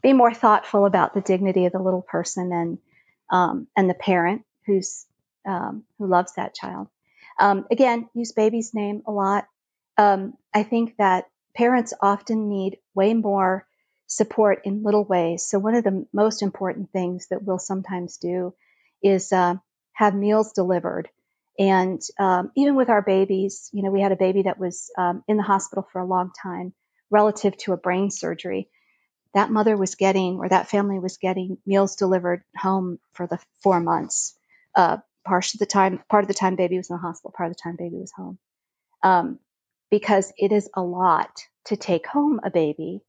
be 0.01 0.13
more 0.13 0.33
thoughtful 0.33 0.85
about 0.85 1.13
the 1.13 1.21
dignity 1.21 1.65
of 1.65 1.73
the 1.73 1.79
little 1.79 2.01
person 2.01 2.51
and 2.51 2.77
um, 3.31 3.67
and 3.77 3.87
the 3.87 3.93
parent 3.93 4.43
who's 4.65 5.05
um, 5.47 5.83
who 5.99 6.07
loves 6.07 6.33
that 6.35 6.55
child. 6.55 6.87
Um, 7.39 7.65
again, 7.71 8.09
use 8.13 8.31
baby's 8.31 8.73
name 8.73 9.03
a 9.05 9.11
lot. 9.11 9.47
Um, 9.97 10.33
I 10.53 10.63
think 10.63 10.97
that 10.97 11.25
parents 11.55 11.93
often 12.01 12.49
need 12.49 12.77
way 12.95 13.13
more 13.13 13.67
support 14.09 14.61
in 14.65 14.83
little 14.83 15.05
ways. 15.05 15.45
So 15.45 15.59
one 15.59 15.75
of 15.75 15.85
the 15.85 16.05
most 16.11 16.41
important 16.41 16.91
things 16.91 17.27
that 17.29 17.43
we'll 17.43 17.59
sometimes 17.59 18.17
do 18.17 18.53
is 19.01 19.31
uh, 19.31 19.55
have 19.93 20.15
meals 20.15 20.51
delivered. 20.51 21.09
And 21.57 22.01
um, 22.19 22.51
even 22.57 22.75
with 22.75 22.89
our 22.89 23.01
babies, 23.01 23.69
you 23.71 23.83
know, 23.83 23.91
we 23.91 24.01
had 24.01 24.11
a 24.11 24.17
baby 24.17 24.43
that 24.43 24.59
was 24.59 24.91
um, 24.97 25.23
in 25.27 25.37
the 25.37 25.43
hospital 25.43 25.87
for 25.91 26.01
a 26.01 26.05
long 26.05 26.31
time 26.43 26.73
relative 27.09 27.55
to 27.59 27.73
a 27.73 27.77
brain 27.77 28.11
surgery 28.11 28.69
that 29.33 29.51
mother 29.51 29.77
was 29.77 29.95
getting 29.95 30.37
or 30.37 30.49
that 30.49 30.69
family 30.69 30.99
was 30.99 31.17
getting 31.17 31.57
meals 31.65 31.95
delivered 31.95 32.43
home 32.57 32.99
for 33.13 33.27
the 33.27 33.39
four 33.61 33.79
months. 33.79 34.35
Uh, 34.75 34.97
part 35.25 35.53
of 35.53 35.59
the 35.59 35.65
time, 35.65 36.03
part 36.09 36.23
of 36.23 36.27
the 36.27 36.33
time 36.33 36.55
baby 36.55 36.77
was 36.77 36.89
in 36.89 36.95
the 36.95 37.01
hospital, 37.01 37.33
part 37.35 37.49
of 37.49 37.55
the 37.55 37.61
time 37.61 37.75
baby 37.77 37.97
was 37.97 38.11
home. 38.11 38.39
Um, 39.03 39.39
because 39.91 40.33
it 40.37 40.51
is 40.51 40.69
a 40.75 40.81
lot 40.81 41.31
to 41.65 41.77
take 41.77 42.07
home 42.07 42.39
a 42.43 42.49
baby, 42.49 43.01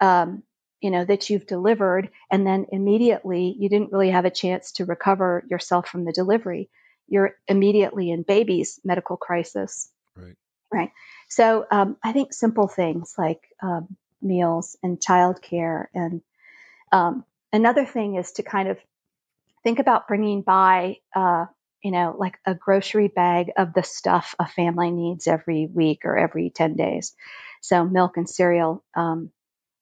um, 0.00 0.42
you 0.80 0.90
know, 0.90 1.04
that 1.04 1.28
you've 1.28 1.46
delivered 1.46 2.10
and 2.30 2.46
then 2.46 2.66
immediately 2.72 3.54
you 3.58 3.68
didn't 3.68 3.92
really 3.92 4.10
have 4.10 4.24
a 4.24 4.30
chance 4.30 4.72
to 4.72 4.86
recover 4.86 5.44
yourself 5.50 5.88
from 5.88 6.04
the 6.04 6.12
delivery. 6.12 6.70
You're 7.06 7.36
immediately 7.48 8.10
in 8.10 8.22
baby's 8.22 8.80
medical 8.84 9.16
crisis. 9.16 9.90
Right. 10.16 10.36
Right. 10.72 10.90
So 11.28 11.66
um, 11.70 11.96
I 12.02 12.12
think 12.12 12.32
simple 12.32 12.68
things 12.68 13.14
like 13.18 13.42
um, 13.62 13.96
meals 14.22 14.76
and 14.82 14.98
childcare. 14.98 15.86
And 15.94 16.22
um, 16.92 17.24
another 17.52 17.84
thing 17.84 18.16
is 18.16 18.32
to 18.32 18.42
kind 18.42 18.68
of 18.68 18.78
think 19.62 19.78
about 19.78 20.08
bringing 20.08 20.42
by, 20.42 20.98
uh, 21.14 21.46
you 21.82 21.90
know, 21.90 22.14
like 22.18 22.38
a 22.46 22.54
grocery 22.54 23.08
bag 23.08 23.50
of 23.56 23.74
the 23.74 23.82
stuff 23.82 24.34
a 24.38 24.46
family 24.46 24.90
needs 24.90 25.26
every 25.26 25.66
week 25.66 26.04
or 26.04 26.16
every 26.16 26.50
10 26.50 26.76
days. 26.76 27.14
So 27.60 27.84
milk 27.84 28.16
and 28.16 28.28
cereal 28.28 28.82
um, 28.94 29.30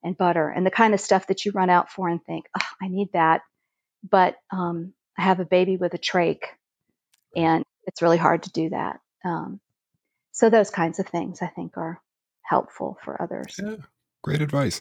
and 0.03 0.17
butter 0.17 0.49
and 0.49 0.65
the 0.65 0.71
kind 0.71 0.95
of 0.95 1.01
stuff 1.01 1.27
that 1.27 1.45
you 1.45 1.53
run 1.53 1.71
out 1.71 1.91
for 1.91 2.09
and 2.09 2.23
think, 2.25 2.47
oh, 2.59 2.67
I 2.83 2.89
need 2.89 3.09
that. 3.13 3.43
But 4.09 4.37
um, 4.53 4.93
I 5.19 5.23
have 5.23 5.41
a 5.41 5.45
baby 5.45 5.77
with 5.77 5.95
a 5.95 5.99
trach 5.99 6.41
and 7.35 7.65
it's 7.87 8.03
really 8.03 8.17
hard 8.17 8.45
to 8.45 8.53
do 8.53 8.71
that. 8.71 9.01
Um, 9.25 9.61
so 10.33 10.51
those 10.51 10.71
kinds 10.71 10.99
of 10.99 11.07
things 11.07 11.43
I 11.43 11.49
think 11.49 11.77
are 11.77 12.01
helpful 12.43 12.99
for 13.05 13.21
others. 13.21 13.57
Yeah. 13.63 13.77
Great 14.23 14.43
advice. 14.43 14.81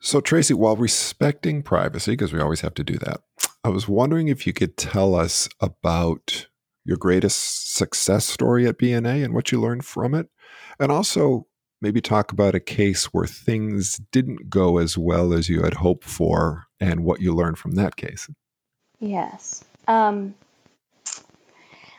So, 0.00 0.20
Tracy, 0.20 0.54
while 0.54 0.76
respecting 0.76 1.62
privacy, 1.62 2.12
because 2.12 2.32
we 2.32 2.40
always 2.40 2.60
have 2.60 2.74
to 2.74 2.84
do 2.84 2.96
that, 2.98 3.20
I 3.64 3.70
was 3.70 3.88
wondering 3.88 4.28
if 4.28 4.46
you 4.46 4.52
could 4.52 4.76
tell 4.76 5.14
us 5.14 5.48
about 5.60 6.46
your 6.84 6.96
greatest 6.96 7.74
success 7.74 8.24
story 8.26 8.66
at 8.66 8.78
BNA 8.78 9.24
and 9.24 9.34
what 9.34 9.50
you 9.50 9.60
learned 9.60 9.84
from 9.84 10.14
it. 10.14 10.28
And 10.78 10.92
also, 10.92 11.46
maybe 11.80 12.00
talk 12.00 12.32
about 12.32 12.54
a 12.54 12.60
case 12.60 13.06
where 13.06 13.26
things 13.26 14.00
didn't 14.12 14.50
go 14.50 14.78
as 14.78 14.98
well 14.98 15.32
as 15.32 15.48
you 15.48 15.62
had 15.62 15.74
hoped 15.74 16.04
for 16.04 16.66
and 16.80 17.04
what 17.04 17.20
you 17.20 17.34
learned 17.34 17.58
from 17.58 17.72
that 17.72 17.96
case. 17.96 18.28
Yes. 18.98 19.64
Um, 19.86 20.34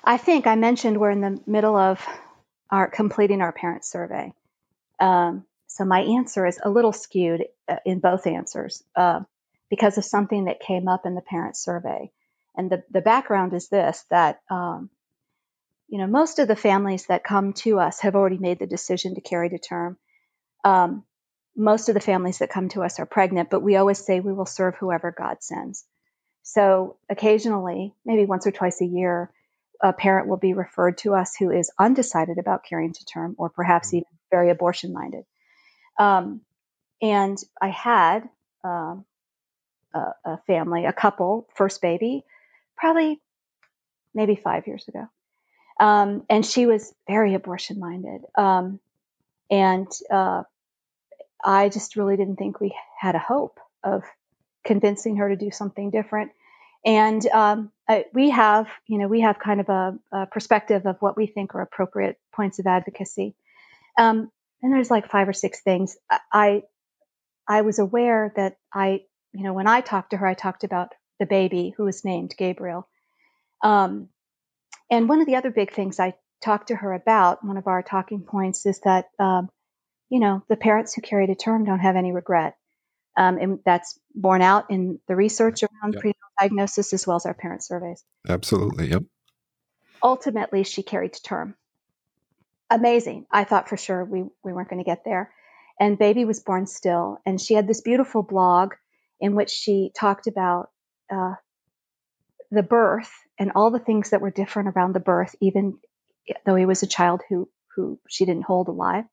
I 0.04 0.18
think 0.18 0.48
I 0.48 0.56
mentioned 0.56 1.00
we're 1.00 1.12
in 1.12 1.22
the 1.22 1.40
middle 1.46 1.76
of 1.76 2.06
our 2.70 2.90
completing 2.90 3.42
our 3.42 3.52
parent 3.52 3.86
survey. 3.86 4.34
Um, 5.00 5.46
so 5.68 5.86
my 5.86 6.02
answer 6.02 6.46
is 6.46 6.60
a 6.62 6.70
little 6.70 6.94
skewed 6.94 7.46
uh, 7.68 7.78
in 7.86 8.00
both 8.00 8.28
answers 8.28 8.84
uh, 8.96 9.22
because 9.70 9.98
of 9.98 10.04
something 10.04 10.46
that 10.46 10.60
came 10.60 10.88
up 10.88 11.06
in 11.06 11.16
the 11.16 11.22
parent 11.22 11.56
survey. 11.56 12.12
And 12.56 12.70
the, 12.70 12.84
the 12.92 13.02
background 13.02 13.54
is 13.54 13.70
this 13.70 14.04
that, 14.10 14.42
um, 14.50 14.90
you 15.90 15.98
know, 15.98 16.08
most 16.08 16.40
of 16.40 16.48
the 16.48 16.56
families 16.56 17.08
that 17.08 17.24
come 17.24 17.54
to 17.54 17.80
us 17.80 18.00
have 18.02 18.16
already 18.16 18.38
made 18.38 18.60
the 18.60 18.68
decision 18.68 19.16
to 19.16 19.22
carry 19.22 19.50
to 19.50 19.58
term. 19.58 19.98
Um, 20.64 21.04
most 21.56 21.90
of 21.90 21.96
the 21.96 22.00
families 22.00 22.38
that 22.38 22.52
come 22.52 22.70
to 22.70 22.84
us 22.84 23.00
are 23.00 23.06
pregnant, 23.06 23.50
but 23.50 23.62
we 23.62 23.76
always 23.76 23.98
say 23.98 24.20
we 24.20 24.34
will 24.34 24.46
serve 24.46 24.76
whoever 24.76 25.14
God 25.18 25.38
sends. 25.42 25.84
So 26.44 26.98
occasionally, 27.10 27.94
maybe 28.06 28.26
once 28.26 28.46
or 28.46 28.52
twice 28.52 28.82
a 28.82 28.86
year, 28.86 29.32
a 29.82 29.92
parent 29.92 30.28
will 30.28 30.38
be 30.38 30.54
referred 30.54 31.00
to 31.00 31.16
us 31.16 31.36
who 31.36 31.52
is 31.52 31.72
undecided 31.80 32.38
about 32.38 32.64
carrying 32.64 32.94
to 32.94 33.06
term 33.06 33.36
or 33.38 33.50
perhaps 33.50 33.94
even 33.94 34.06
very 34.30 34.52
abortion 34.52 34.94
minded. 34.94 35.26
Um, 35.98 36.42
and 37.02 37.38
I 37.62 37.70
had 37.70 38.30
um, 38.64 39.06
a, 39.94 40.12
a, 40.26 40.38
family, 40.46 40.86
a 40.86 40.94
couple, 40.94 41.48
first 41.56 41.82
baby, 41.82 42.26
probably 42.78 43.20
maybe 44.14 44.36
five 44.36 44.68
years 44.68 44.88
ago. 44.88 45.08
Um, 45.80 46.24
and 46.30 46.46
she 46.46 46.66
was 46.66 46.94
very 47.08 47.34
abortion 47.34 47.80
minded. 47.80 48.22
Um, 48.38 48.80
and 49.50 49.88
uh, 50.12 50.44
I 51.44 51.70
just 51.70 51.96
really 51.96 52.18
didn't 52.18 52.36
think 52.36 52.60
we 52.60 52.76
had 53.00 53.16
a 53.16 53.20
hope 53.20 53.60
of 53.84 54.04
convincing 54.66 55.18
her 55.18 55.30
to 55.30 55.36
do 55.36 55.52
something 55.52 55.90
different. 55.90 56.32
And 56.86 57.26
um, 57.28 57.72
I, 57.88 58.06
we 58.14 58.30
have, 58.30 58.68
you 58.88 58.98
know, 58.98 59.08
we 59.08 59.22
have 59.22 59.40
kind 59.40 59.60
of 59.60 59.70
a, 59.70 60.00
a, 60.12 60.26
perspective 60.28 60.86
of 60.86 60.98
what 61.00 61.18
we 61.18 61.28
think 61.28 61.56
are 61.56 61.62
appropriate 61.62 62.18
points 62.34 62.60
of 62.60 62.68
advocacy. 62.68 63.36
Um, 63.98 64.32
and 64.62 64.74
there's 64.74 64.92
like 64.92 65.10
five 65.10 65.28
or 65.28 65.34
six 65.34 65.62
things. 65.62 65.98
I 66.32 66.64
I 67.48 67.62
was 67.62 67.80
aware 67.80 68.32
that 68.36 68.58
I, 68.72 69.02
you 69.34 69.44
know, 69.44 69.54
when 69.54 69.68
I 69.68 69.82
talked 69.82 70.12
to 70.12 70.18
her, 70.18 70.28
I 70.28 70.36
talked 70.36 70.64
about 70.64 70.94
the 71.20 71.26
baby 71.26 71.74
who 71.76 71.84
was 71.84 72.06
named 72.06 72.36
Gabriel. 72.38 72.88
Um, 73.64 74.10
and 74.90 75.10
one 75.10 75.22
of 75.22 75.28
the 75.28 75.36
other 75.36 75.52
big 75.52 75.74
things 75.74 76.00
I 76.00 76.14
talked 76.44 76.70
to 76.70 76.76
her 76.76 76.94
about, 76.94 77.46
one 77.46 77.58
of 77.58 77.68
our 77.68 77.84
talking 77.84 78.22
points, 78.22 78.66
is 78.66 78.80
that, 78.82 79.06
um, 79.20 79.50
you 80.10 80.20
know, 80.20 80.44
the 80.50 80.56
parents 80.56 80.94
who 80.94 81.02
carry 81.02 81.28
to 81.28 81.36
term 81.36 81.66
don't 81.66 81.80
have 81.80 81.96
any 81.96 82.12
regret. 82.12 82.56
Um, 83.18 83.38
and 83.38 83.60
that's 83.66 84.00
borne 84.16 84.42
out 84.42 84.72
in 84.72 85.00
the 85.08 85.16
research 85.16 85.64
around 85.64 85.94
yep. 85.94 86.02
prenatal 86.02 86.30
diagnosis 86.40 86.94
as 86.94 87.06
well 87.06 87.18
as 87.18 87.26
our 87.26 87.34
parent 87.34 87.64
surveys. 87.64 88.04
Absolutely. 88.28 88.88
Yep. 88.88 89.04
Ultimately, 90.02 90.64
she 90.64 90.84
carried 90.84 91.14
to 91.14 91.22
term 91.22 91.56
amazing. 92.70 93.26
I 93.32 93.44
thought 93.44 93.70
for 93.70 93.78
sure 93.78 94.06
we, 94.06 94.24
we 94.44 94.54
weren't 94.54 94.70
going 94.70 94.84
to 94.84 94.90
get 94.90 95.04
there. 95.04 95.32
And 95.80 95.98
baby 95.98 96.26
was 96.26 96.42
born 96.42 96.68
still. 96.68 97.20
And 97.26 97.40
she 97.40 97.54
had 97.54 97.68
this 97.68 97.82
beautiful 97.82 98.22
blog 98.22 98.74
in 99.20 99.36
which 99.36 99.50
she 99.50 99.92
talked 99.98 100.28
about 100.28 100.70
uh, 101.12 101.34
the 102.52 102.64
birth 102.64 103.12
and 103.38 103.52
all 103.56 103.72
the 103.72 103.80
things 103.80 104.10
that 104.10 104.22
were 104.22 104.32
different 104.32 104.70
around 104.76 104.93
the 104.93 105.00
birth, 105.00 105.36
even 105.41 105.78
though 106.45 106.56
he 106.56 106.66
was 106.66 106.84
a 106.84 106.88
child 106.88 107.22
who, 107.30 107.50
who 107.76 108.00
she 108.08 108.26
didn't 108.26 108.45
hold 108.45 108.68
alive, 108.68 109.06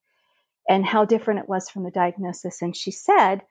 and 0.68 0.84
how 0.84 1.05
different 1.05 1.41
it 1.41 1.49
was 1.49 1.68
from 1.70 1.84
the 1.84 1.91
diagnosis. 1.91 2.62
And 2.62 2.76
she 2.76 2.91
said 2.91 3.43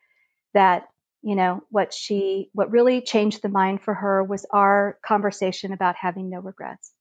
that, 0.53 0.87
you 1.21 1.35
know, 1.35 1.63
what 1.69 1.93
she, 1.93 2.49
what 2.53 2.71
really 2.71 3.01
changed 3.01 3.41
the 3.41 3.49
mind 3.49 3.81
for 3.81 3.93
her 3.93 4.23
was 4.23 4.45
our 4.51 4.99
conversation 5.05 5.71
about 5.71 5.95
having 5.95 6.29
no 6.29 6.39
regrets. 6.39 6.91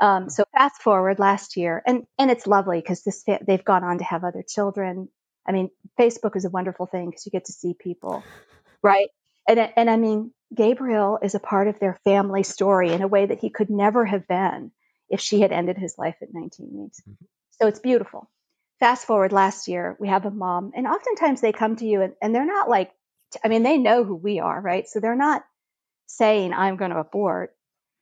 Um, 0.00 0.30
so 0.30 0.44
fast 0.52 0.80
forward 0.80 1.18
last 1.18 1.56
year, 1.56 1.82
and 1.84 2.06
and 2.18 2.30
it's 2.30 2.46
lovely 2.46 2.80
because 2.80 3.02
this 3.02 3.24
they've 3.46 3.64
gone 3.64 3.82
on 3.82 3.98
to 3.98 4.04
have 4.04 4.22
other 4.22 4.44
children. 4.46 5.08
I 5.46 5.52
mean, 5.52 5.70
Facebook 5.98 6.36
is 6.36 6.44
a 6.44 6.50
wonderful 6.50 6.86
thing 6.86 7.10
because 7.10 7.26
you 7.26 7.32
get 7.32 7.46
to 7.46 7.52
see 7.52 7.74
people, 7.76 8.22
right? 8.82 9.08
And 9.48 9.58
and 9.76 9.90
I 9.90 9.96
mean, 9.96 10.32
Gabriel 10.54 11.18
is 11.22 11.34
a 11.34 11.40
part 11.40 11.68
of 11.68 11.80
their 11.80 11.98
family 12.04 12.42
story 12.42 12.92
in 12.92 13.02
a 13.02 13.08
way 13.08 13.26
that 13.26 13.40
he 13.40 13.50
could 13.50 13.70
never 13.70 14.04
have 14.04 14.28
been 14.28 14.70
if 15.08 15.20
she 15.20 15.40
had 15.40 15.52
ended 15.52 15.78
his 15.78 15.96
life 15.98 16.16
at 16.22 16.32
19 16.32 16.68
weeks. 16.72 17.00
Mm-hmm. 17.00 17.24
So 17.60 17.66
it's 17.66 17.80
beautiful. 17.80 18.30
Fast 18.78 19.06
forward 19.06 19.32
last 19.32 19.66
year, 19.66 19.96
we 19.98 20.08
have 20.08 20.24
a 20.26 20.30
mom, 20.30 20.72
and 20.74 20.86
oftentimes 20.86 21.40
they 21.40 21.52
come 21.52 21.76
to 21.76 21.86
you 21.86 22.02
and, 22.02 22.12
and 22.22 22.34
they're 22.34 22.46
not 22.46 22.68
like, 22.68 22.92
I 23.44 23.48
mean, 23.48 23.64
they 23.64 23.76
know 23.76 24.04
who 24.04 24.14
we 24.14 24.38
are, 24.38 24.60
right? 24.60 24.86
So 24.86 25.00
they're 25.00 25.16
not 25.16 25.44
saying, 26.06 26.52
I'm 26.52 26.76
going 26.76 26.92
to 26.92 26.98
abort, 26.98 27.54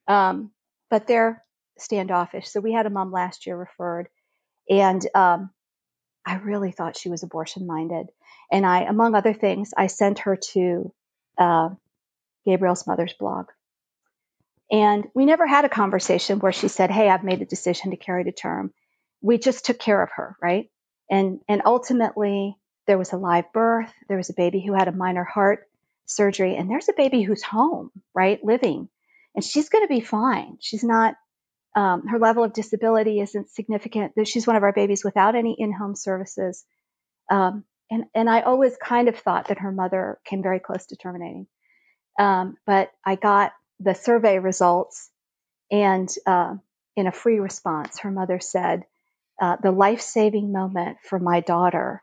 um, 0.07 0.51
but 0.91 1.07
they're 1.07 1.43
standoffish. 1.79 2.49
So 2.49 2.61
we 2.61 2.73
had 2.73 2.87
a 2.87 2.91
mom 2.91 3.11
last 3.11 3.47
year 3.47 3.57
referred, 3.57 4.09
and 4.69 5.03
um, 5.15 5.51
I 6.27 6.37
really 6.37 6.73
thought 6.73 6.99
she 6.99 7.09
was 7.09 7.23
abortion 7.23 7.67
minded. 7.67 8.09
And 8.53 8.67
I, 8.67 8.83
among 8.83 9.15
other 9.15 9.33
things, 9.33 9.73
I 9.77 9.87
sent 9.87 10.21
her 10.21 10.37
to 10.53 10.93
uh, 11.39 11.71
Gabriel's 12.45 12.87
mother's 12.87 13.15
blog. 13.19 13.47
And 14.71 15.07
we 15.15 15.27
never 15.27 15.47
had 15.47 15.65
a 15.65 15.69
conversation 15.69 16.39
where 16.39 16.53
she 16.53 16.69
said, 16.69 16.91
Hey, 16.91 17.09
I've 17.09 17.25
made 17.25 17.41
the 17.41 17.47
decision 17.47 17.91
to 17.91 17.97
carry 17.97 18.25
to 18.25 18.33
term. 18.33 18.73
We 19.21 19.39
just 19.39 19.65
took 19.65 19.79
care 19.79 20.03
of 20.03 20.11
her, 20.17 20.37
right? 20.43 20.71
And, 21.11 21.41
and 21.49 21.63
ultimately, 21.65 22.57
there 22.87 22.99
was 22.99 23.13
a 23.13 23.17
live 23.17 23.53
birth. 23.53 23.93
There 24.09 24.17
was 24.17 24.31
a 24.31 24.35
baby 24.35 24.61
who 24.61 24.75
had 24.75 24.89
a 24.89 24.93
minor 24.93 25.25
heart 25.25 25.69
surgery, 26.07 26.57
and 26.57 26.71
there's 26.71 26.89
a 26.89 26.95
baby 26.97 27.23
who's 27.23 27.43
home, 27.43 27.91
right? 28.15 28.43
Living. 28.45 28.89
And 29.35 29.45
she's 29.45 29.69
going 29.69 29.85
to 29.85 29.93
be 29.93 30.01
fine. 30.01 30.59
She's 30.61 30.85
not, 30.85 31.15
um, 31.75 32.07
her 32.09 32.19
level 32.19 32.43
of 32.43 32.53
disability 32.53 33.21
isn't 33.21 33.51
significant. 33.51 34.13
She's 34.25 34.47
one 34.47 34.57
of 34.57 34.63
our 34.63 34.73
babies 34.73 35.05
without 35.05 35.35
any 35.35 35.55
in 35.59 35.73
home 35.73 35.95
services. 35.95 36.65
Um, 37.31 37.65
and, 37.91 38.05
and 38.15 38.29
I 38.29 38.41
always 38.41 38.77
kind 38.77 39.09
of 39.09 39.17
thought 39.17 39.49
that 39.49 39.59
her 39.59 39.73
mother 39.73 40.19
came 40.25 40.43
very 40.43 40.61
close 40.61 40.87
to 40.87 40.97
terminating. 40.97 41.47
Um, 42.19 42.57
but 42.67 42.91
I 43.05 43.17
got 43.17 43.53
the 43.81 43.95
survey 43.95 44.39
results, 44.39 45.11
and 45.71 46.09
uh, 46.27 46.55
in 46.97 47.07
a 47.07 47.13
free 47.13 47.41
response, 47.41 48.01
her 48.01 48.11
mother 48.11 48.41
said, 48.41 48.85
uh, 49.41 49.57
The 49.63 49.71
life 49.71 50.01
saving 50.01 50.53
moment 50.53 50.99
for 51.03 51.19
my 51.19 51.41
daughter 51.41 52.03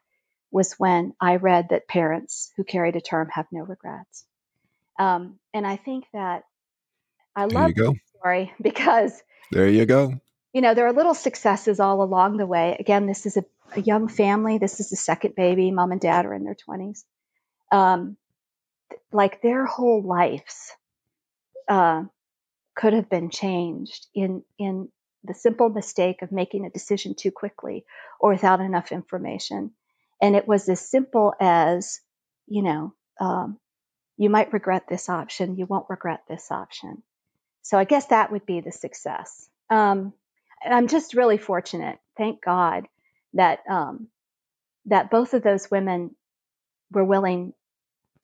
was 0.52 0.74
when 0.74 1.14
I 1.20 1.38
read 1.38 1.70
that 1.70 1.88
parents 1.88 2.52
who 2.56 2.64
carried 2.64 2.96
a 2.96 3.02
term 3.02 3.30
have 3.34 3.48
no 3.52 3.62
regrets. 3.62 4.26
Um, 5.00 5.40
and 5.54 5.66
I 5.66 5.78
think 5.78 6.06
that 6.14 6.44
I 7.36 7.46
love 7.46 7.74
the 7.74 7.96
story 8.16 8.54
because 8.62 9.20
there 9.52 9.68
you 9.68 9.86
go. 9.86 10.14
You 10.54 10.62
know, 10.62 10.76
there 10.76 10.86
are 10.86 10.94
little 10.94 11.16
successes 11.16 11.80
all 11.80 12.04
along 12.04 12.38
the 12.38 12.46
way. 12.46 12.78
Again, 12.80 13.08
this 13.08 13.26
is 13.26 13.38
a, 13.38 13.46
a 13.78 13.82
young 13.82 14.08
family. 14.08 14.58
This 14.58 14.80
is 14.80 14.90
the 14.90 14.96
second 14.96 15.36
baby. 15.36 15.72
Mom 15.72 15.92
and 15.92 16.02
dad 16.02 16.26
are 16.26 16.34
in 16.34 16.44
their 16.44 16.56
20s. 16.56 17.04
Um, 17.72 18.18
like 19.12 19.42
their 19.42 19.66
whole 19.66 20.04
lives 20.04 20.72
uh, 21.68 22.04
could 22.76 22.94
have 22.94 23.10
been 23.10 23.30
changed 23.30 24.08
in 24.14 24.44
in 24.58 24.90
the 25.24 25.34
simple 25.34 25.70
mistake 25.70 26.22
of 26.22 26.32
making 26.32 26.66
a 26.66 26.70
decision 26.70 27.16
too 27.16 27.32
quickly 27.32 27.86
or 28.20 28.32
without 28.32 28.60
enough 28.60 28.92
information. 28.92 29.72
And 30.22 30.36
it 30.36 30.48
was 30.48 30.68
as 30.68 30.82
simple 30.82 31.34
as, 31.40 32.02
you 32.46 32.62
know, 32.62 32.94
um, 33.20 33.58
you 34.18 34.30
might 34.30 34.54
regret 34.54 34.84
this 34.88 35.10
option, 35.10 35.56
you 35.56 35.66
won't 35.66 35.90
regret 35.90 36.24
this 36.28 36.52
option. 36.52 37.04
So 37.62 37.78
I 37.78 37.86
guess 37.86 38.08
that 38.08 38.32
would 38.32 38.46
be 38.46 38.60
the 38.60 38.72
success. 38.72 39.48
Um, 39.70 40.14
and 40.64 40.74
I'm 40.74 40.88
just 40.88 41.14
really 41.14 41.38
fortunate, 41.38 42.00
thank 42.18 42.44
God, 42.44 42.88
that 43.34 43.60
um, 43.70 44.08
that 44.86 45.10
both 45.10 45.34
of 45.34 45.44
those 45.44 45.70
women 45.72 46.16
were 46.92 47.04
willing 47.04 47.54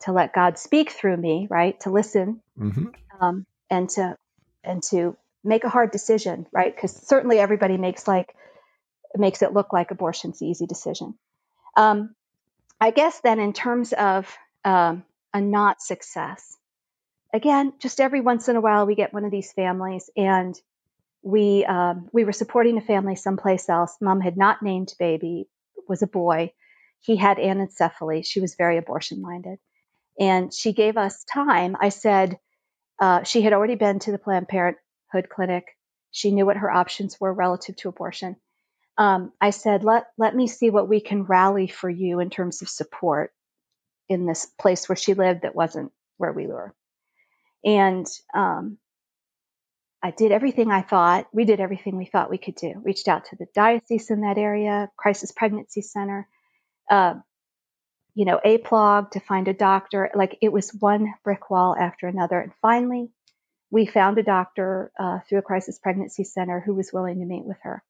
to 0.02 0.12
let 0.12 0.34
God 0.34 0.58
speak 0.58 0.92
through 0.92 1.18
me, 1.18 1.48
right? 1.50 1.80
To 1.82 1.90
listen 1.90 2.42
mm-hmm. 2.58 2.88
um, 3.20 3.46
and 3.70 3.90
to 3.92 4.16
and 4.64 4.84
to 4.84 5.18
make 5.44 5.64
a 5.64 5.70
hard 5.70 5.92
decision, 5.92 6.46
right? 6.52 6.74
Because 6.74 6.94
certainly 6.94 7.40
everybody 7.40 7.78
makes 7.78 8.08
like 8.08 8.36
makes 9.16 9.42
it 9.42 9.54
look 9.54 9.74
like 9.74 9.92
abortion's 9.92 10.40
the 10.40 10.46
easy 10.46 10.66
decision. 10.66 11.16
Um, 11.76 12.16
I 12.80 12.92
guess 12.92 13.20
then 13.22 13.40
in 13.40 13.54
terms 13.54 13.94
of 13.94 14.34
um, 14.64 15.04
a 15.34 15.42
not 15.42 15.82
success, 15.82 16.58
again, 17.34 17.74
just 17.80 18.00
every 18.00 18.22
once 18.22 18.48
in 18.48 18.56
a 18.56 18.62
while 18.62 18.86
we 18.86 18.96
get 18.96 19.14
one 19.14 19.26
of 19.26 19.32
these 19.32 19.52
families 19.52 20.10
and 20.16 20.60
we 21.22 21.66
um, 21.66 22.10
we 22.14 22.24
were 22.24 22.32
supporting 22.32 22.78
a 22.78 22.82
family 22.82 23.16
someplace 23.16 23.70
else. 23.70 23.98
Mom 24.02 24.22
had 24.22 24.38
not 24.38 24.64
named 24.64 24.94
baby, 25.00 25.48
was 25.88 26.02
a 26.02 26.08
boy. 26.08 26.54
He 27.02 27.16
had 27.16 27.38
anencephaly. 27.38 28.26
She 28.26 28.40
was 28.40 28.56
very 28.56 28.78
abortion 28.78 29.22
minded. 29.22 29.60
And 30.20 30.54
she 30.54 30.74
gave 30.74 30.98
us 30.98 31.24
time. 31.24 31.78
I 31.80 31.90
said 31.90 32.38
uh, 33.00 33.24
she 33.24 33.42
had 33.42 33.54
already 33.54 33.76
been 33.76 34.00
to 34.00 34.12
the 34.12 34.18
Planned 34.18 34.50
Parenthood 34.50 35.30
clinic. 35.30 35.66
She 36.12 36.32
knew 36.32 36.46
what 36.46 36.58
her 36.58 36.70
options 36.70 37.20
were 37.20 37.34
relative 37.34 37.78
to 37.78 37.90
abortion. 37.90 38.36
Um, 38.98 39.32
I 39.40 39.52
said, 39.52 39.86
let, 39.86 40.08
let 40.18 40.36
me 40.36 40.48
see 40.48 40.70
what 40.70 40.90
we 40.90 41.00
can 41.00 41.24
rally 41.24 41.68
for 41.68 41.90
you 41.90 42.20
in 42.20 42.30
terms 42.30 42.62
of 42.62 42.68
support 42.68 43.32
in 44.10 44.26
this 44.26 44.46
place 44.46 44.90
where 44.90 44.98
she 44.98 45.14
lived 45.14 45.44
that 45.44 45.56
wasn't 45.56 45.94
where 46.18 46.34
we 46.34 46.48
were. 46.48 46.76
And 47.64 48.06
um, 48.34 48.78
I 50.02 50.12
did 50.12 50.32
everything 50.32 50.72
I 50.72 50.82
thought, 50.82 51.28
we 51.34 51.44
did 51.44 51.60
everything 51.60 51.98
we 51.98 52.06
thought 52.06 52.30
we 52.30 52.38
could 52.38 52.56
do. 52.56 52.74
Reached 52.84 53.08
out 53.08 53.26
to 53.26 53.36
the 53.36 53.48
diocese 53.54 54.10
in 54.10 54.22
that 54.22 54.38
area, 54.38 54.90
crisis 54.96 55.32
pregnancy 55.32 55.82
center, 55.82 56.28
uh, 56.90 57.16
you 58.16 58.26
know, 58.26 58.40
APLOG 58.46 59.12
to 59.12 59.20
find 59.20 59.48
a 59.48 59.54
doctor. 59.54 60.10
Like 60.16 60.38
it 60.42 60.52
was 60.52 60.72
one 60.72 61.14
brick 61.24 61.50
wall 61.50 61.76
after 61.78 62.08
another. 62.08 62.40
And 62.40 62.54
finally, 62.62 63.10
we 63.72 63.86
found 63.86 64.18
a 64.18 64.24
doctor 64.24 64.92
uh, 65.00 65.20
through 65.28 65.40
a 65.40 65.44
crisis 65.44 65.80
pregnancy 65.80 66.24
center 66.24 66.60
who 66.60 66.76
was 66.76 66.92
willing 66.94 67.20
to 67.20 67.26
meet 67.26 67.46
with 67.46 67.58
her. 67.64 67.84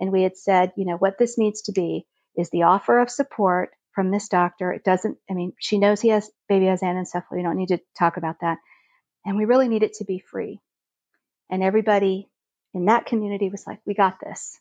And 0.00 0.12
we 0.12 0.22
had 0.22 0.36
said, 0.36 0.72
you 0.76 0.84
know, 0.84 0.96
what 0.96 1.18
this 1.18 1.38
needs 1.38 1.62
to 1.62 1.72
be 1.72 2.06
is 2.36 2.50
the 2.50 2.62
offer 2.62 3.00
of 3.00 3.10
support 3.10 3.70
from 3.92 4.10
this 4.10 4.28
doctor. 4.28 4.72
It 4.72 4.84
doesn't, 4.84 5.18
I 5.28 5.34
mean, 5.34 5.52
she 5.58 5.78
knows 5.78 6.00
he 6.00 6.10
has, 6.10 6.30
baby 6.48 6.66
has 6.66 6.82
anencephaly. 6.82 7.38
You 7.38 7.42
don't 7.42 7.56
need 7.56 7.68
to 7.68 7.80
talk 7.98 8.16
about 8.16 8.36
that. 8.42 8.58
And 9.24 9.36
we 9.36 9.44
really 9.44 9.68
need 9.68 9.82
it 9.82 9.94
to 9.94 10.04
be 10.04 10.20
free. 10.20 10.60
And 11.50 11.62
everybody 11.62 12.28
in 12.74 12.86
that 12.86 13.06
community 13.06 13.48
was 13.48 13.66
like, 13.66 13.80
we 13.86 13.94
got 13.94 14.20
this. 14.20 14.58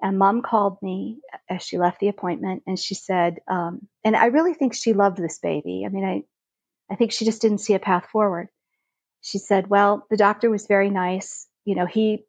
And 0.00 0.18
mom 0.18 0.42
called 0.42 0.78
me 0.82 1.20
as 1.48 1.62
she 1.62 1.78
left 1.78 2.00
the 2.00 2.08
appointment 2.08 2.64
and 2.66 2.76
she 2.78 2.94
said, 2.94 3.38
um, 3.48 3.86
and 4.04 4.16
I 4.16 4.26
really 4.26 4.52
think 4.52 4.74
she 4.74 4.94
loved 4.94 5.16
this 5.16 5.38
baby. 5.38 5.84
I 5.86 5.90
mean, 5.90 6.04
I, 6.04 6.22
I 6.92 6.96
think 6.96 7.12
she 7.12 7.24
just 7.24 7.40
didn't 7.40 7.58
see 7.58 7.74
a 7.74 7.78
path 7.78 8.06
forward. 8.10 8.48
She 9.20 9.38
said, 9.38 9.68
well, 9.68 10.04
the 10.10 10.16
doctor 10.16 10.50
was 10.50 10.66
very 10.66 10.90
nice. 10.90 11.46
You 11.64 11.76
know, 11.76 11.86
he 11.86 12.24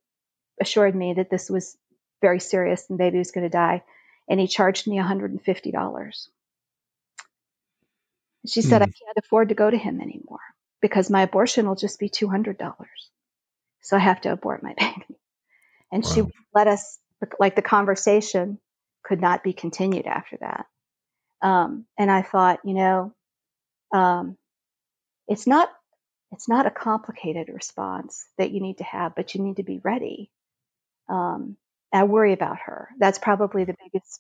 assured 0.62 0.96
me 0.96 1.16
that 1.16 1.32
this 1.32 1.50
was 1.50 1.76
very 2.22 2.40
serious 2.40 2.86
and 2.90 3.00
baby 3.00 3.18
was 3.18 3.32
going 3.32 3.46
to 3.46 3.50
die. 3.50 3.84
And 4.30 4.40
he 4.40 4.48
charged 4.48 4.88
me 4.88 4.98
$150. 4.98 6.28
She 8.46 8.62
said, 8.62 8.82
mm. 8.82 8.84
I 8.84 8.86
can't 8.86 9.18
afford 9.18 9.50
to 9.50 9.56
go 9.56 9.70
to 9.70 9.78
him 9.78 10.00
anymore 10.00 10.40
because 10.82 11.10
my 11.10 11.24
abortion 11.24 11.68
will 11.68 11.76
just 11.76 12.00
be 12.00 12.10
$200. 12.10 12.56
So 13.84 13.98
I 13.98 14.00
have 14.00 14.22
to 14.22 14.32
abort 14.32 14.64
my 14.64 14.74
baby. 14.80 15.20
And 15.92 16.04
wow. 16.04 16.12
she 16.12 16.24
let 16.56 16.68
us 16.68 17.00
like 17.40 17.56
the 17.56 17.62
conversation 17.62 18.60
could 19.04 19.22
not 19.22 19.44
be 19.44 19.54
continued 19.54 20.08
after 20.08 20.38
that. 20.42 20.66
Um, 21.42 21.86
and 21.98 22.10
I 22.10 22.22
thought, 22.22 22.60
you 22.64 22.74
know, 22.74 23.14
um, 23.94 24.38
it's 25.28 25.46
not 25.46 25.70
it's 26.32 26.50
not 26.50 26.66
a 26.66 26.72
complicated 26.72 27.50
response 27.50 28.26
that 28.40 28.52
you 28.52 28.60
need 28.60 28.80
to 28.80 28.84
have, 28.84 29.14
but 29.16 29.36
you 29.36 29.42
need 29.42 29.58
to 29.58 29.64
be 29.64 29.80
ready. 29.84 30.32
Um, 31.08 31.58
I 31.94 32.06
worry 32.06 32.34
about 32.34 32.58
her. 32.66 32.90
That's 32.98 33.20
probably 33.20 33.66
the 33.66 33.76
biggest 33.84 34.20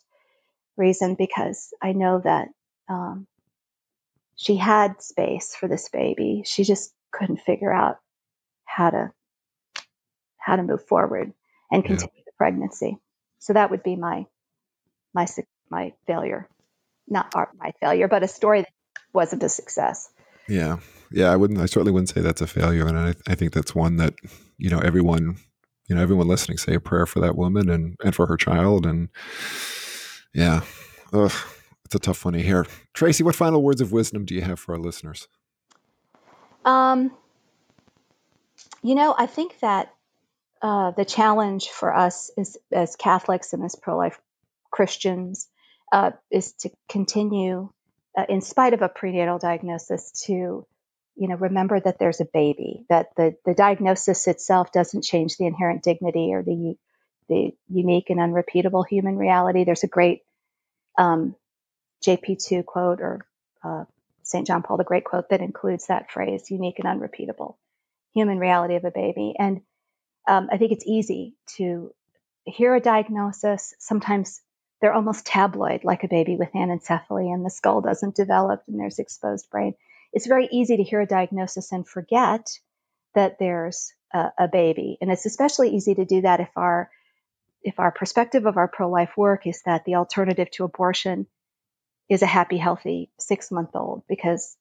reason 0.77 1.15
because 1.15 1.73
I 1.81 1.93
know 1.93 2.21
that 2.23 2.49
um, 2.87 3.25
she 4.35 4.57
had 4.57 5.01
space 5.01 5.55
for 5.55 5.67
this 5.67 5.89
baby. 5.89 6.43
She 6.45 6.63
just 6.63 6.93
couldn't 7.11 7.41
figure 7.41 7.73
out 7.73 7.97
how 8.65 8.91
to 8.91 9.11
how 10.43 10.57
to 10.57 10.63
move 10.63 10.85
forward 10.85 11.33
and 11.71 11.83
continue 11.85 12.11
yeah. 12.17 12.23
the 12.25 12.31
pregnancy. 12.37 12.97
So 13.39 13.53
that 13.53 13.71
would 13.71 13.83
be 13.83 13.95
my 13.95 14.25
my 15.13 15.25
my 15.69 15.93
failure, 16.05 16.47
not 17.07 17.33
my 17.57 17.71
failure, 17.79 18.07
but 18.07 18.23
a 18.23 18.27
story 18.27 18.61
that 18.61 18.73
wasn't 19.13 19.43
a 19.43 19.49
success. 19.49 20.09
Yeah, 20.47 20.77
yeah, 21.11 21.31
I 21.31 21.35
wouldn't. 21.37 21.59
I 21.59 21.65
certainly 21.65 21.91
wouldn't 21.91 22.09
say 22.09 22.21
that's 22.21 22.41
a 22.41 22.47
failure, 22.47 22.87
and 22.87 22.97
I, 22.97 23.13
I 23.27 23.35
think 23.35 23.53
that's 23.53 23.73
one 23.73 23.97
that 23.97 24.15
you 24.57 24.69
know 24.69 24.79
everyone, 24.79 25.37
you 25.87 25.95
know, 25.95 26.01
everyone 26.01 26.27
listening, 26.27 26.57
say 26.57 26.75
a 26.75 26.79
prayer 26.79 27.05
for 27.05 27.21
that 27.21 27.37
woman 27.37 27.69
and 27.69 27.95
and 28.03 28.13
for 28.13 28.27
her 28.27 28.37
child, 28.37 28.85
and 28.85 29.09
yeah, 30.33 30.61
ugh, 31.13 31.31
it's 31.85 31.95
a 31.95 31.99
tough 31.99 32.25
one 32.25 32.33
to 32.33 32.41
hear. 32.41 32.65
Tracy, 32.93 33.23
what 33.23 33.35
final 33.35 33.63
words 33.63 33.79
of 33.79 33.93
wisdom 33.93 34.25
do 34.25 34.35
you 34.35 34.41
have 34.41 34.59
for 34.59 34.73
our 34.73 34.79
listeners? 34.79 35.27
Um, 36.65 37.11
you 38.81 38.95
know, 38.95 39.15
I 39.17 39.25
think 39.25 39.59
that 39.59 39.93
uh, 40.63 40.91
the 40.91 41.05
challenge 41.05 41.69
for 41.69 41.93
us 41.93 42.31
as 42.71 42.95
Catholics 42.95 43.51
and 43.51 43.63
as 43.63 43.75
pro 43.75 43.97
life 43.97 44.19
Christians 44.71 45.49
uh, 45.91 46.11
is 46.31 46.53
to 46.53 46.71
continue, 46.89 47.69
uh, 48.17 48.25
in 48.29 48.41
spite 48.41 48.73
of 48.73 48.81
a 48.81 48.89
prenatal 48.89 49.37
diagnosis, 49.37 50.23
to 50.25 50.65
you 51.15 51.27
know, 51.27 51.35
remember 51.35 51.79
that 51.79 51.99
there's 51.99 52.21
a 52.21 52.25
baby, 52.25 52.85
that 52.89 53.09
the, 53.15 53.35
the 53.45 53.53
diagnosis 53.53 54.25
itself 54.27 54.71
doesn't 54.71 55.03
change 55.03 55.37
the 55.37 55.45
inherent 55.45 55.83
dignity 55.83 56.33
or 56.33 56.41
the, 56.43 56.75
the 57.29 57.51
unique 57.69 58.09
and 58.09 58.19
unrepeatable 58.19 58.83
human 58.83 59.17
reality. 59.17 59.63
There's 59.63 59.83
a 59.83 59.87
great 59.87 60.21
um, 60.97 61.35
JP2 62.05 62.65
quote 62.65 63.01
or 63.01 63.25
uh, 63.63 63.83
St. 64.23 64.47
John 64.47 64.63
Paul 64.63 64.77
the 64.77 64.83
Great 64.83 65.03
quote 65.03 65.29
that 65.29 65.41
includes 65.41 65.87
that 65.87 66.09
phrase, 66.09 66.49
unique 66.49 66.79
and 66.79 66.87
unrepeatable 66.87 67.59
human 68.13 68.39
reality 68.39 68.75
of 68.75 68.85
a 68.85 68.91
baby. 68.91 69.35
And 69.37 69.61
um, 70.27 70.49
I 70.51 70.57
think 70.57 70.71
it's 70.71 70.85
easy 70.87 71.35
to 71.57 71.93
hear 72.45 72.75
a 72.75 72.81
diagnosis. 72.81 73.73
Sometimes 73.79 74.41
they're 74.81 74.93
almost 74.93 75.25
tabloid, 75.25 75.83
like 75.83 76.03
a 76.03 76.09
baby 76.09 76.35
with 76.35 76.51
anencephaly 76.53 77.33
and 77.33 77.45
the 77.45 77.49
skull 77.49 77.81
doesn't 77.81 78.15
develop 78.15 78.63
and 78.67 78.79
there's 78.79 78.99
exposed 78.99 79.49
brain. 79.49 79.75
It's 80.11 80.27
very 80.27 80.47
easy 80.51 80.77
to 80.77 80.83
hear 80.83 81.01
a 81.01 81.07
diagnosis 81.07 81.71
and 81.71 81.87
forget 81.87 82.47
that 83.15 83.37
there's 83.39 83.93
a, 84.13 84.31
a 84.39 84.47
baby. 84.47 84.97
And 84.99 85.11
it's 85.11 85.25
especially 85.25 85.75
easy 85.75 85.95
to 85.95 86.05
do 86.05 86.21
that 86.21 86.39
if 86.39 86.49
our 86.55 86.89
if 87.63 87.79
our 87.79 87.91
perspective 87.91 88.45
of 88.45 88.57
our 88.57 88.67
pro-life 88.67 89.15
work 89.15 89.47
is 89.47 89.61
that 89.65 89.85
the 89.85 89.95
alternative 89.95 90.51
to 90.51 90.65
abortion 90.65 91.27
is 92.09 92.21
a 92.21 92.27
happy, 92.27 92.57
healthy 92.57 93.09
six 93.19 93.51
month 93.51 93.69
old, 93.73 94.03
because, 94.09 94.57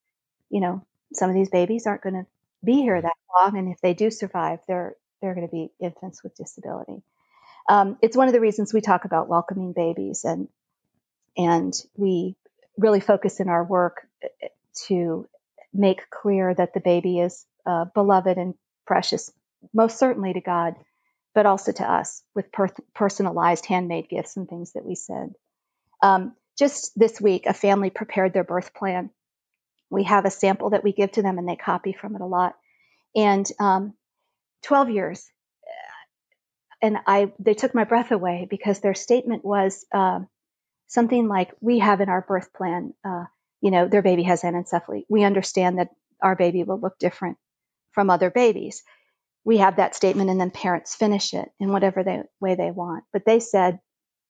you 0.51 0.60
know, 0.60 0.86
some 1.12 1.28
of 1.28 1.34
these 1.34 1.51
babies 1.51 1.86
aren't 1.86 2.02
going 2.02 2.14
to 2.14 2.26
be 2.64 2.74
here 2.74 3.02
that 3.02 3.16
long. 3.36 3.59
And 3.59 3.72
if 3.72 3.80
they 3.80 3.93
do 3.93 4.10
survive, 4.10 4.60
they're, 4.68 4.94
they're 5.23 5.35
going 5.35 5.49
to 5.49 5.53
be 5.53 5.70
infants 5.81 6.23
with 6.23 6.36
disability. 6.36 7.03
Um, 7.69 7.97
it's 8.03 8.16
one 8.16 8.28
of 8.28 8.35
the 8.35 8.40
reasons 8.40 8.74
we 8.74 8.81
talk 8.81 9.05
about 9.05 9.28
welcoming 9.28 9.73
babies 9.73 10.24
and, 10.24 10.49
and 11.36 11.73
we 11.97 12.36
really 12.77 13.01
focus 13.01 13.40
in 13.40 13.49
our 13.49 13.65
work 13.65 14.07
uh, 14.23 14.49
to 14.89 15.28
make 15.73 16.11
clear 16.11 16.53
that 16.53 16.74
the 16.74 16.81
baby 16.81 17.20
is 17.20 17.47
uh, 17.65 17.85
beloved 17.94 18.36
and 18.36 18.55
precious, 18.86 19.32
most 19.73 19.99
certainly 19.99 20.32
to 20.32 20.40
God, 20.40 20.74
but 21.35 21.47
also 21.47 21.73
to 21.73 21.90
us 21.90 22.23
with 22.35 22.53
per- 22.53 22.74
personalized 22.94 23.66
handmade 23.66 24.09
gifts 24.09 24.36
and 24.36 24.49
things 24.49 24.73
that 24.73 24.85
we 24.85 24.94
send. 24.94 25.36
Um, 26.03 26.35
just 26.59 26.99
this 26.99 27.20
week, 27.20 27.47
a 27.47 27.55
family 27.55 27.90
prepared 27.90 28.35
their 28.35 28.44
birth 28.44 28.74
plan. 28.74 29.11
We 29.89 30.05
have 30.05 30.24
a 30.24 30.31
sample 30.31 30.70
that 30.70 30.85
we 30.85 30.93
give 30.93 31.12
to 31.12 31.23
them 31.23 31.39
and 31.39 31.49
they 31.49 31.57
copy 31.57 31.93
from 31.93 32.15
it 32.16 32.20
a 32.20 32.27
lot. 32.27 32.57
And 33.15 33.47
um, 33.61 33.94
12 34.62 34.90
years. 34.90 35.26
And 36.80 36.98
I, 37.06 37.32
they 37.39 37.55
took 37.55 37.74
my 37.74 37.84
breath 37.84 38.10
away 38.10 38.47
because 38.51 38.80
their 38.80 38.94
statement 38.94 39.44
was 39.44 39.84
uh, 39.94 40.20
something 40.89 41.28
like, 41.28 41.52
"We 41.60 41.78
have 41.78 42.01
in 42.01 42.09
our 42.09 42.22
birth 42.22 42.52
plan, 42.52 42.94
uh, 43.05 43.24
you 43.60 43.70
know, 43.70 43.86
their 43.86 44.02
baby 44.02 44.24
has 44.24 44.43
anencephaly. 44.43 45.05
We 45.09 45.22
understand 45.22 45.78
that 45.78 45.90
our 46.20 46.34
baby 46.34 46.64
will 46.64 46.80
look 46.80 46.98
different 46.98 47.39
from 47.93 48.10
other 48.10 48.30
babies." 48.30 48.82
we 49.44 49.59
have 49.59 49.76
that 49.76 49.94
statement 49.94 50.30
and 50.30 50.40
then 50.40 50.51
parents 50.51 50.94
finish 50.94 51.34
it 51.34 51.51
in 51.59 51.70
whatever 51.72 52.02
they, 52.05 52.22
way 52.40 52.55
they 52.55 52.70
want. 52.70 53.05
But 53.12 53.24
they 53.24 53.40
said, 53.40 53.80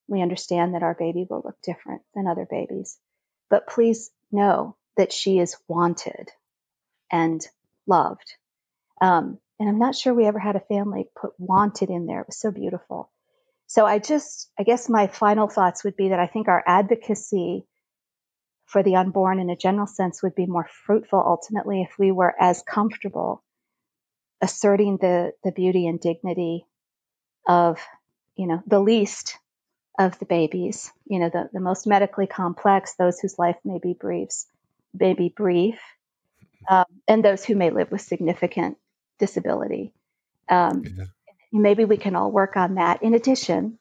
we 0.09 0.23
understand 0.23 0.75
that 0.75 0.83
our 0.83 0.95
baby 0.95 1.27
will 1.29 1.43
look 1.45 1.57
different 1.63 2.03
than 2.15 2.27
other 2.27 2.47
babies, 2.49 2.99
but 3.51 3.67
please 3.67 4.11
know 4.31 4.77
that 4.97 5.13
she 5.13 5.39
is 5.39 5.57
wanted 5.69 6.31
and 7.11 7.47
loved. 7.87 8.35
Um, 9.01 9.39
and 9.63 9.69
I'm 9.69 9.79
not 9.79 9.95
sure 9.95 10.13
we 10.13 10.27
ever 10.27 10.41
had 10.41 10.57
a 10.57 10.61
family 10.61 11.07
put 11.15 11.35
wanted 11.39 11.89
in 11.89 12.07
there. 12.07 12.23
It 12.23 12.27
was 12.27 12.41
so 12.41 12.51
beautiful. 12.51 13.13
So 13.69 13.87
I 13.87 14.01
just, 14.01 14.51
I 14.59 14.65
guess 14.65 14.89
my 14.89 15.07
final 15.07 15.47
thoughts 15.47 15.85
would 15.85 15.95
be 15.95 16.09
that 16.09 16.19
I 16.19 16.27
think 16.27 16.49
our 16.49 16.65
advocacy 16.67 17.65
for 18.67 18.83
the 18.83 18.97
unborn 18.97 19.39
in 19.39 19.51
a 19.51 19.57
general 19.57 19.87
sense 19.87 20.21
would 20.21 20.35
be 20.35 20.47
more 20.47 20.69
fruitful 20.85 21.23
ultimately 21.25 21.81
if 21.81 21.97
we 21.97 22.11
were 22.11 22.35
as 22.41 22.65
comfortable 22.65 23.45
asserting 24.41 24.97
the 24.97 25.31
the 25.45 25.53
beauty 25.53 25.87
and 25.87 26.01
dignity 26.01 26.67
of 27.47 27.79
you 28.35 28.49
know 28.49 28.63
the 28.67 28.81
least 28.81 29.39
of 29.97 30.19
the 30.19 30.25
babies 30.25 30.91
you 31.07 31.21
know 31.21 31.31
the, 31.33 31.51
the 31.53 31.61
most 31.61 31.87
medically 31.87 32.27
complex 32.27 32.95
those 32.95 33.21
whose 33.21 33.39
life 33.39 33.57
may 33.65 33.79
be 33.81 33.93
briefs 33.93 34.47
may 34.93 35.13
be 35.13 35.29
brief 35.29 35.79
um, 36.69 36.87
and 37.07 37.25
those 37.25 37.45
who 37.45 37.55
may 37.55 37.71
live 37.71 37.93
with 37.93 38.01
significant 38.01 38.77
disability 39.23 39.93
um, 40.49 40.83
yeah. 40.85 41.05
maybe 41.53 41.85
we 41.85 41.97
can 41.97 42.17
all 42.17 42.31
work 42.31 42.57
on 42.57 42.75
that 42.75 43.03
in 43.03 43.15
addition 43.15 43.79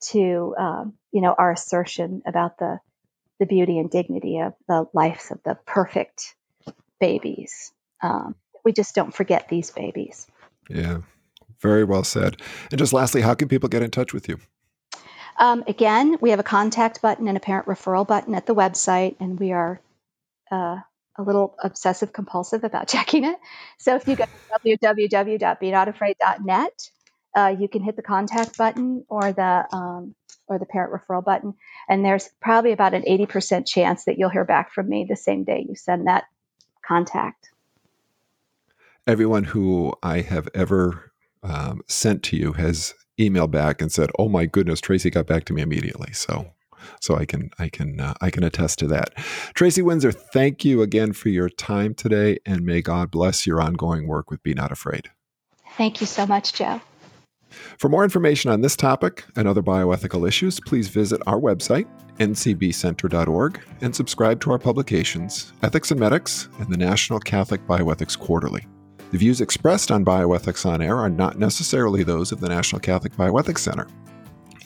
to 0.00 0.54
um, 0.58 0.92
you 1.10 1.20
know 1.22 1.34
our 1.36 1.50
assertion 1.52 2.22
about 2.26 2.58
the 2.58 2.78
the 3.38 3.46
beauty 3.46 3.78
and 3.78 3.90
dignity 3.90 4.38
of 4.38 4.52
the 4.68 4.86
lives 4.92 5.30
of 5.30 5.42
the 5.42 5.56
perfect 5.66 6.34
babies 7.00 7.72
um, 8.02 8.34
we 8.66 8.72
just 8.72 8.94
don't 8.94 9.14
forget 9.14 9.48
these 9.48 9.70
babies. 9.70 10.26
Yeah, 10.68 10.98
very 11.60 11.84
well 11.84 12.04
said. 12.04 12.42
And 12.70 12.78
just 12.78 12.92
lastly, 12.92 13.22
how 13.22 13.34
can 13.34 13.48
people 13.48 13.68
get 13.68 13.82
in 13.82 13.90
touch 13.90 14.12
with 14.12 14.28
you? 14.28 14.40
Um, 15.38 15.62
again, 15.66 16.16
we 16.20 16.30
have 16.30 16.40
a 16.40 16.44
contact 16.44 17.00
button 17.02 17.28
and 17.28 17.36
a 17.36 17.40
parent 17.40 17.66
referral 17.66 18.06
button 18.06 18.34
at 18.34 18.46
the 18.46 18.54
website, 18.54 19.16
and 19.20 19.38
we 19.38 19.52
are 19.52 19.80
uh, 20.50 20.78
a 21.18 21.22
little 21.22 21.54
obsessive 21.62 22.12
compulsive 22.12 22.64
about 22.64 22.88
checking 22.94 23.24
it. 23.24 23.36
So 23.78 23.94
if 23.96 24.08
you 24.08 24.16
go 24.16 24.24
to 24.24 24.30
www.benotafraid.net, 24.78 26.90
uh, 27.36 27.54
you 27.58 27.68
can 27.68 27.82
hit 27.82 27.96
the 27.96 28.02
contact 28.02 28.56
button 28.56 29.04
or 29.08 29.32
the 29.32 29.66
um, 29.72 30.14
or 30.48 30.58
the 30.58 30.66
parent 30.66 30.92
referral 30.92 31.24
button, 31.24 31.54
and 31.88 32.04
there's 32.04 32.30
probably 32.40 32.72
about 32.72 32.94
an 32.94 33.02
80% 33.02 33.66
chance 33.66 34.04
that 34.04 34.16
you'll 34.16 34.30
hear 34.30 34.44
back 34.44 34.72
from 34.72 34.88
me 34.88 35.04
the 35.08 35.16
same 35.16 35.42
day 35.42 35.66
you 35.68 35.74
send 35.74 36.06
that 36.06 36.22
contact 36.86 37.50
everyone 39.06 39.44
who 39.44 39.92
I 40.02 40.20
have 40.22 40.48
ever 40.54 41.12
um, 41.42 41.82
sent 41.86 42.22
to 42.24 42.36
you 42.36 42.54
has 42.54 42.94
emailed 43.18 43.50
back 43.50 43.80
and 43.80 43.90
said, 43.90 44.10
"Oh 44.18 44.28
my 44.28 44.46
goodness, 44.46 44.80
Tracy 44.80 45.10
got 45.10 45.26
back 45.26 45.44
to 45.46 45.52
me 45.52 45.62
immediately." 45.62 46.12
So, 46.12 46.52
so 47.00 47.16
I 47.16 47.24
can 47.24 47.50
I 47.58 47.68
can 47.68 48.00
uh, 48.00 48.14
I 48.20 48.30
can 48.30 48.44
attest 48.44 48.78
to 48.80 48.86
that. 48.88 49.14
Tracy 49.54 49.82
Winsor, 49.82 50.12
thank 50.12 50.64
you 50.64 50.82
again 50.82 51.12
for 51.12 51.28
your 51.28 51.48
time 51.48 51.94
today, 51.94 52.38
and 52.44 52.64
may 52.64 52.82
God 52.82 53.10
bless 53.10 53.46
your 53.46 53.60
ongoing 53.60 54.06
work 54.06 54.30
with 54.30 54.42
Be 54.42 54.54
Not 54.54 54.72
Afraid. 54.72 55.10
Thank 55.76 56.00
you 56.00 56.06
so 56.06 56.26
much, 56.26 56.52
Joe. 56.52 56.80
For 57.78 57.88
more 57.88 58.04
information 58.04 58.50
on 58.50 58.60
this 58.60 58.76
topic 58.76 59.24
and 59.36 59.46
other 59.46 59.62
bioethical 59.62 60.26
issues, 60.26 60.60
please 60.60 60.88
visit 60.88 61.20
our 61.26 61.38
website, 61.38 61.86
ncbcenter.org, 62.18 63.60
and 63.80 63.94
subscribe 63.94 64.40
to 64.40 64.50
our 64.50 64.58
publications, 64.58 65.52
Ethics 65.62 65.90
and 65.90 66.00
Medics, 66.00 66.48
and 66.58 66.72
the 66.72 66.76
National 66.76 67.20
Catholic 67.20 67.64
Bioethics 67.66 68.18
Quarterly. 68.18 68.66
The 69.12 69.18
views 69.18 69.40
expressed 69.40 69.90
on 69.92 70.04
Bioethics 70.04 70.66
on 70.66 70.82
Air 70.82 70.96
are 70.96 71.08
not 71.08 71.38
necessarily 71.38 72.02
those 72.02 72.32
of 72.32 72.40
the 72.40 72.48
National 72.48 72.80
Catholic 72.80 73.14
Bioethics 73.14 73.58
Center. 73.58 73.86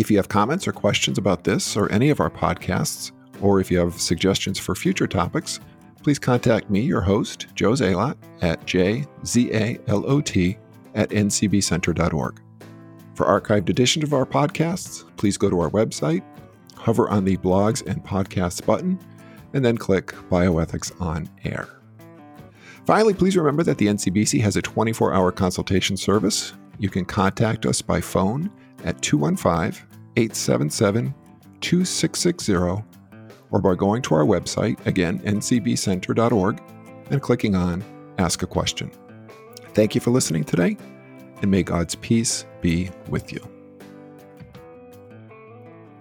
If 0.00 0.10
you 0.10 0.16
have 0.16 0.30
comments 0.30 0.66
or 0.66 0.72
questions 0.72 1.18
about 1.18 1.44
this 1.44 1.76
or 1.76 1.92
any 1.92 2.08
of 2.08 2.20
our 2.20 2.30
podcasts, 2.30 3.12
or 3.42 3.60
if 3.60 3.70
you 3.70 3.78
have 3.78 4.00
suggestions 4.00 4.58
for 4.58 4.74
future 4.74 5.06
topics, 5.06 5.60
please 6.02 6.18
contact 6.18 6.70
me, 6.70 6.80
your 6.80 7.02
host, 7.02 7.48
Joe 7.54 7.72
Zalot, 7.72 8.16
at 8.40 8.64
jzalot 8.64 10.56
at 10.94 11.10
ncbcenter.org. 11.10 12.40
For 13.14 13.26
archived 13.26 13.68
editions 13.68 14.04
of 14.04 14.14
our 14.14 14.24
podcasts, 14.24 15.04
please 15.18 15.36
go 15.36 15.50
to 15.50 15.60
our 15.60 15.68
website, 15.68 16.22
hover 16.78 17.10
on 17.10 17.26
the 17.26 17.36
Blogs 17.36 17.86
and 17.86 18.02
Podcasts 18.02 18.64
button, 18.64 18.98
and 19.52 19.62
then 19.62 19.76
click 19.76 20.14
Bioethics 20.30 20.98
on 20.98 21.28
Air. 21.44 21.68
Finally, 22.86 23.12
please 23.12 23.36
remember 23.36 23.62
that 23.64 23.76
the 23.76 23.88
NCBC 23.88 24.40
has 24.40 24.56
a 24.56 24.62
24 24.62 25.12
hour 25.12 25.30
consultation 25.30 25.98
service. 25.98 26.54
You 26.78 26.88
can 26.88 27.04
contact 27.04 27.66
us 27.66 27.82
by 27.82 28.00
phone 28.00 28.50
at 28.82 29.02
215 29.02 29.89
877 30.16 31.14
2660 31.60 32.54
or 33.50 33.60
by 33.60 33.74
going 33.74 34.00
to 34.02 34.14
our 34.14 34.24
website, 34.24 34.84
again, 34.86 35.18
ncbcenter.org, 35.20 36.62
and 37.10 37.20
clicking 37.20 37.56
on 37.56 37.82
Ask 38.18 38.42
a 38.42 38.46
Question. 38.46 38.90
Thank 39.74 39.94
you 39.94 40.00
for 40.00 40.10
listening 40.10 40.44
today, 40.44 40.76
and 41.42 41.50
may 41.50 41.62
God's 41.62 41.96
peace 41.96 42.44
be 42.60 42.90
with 43.08 43.32
you. 43.32 43.49